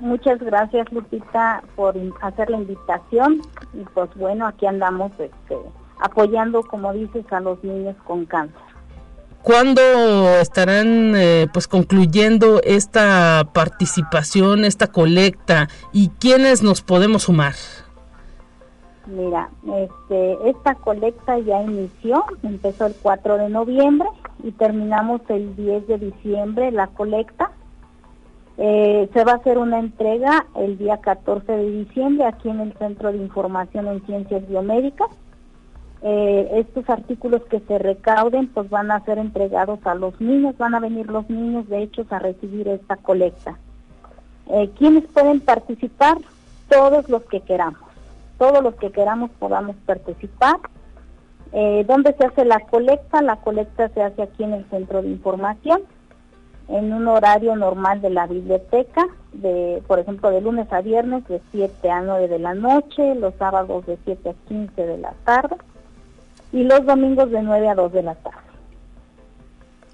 Muchas 0.00 0.38
gracias, 0.40 0.90
Lupita, 0.92 1.62
por 1.74 1.96
hacer 2.20 2.50
la 2.50 2.58
invitación. 2.58 3.40
Y 3.72 3.84
pues 3.94 4.10
bueno, 4.14 4.46
aquí 4.46 4.66
andamos 4.66 5.12
este, 5.12 5.56
apoyando, 6.00 6.62
como 6.62 6.92
dices, 6.92 7.24
a 7.30 7.40
los 7.40 7.62
niños 7.64 7.96
con 8.04 8.26
cáncer. 8.26 8.60
¿Cuándo 9.42 9.80
estarán 10.40 11.14
eh, 11.14 11.46
pues 11.52 11.68
concluyendo 11.68 12.60
esta 12.64 13.48
participación, 13.52 14.64
esta 14.64 14.88
colecta 14.88 15.68
y 15.92 16.08
quiénes 16.18 16.62
nos 16.62 16.82
podemos 16.82 17.24
sumar? 17.24 17.54
Mira, 19.06 19.50
este, 19.62 20.50
esta 20.50 20.74
colecta 20.74 21.38
ya 21.38 21.62
inició, 21.62 22.24
empezó 22.42 22.86
el 22.86 22.94
4 23.00 23.38
de 23.38 23.48
noviembre 23.48 24.08
y 24.42 24.50
terminamos 24.50 25.20
el 25.28 25.54
10 25.54 25.86
de 25.86 25.98
diciembre 25.98 26.72
la 26.72 26.88
colecta. 26.88 27.52
Eh, 28.58 29.08
se 29.12 29.24
va 29.24 29.32
a 29.32 29.36
hacer 29.36 29.58
una 29.58 29.78
entrega 29.78 30.46
el 30.56 30.76
día 30.76 30.96
14 30.96 31.52
de 31.52 31.70
diciembre 31.70 32.26
aquí 32.26 32.48
en 32.48 32.60
el 32.60 32.72
Centro 32.78 33.12
de 33.12 33.18
Información 33.18 33.86
en 33.86 34.04
Ciencias 34.06 34.48
Biomédicas. 34.48 35.08
Eh, 36.02 36.48
estos 36.54 36.88
artículos 36.90 37.42
que 37.44 37.60
se 37.60 37.78
recauden 37.78 38.48
pues 38.48 38.68
van 38.70 38.90
a 38.90 39.04
ser 39.04 39.18
entregados 39.18 39.78
a 39.86 39.94
los 39.94 40.20
niños, 40.20 40.58
van 40.58 40.74
a 40.74 40.80
venir 40.80 41.06
los 41.06 41.30
niños 41.30 41.68
de 41.68 41.82
hecho 41.82 42.04
a 42.10 42.18
recibir 42.18 42.66
esta 42.66 42.96
colecta. 42.96 43.56
Eh, 44.48 44.68
¿Quiénes 44.76 45.04
pueden 45.04 45.40
participar? 45.40 46.18
Todos 46.68 47.08
los 47.08 47.22
que 47.26 47.40
queramos 47.42 47.85
todos 48.38 48.62
los 48.62 48.74
que 48.76 48.90
queramos 48.90 49.30
podamos 49.38 49.76
participar. 49.86 50.56
Eh, 51.52 51.84
¿Dónde 51.86 52.14
se 52.18 52.26
hace 52.26 52.44
la 52.44 52.60
colecta? 52.60 53.22
La 53.22 53.36
colecta 53.36 53.88
se 53.90 54.02
hace 54.02 54.22
aquí 54.22 54.44
en 54.44 54.52
el 54.52 54.68
centro 54.68 55.02
de 55.02 55.08
información, 55.08 55.82
en 56.68 56.92
un 56.92 57.08
horario 57.08 57.54
normal 57.56 58.00
de 58.00 58.10
la 58.10 58.26
biblioteca, 58.26 59.06
de, 59.32 59.82
por 59.86 59.98
ejemplo, 59.98 60.30
de 60.30 60.40
lunes 60.40 60.70
a 60.72 60.80
viernes 60.80 61.26
de 61.28 61.40
7 61.52 61.90
a 61.90 62.02
9 62.02 62.28
de 62.28 62.38
la 62.38 62.54
noche, 62.54 63.14
los 63.14 63.34
sábados 63.38 63.86
de 63.86 63.98
7 64.04 64.30
a 64.30 64.48
15 64.48 64.86
de 64.86 64.98
la 64.98 65.14
tarde 65.24 65.56
y 66.52 66.64
los 66.64 66.84
domingos 66.84 67.30
de 67.30 67.42
9 67.42 67.68
a 67.68 67.74
2 67.74 67.92
de 67.92 68.02
la 68.02 68.14
tarde. 68.16 68.38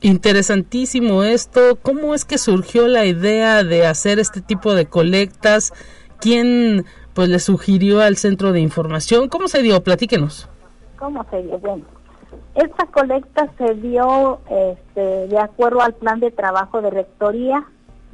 Interesantísimo 0.00 1.22
esto. 1.22 1.78
¿Cómo 1.80 2.14
es 2.14 2.24
que 2.24 2.38
surgió 2.38 2.88
la 2.88 3.04
idea 3.04 3.62
de 3.62 3.86
hacer 3.86 4.18
este 4.18 4.40
tipo 4.40 4.74
de 4.74 4.86
colectas? 4.86 5.72
¿Quién 6.18 6.84
pues 7.14 7.28
le 7.28 7.38
sugirió 7.38 8.00
al 8.00 8.16
centro 8.16 8.52
de 8.52 8.60
información? 8.60 9.28
¿Cómo 9.28 9.48
se 9.48 9.62
dio? 9.62 9.82
Platíquenos. 9.82 10.48
¿Cómo 10.98 11.24
se 11.30 11.42
dio? 11.42 11.58
Bueno, 11.58 11.84
esta 12.54 12.86
colecta 12.86 13.50
se 13.58 13.74
dio 13.74 14.40
este, 14.48 15.28
de 15.28 15.38
acuerdo 15.38 15.80
al 15.80 15.94
plan 15.94 16.20
de 16.20 16.30
trabajo 16.30 16.82
de 16.82 16.90
rectoría, 16.90 17.64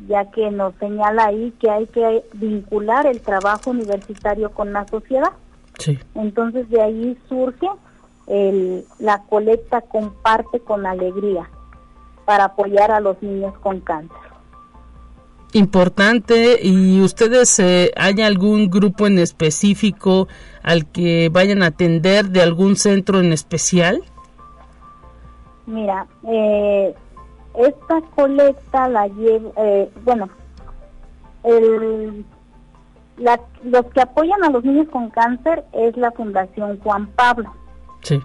ya 0.07 0.31
que 0.31 0.51
nos 0.51 0.75
señala 0.77 1.27
ahí 1.27 1.53
que 1.61 1.71
hay 1.71 1.87
que 1.87 2.25
vincular 2.35 3.07
el 3.07 3.21
trabajo 3.21 3.71
universitario 3.71 4.51
con 4.51 4.73
la 4.73 4.87
sociedad. 4.87 5.33
Sí. 5.79 5.99
Entonces 6.15 6.69
de 6.71 6.81
ahí 6.83 7.19
surge 7.29 7.69
el, 8.27 8.85
la 8.99 9.23
colecta 9.25 9.81
comparte 9.81 10.61
con 10.61 10.87
alegría 10.87 11.49
para 12.25 12.45
apoyar 12.45 12.91
a 12.91 13.01
los 13.01 13.21
niños 13.23 13.55
con 13.59 13.81
cáncer. 13.81 14.28
Importante, 15.53 16.59
¿y 16.63 17.01
ustedes 17.01 17.59
eh, 17.59 17.91
hay 17.97 18.21
algún 18.21 18.69
grupo 18.69 19.07
en 19.07 19.19
específico 19.19 20.29
al 20.63 20.85
que 20.87 21.31
vayan 21.33 21.63
a 21.63 21.67
atender 21.67 22.27
de 22.27 22.43
algún 22.43 22.77
centro 22.77 23.21
en 23.21 23.33
especial? 23.33 24.03
Mira, 25.65 26.07
eh, 26.29 26.95
esta 27.55 28.01
colecta 28.15 28.89
la 28.91 29.09
lleva, 29.09 29.51
eh, 29.57 29.91
bueno, 30.05 30.29
el, 31.45 32.27
la, 33.17 33.41
los 33.65 33.87
que 33.87 34.03
apoyan 34.03 34.45
a 34.45 34.51
los 34.51 34.63
niños 34.65 34.89
con 34.91 35.09
cáncer 35.09 35.65
es 35.73 35.97
la 35.97 36.11
Fundación 36.13 36.79
Juan 36.81 37.07
Pablo. 37.09 37.51
Sí. 38.03 38.21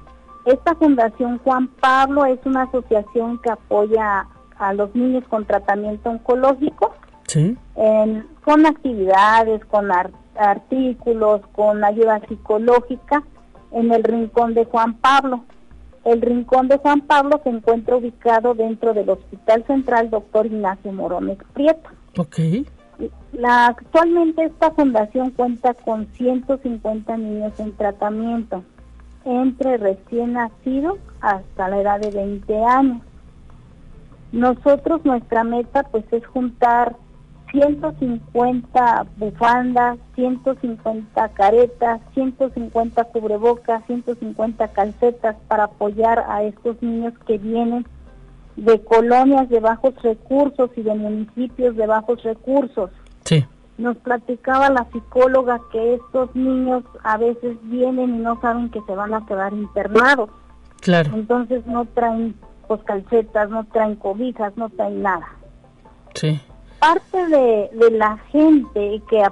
Esta 0.45 0.75
Fundación 0.75 1.37
Juan 1.39 1.67
Pablo 1.79 2.25
es 2.25 2.39
una 2.43 2.63
asociación 2.63 3.39
que 3.39 3.49
apoya 3.49 4.27
a 4.57 4.73
los 4.73 4.93
niños 4.93 5.23
con 5.29 5.45
tratamiento 5.45 6.09
oncológico 6.09 6.93
Sí. 7.27 7.57
en- 7.75 8.27
con 8.43 8.65
actividades, 8.65 9.63
con 9.65 9.91
ar- 9.91 10.11
artículos, 10.37 11.41
con 11.55 11.83
ayuda 11.83 12.19
psicológica 12.27 13.23
en 13.71 13.91
el 13.91 14.03
Rincón 14.03 14.53
de 14.53 14.65
Juan 14.65 14.95
Pablo. 14.95 15.43
El 16.03 16.21
Rincón 16.21 16.67
de 16.67 16.77
Juan 16.77 17.01
Pablo 17.01 17.39
se 17.43 17.49
encuentra 17.49 17.95
ubicado 17.95 18.53
dentro 18.53 18.93
del 18.93 19.09
Hospital 19.09 19.63
Central 19.65 20.09
Dr. 20.09 20.47
Ignacio 20.47 20.91
Morones 20.91 21.37
Prieto. 21.53 21.89
Ok. 22.17 22.39
La, 23.31 23.67
actualmente 23.67 24.43
esta 24.43 24.71
fundación 24.71 25.31
cuenta 25.31 25.73
con 25.73 26.07
150 26.13 27.17
niños 27.17 27.57
en 27.59 27.71
tratamiento, 27.75 28.63
entre 29.25 29.77
recién 29.77 30.33
nacidos 30.33 30.99
hasta 31.21 31.69
la 31.69 31.79
edad 31.79 31.99
de 32.01 32.11
20 32.11 32.63
años. 32.65 33.01
Nosotros 34.31 35.05
nuestra 35.05 35.43
meta 35.43 35.83
pues 35.83 36.05
es 36.11 36.25
juntar 36.27 36.95
150 37.53 39.05
bufandas, 39.17 39.99
150 40.15 41.29
caretas, 41.29 42.01
150 42.15 43.03
cubrebocas, 43.05 43.85
150 43.85 44.67
calcetas 44.69 45.35
para 45.47 45.65
apoyar 45.65 46.25
a 46.27 46.41
estos 46.43 46.81
niños 46.81 47.13
que 47.27 47.37
vienen 47.37 47.85
de 48.55 48.83
colonias 48.83 49.49
de 49.49 49.59
bajos 49.59 49.93
recursos 50.01 50.71
y 50.75 50.81
de 50.81 50.95
municipios 50.95 51.75
de 51.75 51.85
bajos 51.85 52.23
recursos. 52.23 52.89
Sí. 53.23 53.45
Nos 53.77 53.97
platicaba 53.97 54.71
la 54.71 54.87
psicóloga 54.91 55.61
que 55.71 55.95
estos 55.95 56.35
niños 56.35 56.83
a 57.03 57.17
veces 57.17 57.57
vienen 57.63 58.15
y 58.15 58.17
no 58.17 58.41
saben 58.41 58.69
que 58.71 58.81
se 58.87 58.95
van 58.95 59.13
a 59.13 59.25
quedar 59.27 59.53
internados. 59.53 60.31
Claro. 60.81 61.11
Entonces 61.13 61.65
no 61.67 61.85
traen 61.85 62.35
pues 62.67 62.81
calcetas, 62.83 63.49
no 63.51 63.63
traen 63.65 63.95
cobijas, 63.95 64.57
no 64.57 64.69
traen 64.69 65.03
nada. 65.03 65.27
Sí. 66.15 66.41
Parte 66.83 67.27
de, 67.27 67.69
de 67.77 67.91
la 67.91 68.17
gente 68.29 69.01
que, 69.09 69.23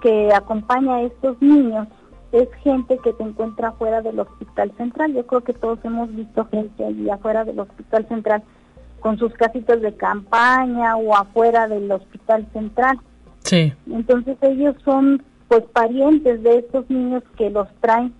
que 0.00 0.32
acompaña 0.32 0.94
a 0.94 1.02
estos 1.02 1.42
niños 1.42 1.88
es 2.30 2.48
gente 2.62 2.98
que 2.98 3.12
se 3.14 3.22
encuentra 3.24 3.72
fuera 3.72 4.00
del 4.00 4.20
hospital 4.20 4.72
central. 4.76 5.12
Yo 5.14 5.26
creo 5.26 5.40
que 5.40 5.52
todos 5.52 5.80
hemos 5.82 6.14
visto 6.14 6.46
gente 6.52 6.84
allí 6.84 7.10
afuera 7.10 7.44
del 7.44 7.58
hospital 7.58 8.06
central 8.06 8.44
con 9.00 9.18
sus 9.18 9.34
casitas 9.34 9.80
de 9.80 9.92
campaña 9.96 10.96
o 10.96 11.16
afuera 11.16 11.66
del 11.66 11.90
hospital 11.90 12.46
central. 12.52 13.00
Sí. 13.40 13.72
Entonces 13.90 14.36
ellos 14.42 14.76
son 14.84 15.20
pues 15.48 15.64
parientes 15.72 16.44
de 16.44 16.58
estos 16.58 16.88
niños 16.88 17.24
que 17.36 17.50
los 17.50 17.66
traen 17.80 18.14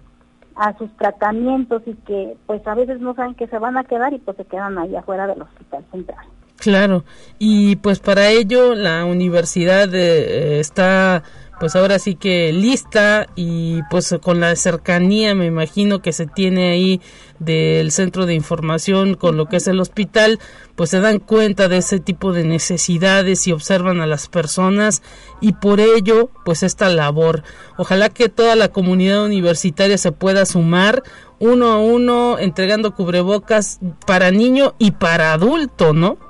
a 0.56 0.76
sus 0.78 0.90
tratamientos 0.96 1.82
y 1.86 1.94
que 1.94 2.36
pues 2.46 2.66
a 2.66 2.74
veces 2.74 3.00
no 3.00 3.14
saben 3.14 3.36
que 3.36 3.46
se 3.46 3.58
van 3.60 3.78
a 3.78 3.84
quedar 3.84 4.12
y 4.14 4.18
pues 4.18 4.36
se 4.36 4.44
quedan 4.46 4.78
ahí 4.78 4.96
afuera 4.96 5.28
del 5.28 5.42
hospital 5.42 5.84
central. 5.92 6.26
Claro, 6.60 7.04
y 7.38 7.76
pues 7.76 8.00
para 8.00 8.28
ello 8.28 8.74
la 8.74 9.06
universidad 9.06 9.88
eh, 9.94 10.60
está 10.60 11.22
pues 11.58 11.76
ahora 11.76 11.98
sí 11.98 12.14
que 12.14 12.54
lista 12.54 13.26
y 13.36 13.82
pues 13.90 14.14
con 14.22 14.40
la 14.40 14.56
cercanía 14.56 15.34
me 15.34 15.44
imagino 15.44 16.00
que 16.00 16.12
se 16.12 16.26
tiene 16.26 16.70
ahí 16.70 17.02
del 17.38 17.92
centro 17.92 18.24
de 18.24 18.32
información 18.32 19.14
con 19.14 19.36
lo 19.36 19.46
que 19.46 19.56
es 19.56 19.68
el 19.68 19.78
hospital, 19.80 20.38
pues 20.74 20.88
se 20.88 21.00
dan 21.00 21.18
cuenta 21.18 21.68
de 21.68 21.78
ese 21.78 22.00
tipo 22.00 22.32
de 22.32 22.44
necesidades 22.44 23.46
y 23.46 23.52
observan 23.52 24.00
a 24.00 24.06
las 24.06 24.28
personas 24.28 25.02
y 25.42 25.52
por 25.52 25.80
ello 25.80 26.30
pues 26.46 26.62
esta 26.62 26.88
labor. 26.88 27.42
Ojalá 27.76 28.08
que 28.08 28.30
toda 28.30 28.54
la 28.54 28.68
comunidad 28.68 29.24
universitaria 29.24 29.98
se 29.98 30.12
pueda 30.12 30.46
sumar 30.46 31.02
uno 31.38 31.72
a 31.72 31.78
uno 31.78 32.38
entregando 32.38 32.94
cubrebocas 32.94 33.80
para 34.06 34.30
niño 34.30 34.74
y 34.78 34.92
para 34.92 35.34
adulto, 35.34 35.92
¿no? 35.92 36.29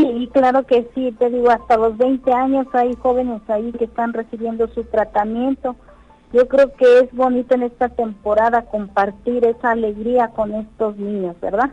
Sí, 0.00 0.30
claro 0.32 0.66
que 0.66 0.88
sí, 0.94 1.14
te 1.18 1.28
digo, 1.28 1.50
hasta 1.50 1.76
los 1.76 1.96
20 1.98 2.32
años 2.32 2.66
hay 2.72 2.94
jóvenes 3.02 3.42
ahí 3.48 3.70
que 3.72 3.84
están 3.84 4.12
recibiendo 4.12 4.66
su 4.68 4.84
tratamiento. 4.84 5.76
Yo 6.32 6.48
creo 6.48 6.72
que 6.74 7.00
es 7.00 7.12
bonito 7.12 7.54
en 7.54 7.64
esta 7.64 7.88
temporada 7.88 8.62
compartir 8.62 9.44
esa 9.44 9.72
alegría 9.72 10.28
con 10.28 10.54
estos 10.54 10.96
niños, 10.96 11.36
¿verdad? 11.40 11.70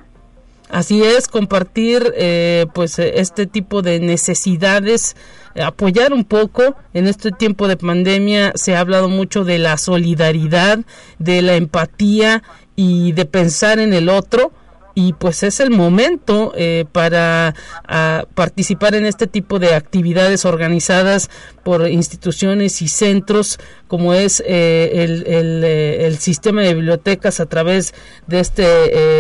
Así 0.70 1.02
es, 1.02 1.30
compartir 1.30 2.14
eh, 2.18 2.66
pues 2.74 3.00
eh, 3.00 3.14
este 3.22 3.46
tipo 3.46 3.82
de 3.82 4.02
necesidades, 4.02 5.16
eh, 5.56 5.62
apoyar 5.64 6.12
un 6.12 6.26
poco. 6.26 6.76
En 6.94 7.08
este 7.08 7.32
tiempo 7.32 7.70
de 7.70 7.78
pandemia 7.78 8.52
se 8.56 8.76
ha 8.76 8.82
hablado 8.82 9.08
mucho 9.08 9.46
de 9.46 9.60
la 9.60 9.78
solidaridad, 9.78 10.80
de 11.20 11.42
la 11.42 11.56
empatía 11.56 12.44
y 12.76 13.14
de 13.14 13.26
pensar 13.26 13.80
en 13.80 13.94
el 13.94 14.10
otro. 14.10 14.52
Y 15.00 15.14
pues 15.14 15.44
es 15.44 15.60
el 15.60 15.70
momento 15.70 16.54
eh, 16.56 16.86
para 16.92 17.54
ah, 17.88 18.26
participar 18.34 18.96
en 18.96 19.06
este 19.06 19.28
tipo 19.28 19.60
de 19.60 19.76
actividades 19.76 20.44
organizadas 20.44 21.30
por 21.64 21.88
instituciones 21.88 22.82
y 22.82 22.88
centros 22.88 23.60
como 23.88 24.16
es 24.16 24.42
eh, 24.44 25.04
el, 25.04 25.28
el, 25.28 25.64
eh, 25.64 26.12
sistema 26.14 26.62
de 26.64 26.74
bibliotecas 26.74 27.40
a 27.40 27.46
través 27.46 27.94
de 28.26 28.40
este 28.40 28.64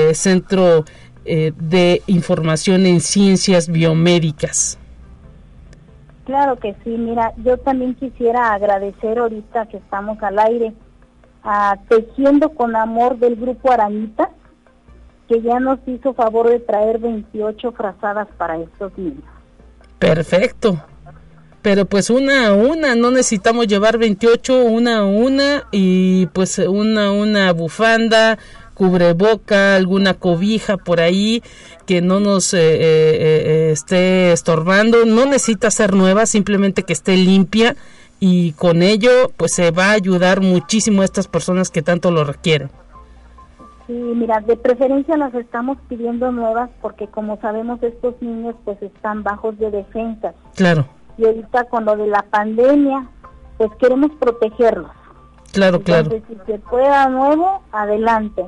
eh, 0.09 0.15
centro 0.15 0.83
eh, 1.25 1.53
de 1.55 2.01
información 2.07 2.87
en 2.87 2.99
ciencias 2.99 3.67
biomédicas. 3.69 4.79
Claro 6.25 6.57
que 6.57 6.73
sí, 6.83 6.89
mira, 6.89 7.33
yo 7.43 7.59
también 7.59 7.93
quisiera 7.93 8.51
agradecer 8.55 9.19
ahorita 9.19 9.67
que 9.67 9.77
estamos 9.77 10.17
al 10.23 10.39
aire 10.39 10.73
a 11.43 11.77
Tejiendo 11.87 12.49
con 12.55 12.75
Amor 12.75 13.19
del 13.19 13.35
Grupo 13.35 13.71
Arañita, 13.71 14.31
que 15.27 15.41
ya 15.41 15.59
nos 15.59 15.79
hizo 15.87 16.13
favor 16.13 16.49
de 16.49 16.59
traer 16.59 16.99
28 16.99 17.71
frazadas 17.73 18.27
para 18.37 18.57
estos 18.57 18.97
niños. 18.97 19.23
Perfecto. 19.99 20.81
Pero 21.61 21.85
pues 21.85 22.09
una 22.09 22.47
a 22.47 22.53
una, 22.53 22.95
no 22.95 23.11
necesitamos 23.11 23.67
llevar 23.67 23.97
28, 23.97 24.63
una 24.63 24.99
a 24.99 25.05
una 25.05 25.63
y 25.71 26.27
pues 26.27 26.59
una 26.59 27.07
a 27.07 27.11
una 27.11 27.51
bufanda, 27.51 28.37
cubreboca, 28.73 29.75
alguna 29.75 30.13
cobija 30.13 30.77
por 30.77 31.01
ahí 31.01 31.43
que 31.85 32.01
no 32.01 32.19
nos 32.19 32.53
eh, 32.53 32.59
eh, 32.59 32.79
eh, 32.79 33.69
esté 33.73 34.31
estorbando. 34.31 35.05
No 35.05 35.25
necesita 35.25 35.71
ser 35.71 35.93
nueva, 35.93 36.25
simplemente 36.25 36.83
que 36.83 36.93
esté 36.93 37.17
limpia 37.17 37.75
y 38.19 38.53
con 38.53 38.81
ello 38.81 39.31
pues 39.35 39.53
se 39.53 39.71
va 39.71 39.87
a 39.87 39.93
ayudar 39.93 40.41
muchísimo 40.41 41.01
a 41.01 41.05
estas 41.05 41.27
personas 41.27 41.69
que 41.69 41.81
tanto 41.81 42.11
lo 42.11 42.23
requieren. 42.23 42.69
Sí, 43.87 43.93
mira, 43.93 44.41
de 44.41 44.57
preferencia 44.57 45.15
las 45.15 45.33
estamos 45.33 45.77
pidiendo 45.87 46.31
nuevas 46.31 46.69
porque 46.81 47.07
como 47.07 47.39
sabemos 47.39 47.81
estos 47.81 48.21
niños 48.21 48.55
pues 48.65 48.81
están 48.81 49.23
bajos 49.23 49.57
de 49.59 49.71
defensa 49.71 50.33
Claro, 50.55 50.85
y 51.17 51.25
ahorita 51.25 51.63
con 51.65 51.85
lo 51.85 51.95
de 51.95 52.07
la 52.07 52.21
pandemia 52.23 53.07
pues 53.57 53.71
queremos 53.79 54.11
protegerlos. 54.19 54.91
claro, 55.53 55.81
claro. 55.81 56.11
Entonces 56.11 56.23
si 56.45 56.51
se 56.51 56.59
pueda 56.59 57.07
nuevo, 57.09 57.63
adelante. 57.71 58.45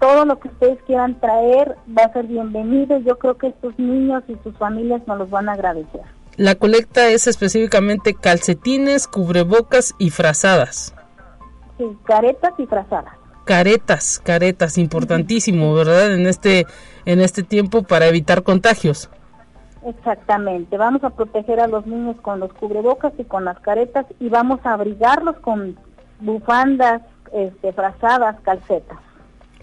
Todo 0.00 0.24
lo 0.24 0.38
que 0.40 0.48
ustedes 0.48 0.78
quieran 0.86 1.20
traer 1.20 1.76
va 1.96 2.04
a 2.04 2.12
ser 2.12 2.26
bienvenido. 2.26 2.98
Yo 2.98 3.18
creo 3.18 3.36
que 3.36 3.48
estos 3.48 3.78
niños 3.78 4.22
y 4.28 4.36
sus 4.42 4.56
familias 4.56 5.02
nos 5.06 5.18
los 5.18 5.30
van 5.30 5.48
a 5.48 5.52
agradecer. 5.52 6.00
La 6.36 6.54
colecta 6.54 7.08
es 7.08 7.26
específicamente 7.26 8.14
calcetines, 8.14 9.06
cubrebocas 9.06 9.94
y 9.98 10.10
frazadas. 10.10 10.94
Sí, 11.76 11.84
caretas 12.04 12.54
y 12.58 12.66
frazadas. 12.66 13.19
Caretas, 13.50 14.20
caretas, 14.24 14.78
importantísimo, 14.78 15.74
¿verdad? 15.74 16.14
En 16.14 16.28
este, 16.28 16.68
en 17.04 17.20
este 17.20 17.42
tiempo 17.42 17.82
para 17.82 18.06
evitar 18.06 18.44
contagios. 18.44 19.10
Exactamente, 19.84 20.76
vamos 20.76 21.02
a 21.02 21.10
proteger 21.10 21.58
a 21.58 21.66
los 21.66 21.84
niños 21.84 22.14
con 22.22 22.38
los 22.38 22.52
cubrebocas 22.52 23.12
y 23.18 23.24
con 23.24 23.44
las 23.44 23.58
caretas 23.58 24.06
y 24.20 24.28
vamos 24.28 24.60
a 24.62 24.74
abrigarlos 24.74 25.34
con 25.38 25.76
bufandas, 26.20 27.02
este, 27.32 27.72
frazadas, 27.72 28.36
calcetas. 28.42 28.98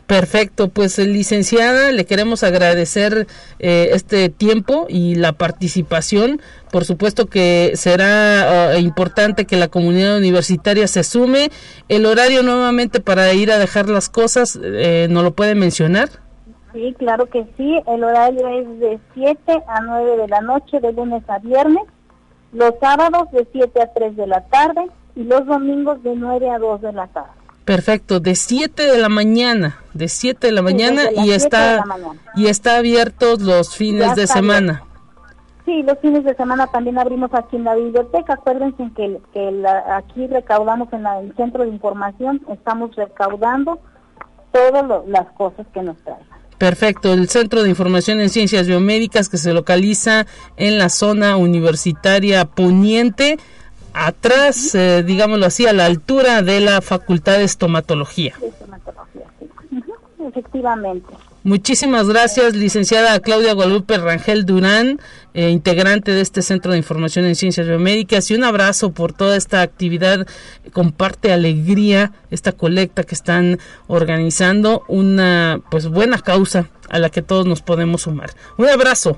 Perfecto, 0.07 0.69
pues 0.69 0.97
licenciada, 0.99 1.91
le 1.91 2.05
queremos 2.05 2.41
agradecer 2.43 3.27
eh, 3.59 3.89
este 3.91 4.29
tiempo 4.29 4.85
y 4.87 5.15
la 5.15 5.33
participación. 5.33 6.39
Por 6.71 6.85
supuesto 6.85 7.25
que 7.25 7.73
será 7.75 8.69
ah, 8.69 8.79
importante 8.79 9.43
que 9.43 9.57
la 9.57 9.67
comunidad 9.67 10.15
universitaria 10.15 10.87
se 10.87 11.03
sume. 11.03 11.49
El 11.89 12.05
horario 12.05 12.41
nuevamente 12.41 13.01
para 13.01 13.33
ir 13.33 13.51
a 13.51 13.59
dejar 13.59 13.89
las 13.89 14.07
cosas, 14.07 14.57
eh, 14.63 15.07
¿no 15.09 15.23
lo 15.23 15.35
puede 15.35 15.55
mencionar? 15.55 16.07
Sí, 16.71 16.95
claro 16.97 17.25
que 17.25 17.45
sí. 17.57 17.77
El 17.85 18.05
horario 18.05 18.47
es 18.47 18.79
de 18.79 18.99
7 19.13 19.63
a 19.67 19.81
9 19.81 20.15
de 20.21 20.27
la 20.29 20.39
noche, 20.39 20.79
de 20.79 20.93
lunes 20.93 21.23
a 21.27 21.39
viernes. 21.39 21.83
Los 22.53 22.75
sábados 22.79 23.29
de 23.33 23.45
7 23.51 23.81
a 23.81 23.91
3 23.91 24.15
de 24.15 24.27
la 24.27 24.39
tarde 24.45 24.87
y 25.17 25.25
los 25.25 25.45
domingos 25.45 26.01
de 26.01 26.15
9 26.15 26.49
a 26.49 26.59
2 26.59 26.81
de 26.81 26.93
la 26.93 27.07
tarde. 27.07 27.36
Perfecto, 27.67 28.21
de 28.21 28.35
7 28.35 28.81
de 28.83 28.97
la 28.97 29.09
mañana, 29.09 29.75
de 29.93 30.07
7 30.07 30.47
de 30.47 30.53
la 30.53 30.61
mañana 30.61 31.01
y 31.11 31.31
está 31.31 31.83
y 32.33 32.47
está 32.47 32.77
abierto 32.77 33.35
los 33.37 33.75
fines 33.75 34.15
de 34.15 34.25
semana. 34.25 34.83
Sí, 35.65 35.83
los 35.83 35.99
fines 35.99 36.23
de 36.23 36.33
semana 36.35 36.67
también 36.67 36.97
abrimos 36.97 37.29
aquí 37.33 37.57
en 37.57 37.65
la 37.65 37.75
biblioteca. 37.75 38.35
Acuérdense 38.35 38.89
que, 38.95 39.19
que 39.33 39.65
aquí 39.91 40.27
recaudamos 40.27 40.87
en 40.93 41.05
el 41.05 41.35
centro 41.35 41.63
de 41.63 41.69
información, 41.69 42.41
estamos 42.49 42.95
recaudando 42.95 43.81
todas 44.53 45.05
las 45.05 45.27
cosas 45.33 45.67
que 45.73 45.81
nos 45.83 45.97
traen. 46.05 46.25
Perfecto, 46.57 47.11
el 47.11 47.27
Centro 47.27 47.63
de 47.63 47.69
Información 47.69 48.21
en 48.21 48.29
Ciencias 48.29 48.65
Biomédicas 48.65 49.27
que 49.27 49.37
se 49.37 49.53
localiza 49.53 50.25
en 50.55 50.77
la 50.77 50.87
zona 50.87 51.35
universitaria 51.35 52.45
poniente 52.45 53.37
atrás, 54.05 54.75
eh, 54.75 55.03
digámoslo 55.03 55.45
así, 55.45 55.65
a 55.65 55.73
la 55.73 55.85
altura 55.85 56.41
de 56.41 56.59
la 56.59 56.81
Facultad 56.81 57.37
de 57.37 57.43
Estomatología. 57.43 58.35
Efectivamente. 60.27 61.13
Muchísimas 61.43 62.07
gracias, 62.09 62.55
licenciada 62.55 63.17
Claudia 63.21 63.53
Guadalupe 63.53 63.97
Rangel 63.97 64.45
Durán, 64.45 64.99
eh, 65.33 65.49
integrante 65.49 66.11
de 66.11 66.19
este 66.19 66.41
Centro 66.41 66.73
de 66.73 66.77
Información 66.77 67.23
en 67.23 67.35
Ciencias 67.35 67.65
Biomédicas, 67.65 68.29
y 68.29 68.35
un 68.35 68.43
abrazo 68.43 68.91
por 68.91 69.13
toda 69.13 69.37
esta 69.37 69.61
actividad. 69.61 70.27
Comparte 70.73 71.31
alegría 71.31 72.11
esta 72.31 72.51
colecta 72.51 73.03
que 73.03 73.15
están 73.15 73.59
organizando, 73.87 74.83
una 74.89 75.61
pues 75.71 75.87
buena 75.87 76.19
causa 76.19 76.69
a 76.89 76.99
la 76.99 77.09
que 77.09 77.21
todos 77.21 77.45
nos 77.45 77.61
podemos 77.61 78.01
sumar. 78.01 78.31
Un 78.57 78.67
abrazo. 78.67 79.17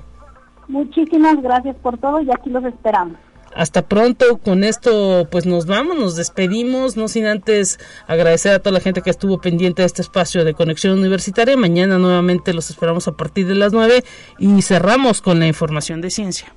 Muchísimas 0.68 1.42
gracias 1.42 1.74
por 1.82 1.98
todo 1.98 2.20
y 2.22 2.30
aquí 2.30 2.48
los 2.50 2.64
esperamos. 2.64 3.16
Hasta 3.54 3.82
pronto, 3.88 4.38
con 4.38 4.62
esto 4.62 5.26
pues 5.30 5.44
nos 5.44 5.66
vamos, 5.66 5.98
nos 5.98 6.16
despedimos, 6.16 6.96
no 6.96 7.08
sin 7.08 7.26
antes 7.26 7.78
agradecer 8.06 8.52
a 8.52 8.58
toda 8.60 8.74
la 8.74 8.80
gente 8.80 9.02
que 9.02 9.10
estuvo 9.10 9.40
pendiente 9.40 9.82
de 9.82 9.86
este 9.86 10.02
espacio 10.02 10.44
de 10.44 10.54
conexión 10.54 10.98
universitaria. 10.98 11.56
Mañana 11.56 11.98
nuevamente 11.98 12.54
los 12.54 12.70
esperamos 12.70 13.08
a 13.08 13.12
partir 13.12 13.46
de 13.46 13.56
las 13.56 13.72
9 13.72 14.04
y 14.38 14.62
cerramos 14.62 15.20
con 15.20 15.40
la 15.40 15.46
información 15.46 16.00
de 16.00 16.10
ciencia. 16.10 16.54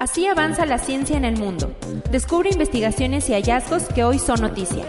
Así 0.00 0.26
avanza 0.26 0.66
la 0.66 0.78
ciencia 0.78 1.16
en 1.16 1.24
el 1.24 1.36
mundo. 1.36 1.72
Descubre 2.10 2.50
investigaciones 2.50 3.28
y 3.28 3.34
hallazgos 3.34 3.84
que 3.84 4.02
hoy 4.02 4.18
son 4.18 4.40
noticia. 4.40 4.84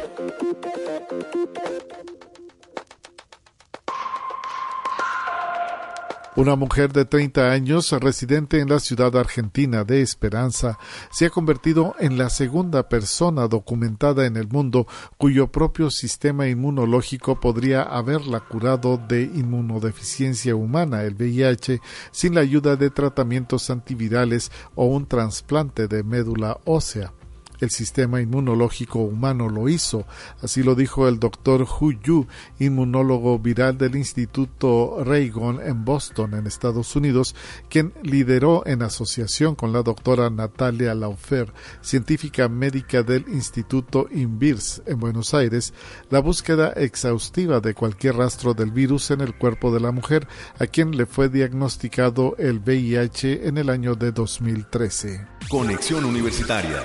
Una 6.41 6.55
mujer 6.55 6.91
de 6.91 7.05
30 7.05 7.51
años, 7.51 7.91
residente 7.91 8.61
en 8.61 8.67
la 8.67 8.79
ciudad 8.79 9.15
argentina 9.15 9.83
de 9.83 10.01
Esperanza, 10.01 10.79
se 11.11 11.27
ha 11.27 11.29
convertido 11.29 11.93
en 11.99 12.17
la 12.17 12.31
segunda 12.31 12.89
persona 12.89 13.47
documentada 13.47 14.25
en 14.25 14.37
el 14.37 14.47
mundo 14.47 14.87
cuyo 15.19 15.51
propio 15.51 15.91
sistema 15.91 16.47
inmunológico 16.47 17.39
podría 17.39 17.83
haberla 17.83 18.39
curado 18.39 18.97
de 18.97 19.21
inmunodeficiencia 19.21 20.55
humana, 20.55 21.03
el 21.03 21.13
VIH, 21.13 21.79
sin 22.09 22.33
la 22.33 22.41
ayuda 22.41 22.75
de 22.75 22.89
tratamientos 22.89 23.69
antivirales 23.69 24.51
o 24.73 24.85
un 24.85 25.05
trasplante 25.05 25.87
de 25.87 26.01
médula 26.01 26.57
ósea. 26.65 27.13
El 27.61 27.69
sistema 27.69 28.19
inmunológico 28.21 28.99
humano 28.99 29.47
lo 29.47 29.69
hizo, 29.69 30.07
así 30.41 30.63
lo 30.63 30.73
dijo 30.73 31.07
el 31.07 31.19
doctor 31.19 31.61
Hu 31.61 31.93
Yu, 31.93 32.25
inmunólogo 32.57 33.37
viral 33.37 33.77
del 33.77 33.95
Instituto 33.95 35.03
Reagan 35.03 35.59
en 35.63 35.85
Boston, 35.85 36.33
en 36.33 36.47
Estados 36.47 36.95
Unidos, 36.95 37.35
quien 37.69 37.93
lideró 38.01 38.63
en 38.65 38.81
asociación 38.81 39.53
con 39.53 39.73
la 39.73 39.83
doctora 39.83 40.31
Natalia 40.31 40.95
Laufer, 40.95 41.53
científica 41.81 42.49
médica 42.49 43.03
del 43.03 43.25
Instituto 43.27 44.07
Invirs 44.11 44.81
en 44.87 44.99
Buenos 44.99 45.35
Aires, 45.35 45.71
la 46.09 46.19
búsqueda 46.19 46.69
exhaustiva 46.69 47.59
de 47.59 47.75
cualquier 47.75 48.15
rastro 48.15 48.55
del 48.55 48.71
virus 48.71 49.11
en 49.11 49.21
el 49.21 49.37
cuerpo 49.37 49.71
de 49.71 49.81
la 49.81 49.91
mujer 49.91 50.27
a 50.57 50.65
quien 50.65 50.97
le 50.97 51.05
fue 51.05 51.29
diagnosticado 51.29 52.35
el 52.39 52.57
VIH 52.57 53.47
en 53.47 53.59
el 53.59 53.69
año 53.69 53.93
de 53.93 54.11
2013. 54.11 55.27
Conexión 55.47 56.05
Universitaria 56.05 56.81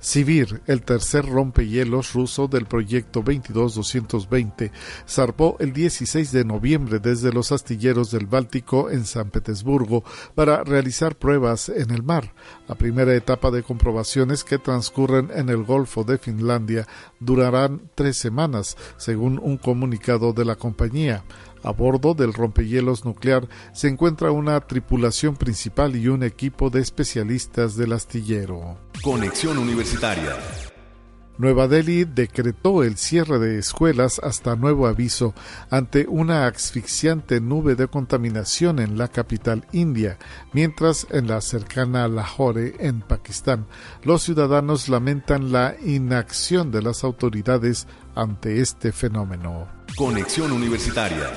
Sibir, 0.00 0.62
el 0.66 0.82
tercer 0.82 1.26
rompehielos 1.26 2.12
ruso 2.12 2.46
del 2.46 2.66
proyecto 2.66 3.20
22220, 3.22 4.70
zarpó 5.08 5.56
el 5.58 5.72
16 5.72 6.30
de 6.30 6.44
noviembre 6.44 7.00
desde 7.00 7.32
los 7.32 7.50
astilleros 7.50 8.12
del 8.12 8.26
Báltico 8.26 8.90
en 8.90 9.04
San 9.04 9.30
Petersburgo 9.30 10.04
para 10.36 10.62
realizar 10.62 11.16
pruebas 11.16 11.68
en 11.68 11.90
el 11.90 12.04
mar. 12.04 12.32
La 12.68 12.76
primera 12.76 13.12
etapa 13.14 13.50
de 13.50 13.64
comprobaciones 13.64 14.44
que 14.44 14.58
transcurren 14.58 15.30
en 15.34 15.48
el 15.48 15.64
Golfo 15.64 16.04
de 16.04 16.18
Finlandia 16.18 16.86
durarán 17.18 17.90
tres 17.96 18.16
semanas, 18.16 18.76
según 18.98 19.40
un 19.42 19.56
comunicado 19.56 20.32
de 20.32 20.44
la 20.44 20.54
compañía. 20.54 21.24
A 21.68 21.70
bordo 21.70 22.14
del 22.14 22.32
rompehielos 22.32 23.04
nuclear 23.04 23.46
se 23.74 23.88
encuentra 23.88 24.30
una 24.30 24.58
tripulación 24.58 25.36
principal 25.36 25.96
y 25.96 26.08
un 26.08 26.22
equipo 26.22 26.70
de 26.70 26.80
especialistas 26.80 27.76
del 27.76 27.92
astillero. 27.92 28.78
Conexión 29.02 29.58
Universitaria. 29.58 30.34
Nueva 31.38 31.68
Delhi 31.68 32.04
decretó 32.04 32.82
el 32.82 32.96
cierre 32.96 33.38
de 33.38 33.58
escuelas 33.58 34.20
hasta 34.24 34.56
nuevo 34.56 34.88
aviso 34.88 35.34
ante 35.70 36.06
una 36.08 36.46
asfixiante 36.46 37.40
nube 37.40 37.76
de 37.76 37.86
contaminación 37.86 38.80
en 38.80 38.98
la 38.98 39.06
capital 39.06 39.64
india, 39.70 40.18
mientras 40.52 41.06
en 41.10 41.28
la 41.28 41.40
cercana 41.40 42.08
Lahore, 42.08 42.74
en 42.80 43.02
Pakistán, 43.02 43.66
los 44.02 44.24
ciudadanos 44.24 44.88
lamentan 44.88 45.52
la 45.52 45.76
inacción 45.84 46.72
de 46.72 46.82
las 46.82 47.04
autoridades 47.04 47.86
ante 48.16 48.60
este 48.60 48.90
fenómeno. 48.90 49.68
Conexión 49.96 50.50
Universitaria. 50.50 51.30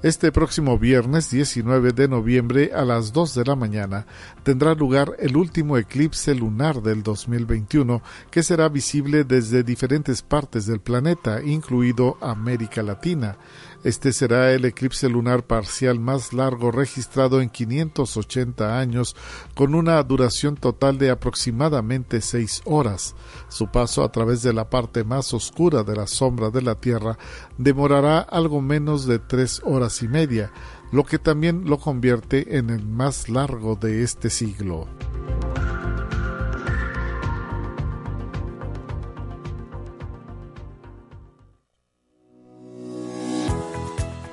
Este 0.00 0.30
próximo 0.30 0.78
viernes 0.78 1.28
19 1.28 1.90
de 1.90 2.06
noviembre 2.06 2.70
a 2.72 2.84
las 2.84 3.12
2 3.12 3.34
de 3.34 3.44
la 3.44 3.56
mañana 3.56 4.06
tendrá 4.44 4.72
lugar 4.74 5.16
el 5.18 5.36
último 5.36 5.76
eclipse 5.76 6.36
lunar 6.36 6.82
del 6.82 7.02
2021 7.02 8.00
que 8.30 8.44
será 8.44 8.68
visible 8.68 9.24
desde 9.24 9.64
diferentes 9.64 10.22
partes 10.22 10.66
del 10.66 10.78
planeta, 10.78 11.42
incluido 11.42 12.16
América 12.20 12.80
Latina. 12.84 13.38
Este 13.84 14.12
será 14.12 14.52
el 14.52 14.64
eclipse 14.64 15.08
lunar 15.08 15.44
parcial 15.44 16.00
más 16.00 16.32
largo 16.32 16.72
registrado 16.72 17.40
en 17.40 17.48
580 17.48 18.78
años, 18.78 19.14
con 19.54 19.74
una 19.74 20.02
duración 20.02 20.56
total 20.56 20.98
de 20.98 21.10
aproximadamente 21.10 22.20
seis 22.20 22.60
horas. 22.64 23.14
Su 23.48 23.68
paso 23.68 24.02
a 24.02 24.10
través 24.10 24.42
de 24.42 24.52
la 24.52 24.68
parte 24.68 25.04
más 25.04 25.32
oscura 25.32 25.84
de 25.84 25.94
la 25.94 26.08
sombra 26.08 26.50
de 26.50 26.62
la 26.62 26.74
Tierra 26.74 27.18
demorará 27.56 28.18
algo 28.18 28.60
menos 28.60 29.06
de 29.06 29.20
tres 29.20 29.62
horas 29.64 30.02
y 30.02 30.08
media, 30.08 30.50
lo 30.90 31.04
que 31.04 31.18
también 31.18 31.64
lo 31.64 31.78
convierte 31.78 32.58
en 32.58 32.70
el 32.70 32.84
más 32.84 33.28
largo 33.28 33.76
de 33.76 34.02
este 34.02 34.28
siglo. 34.28 34.88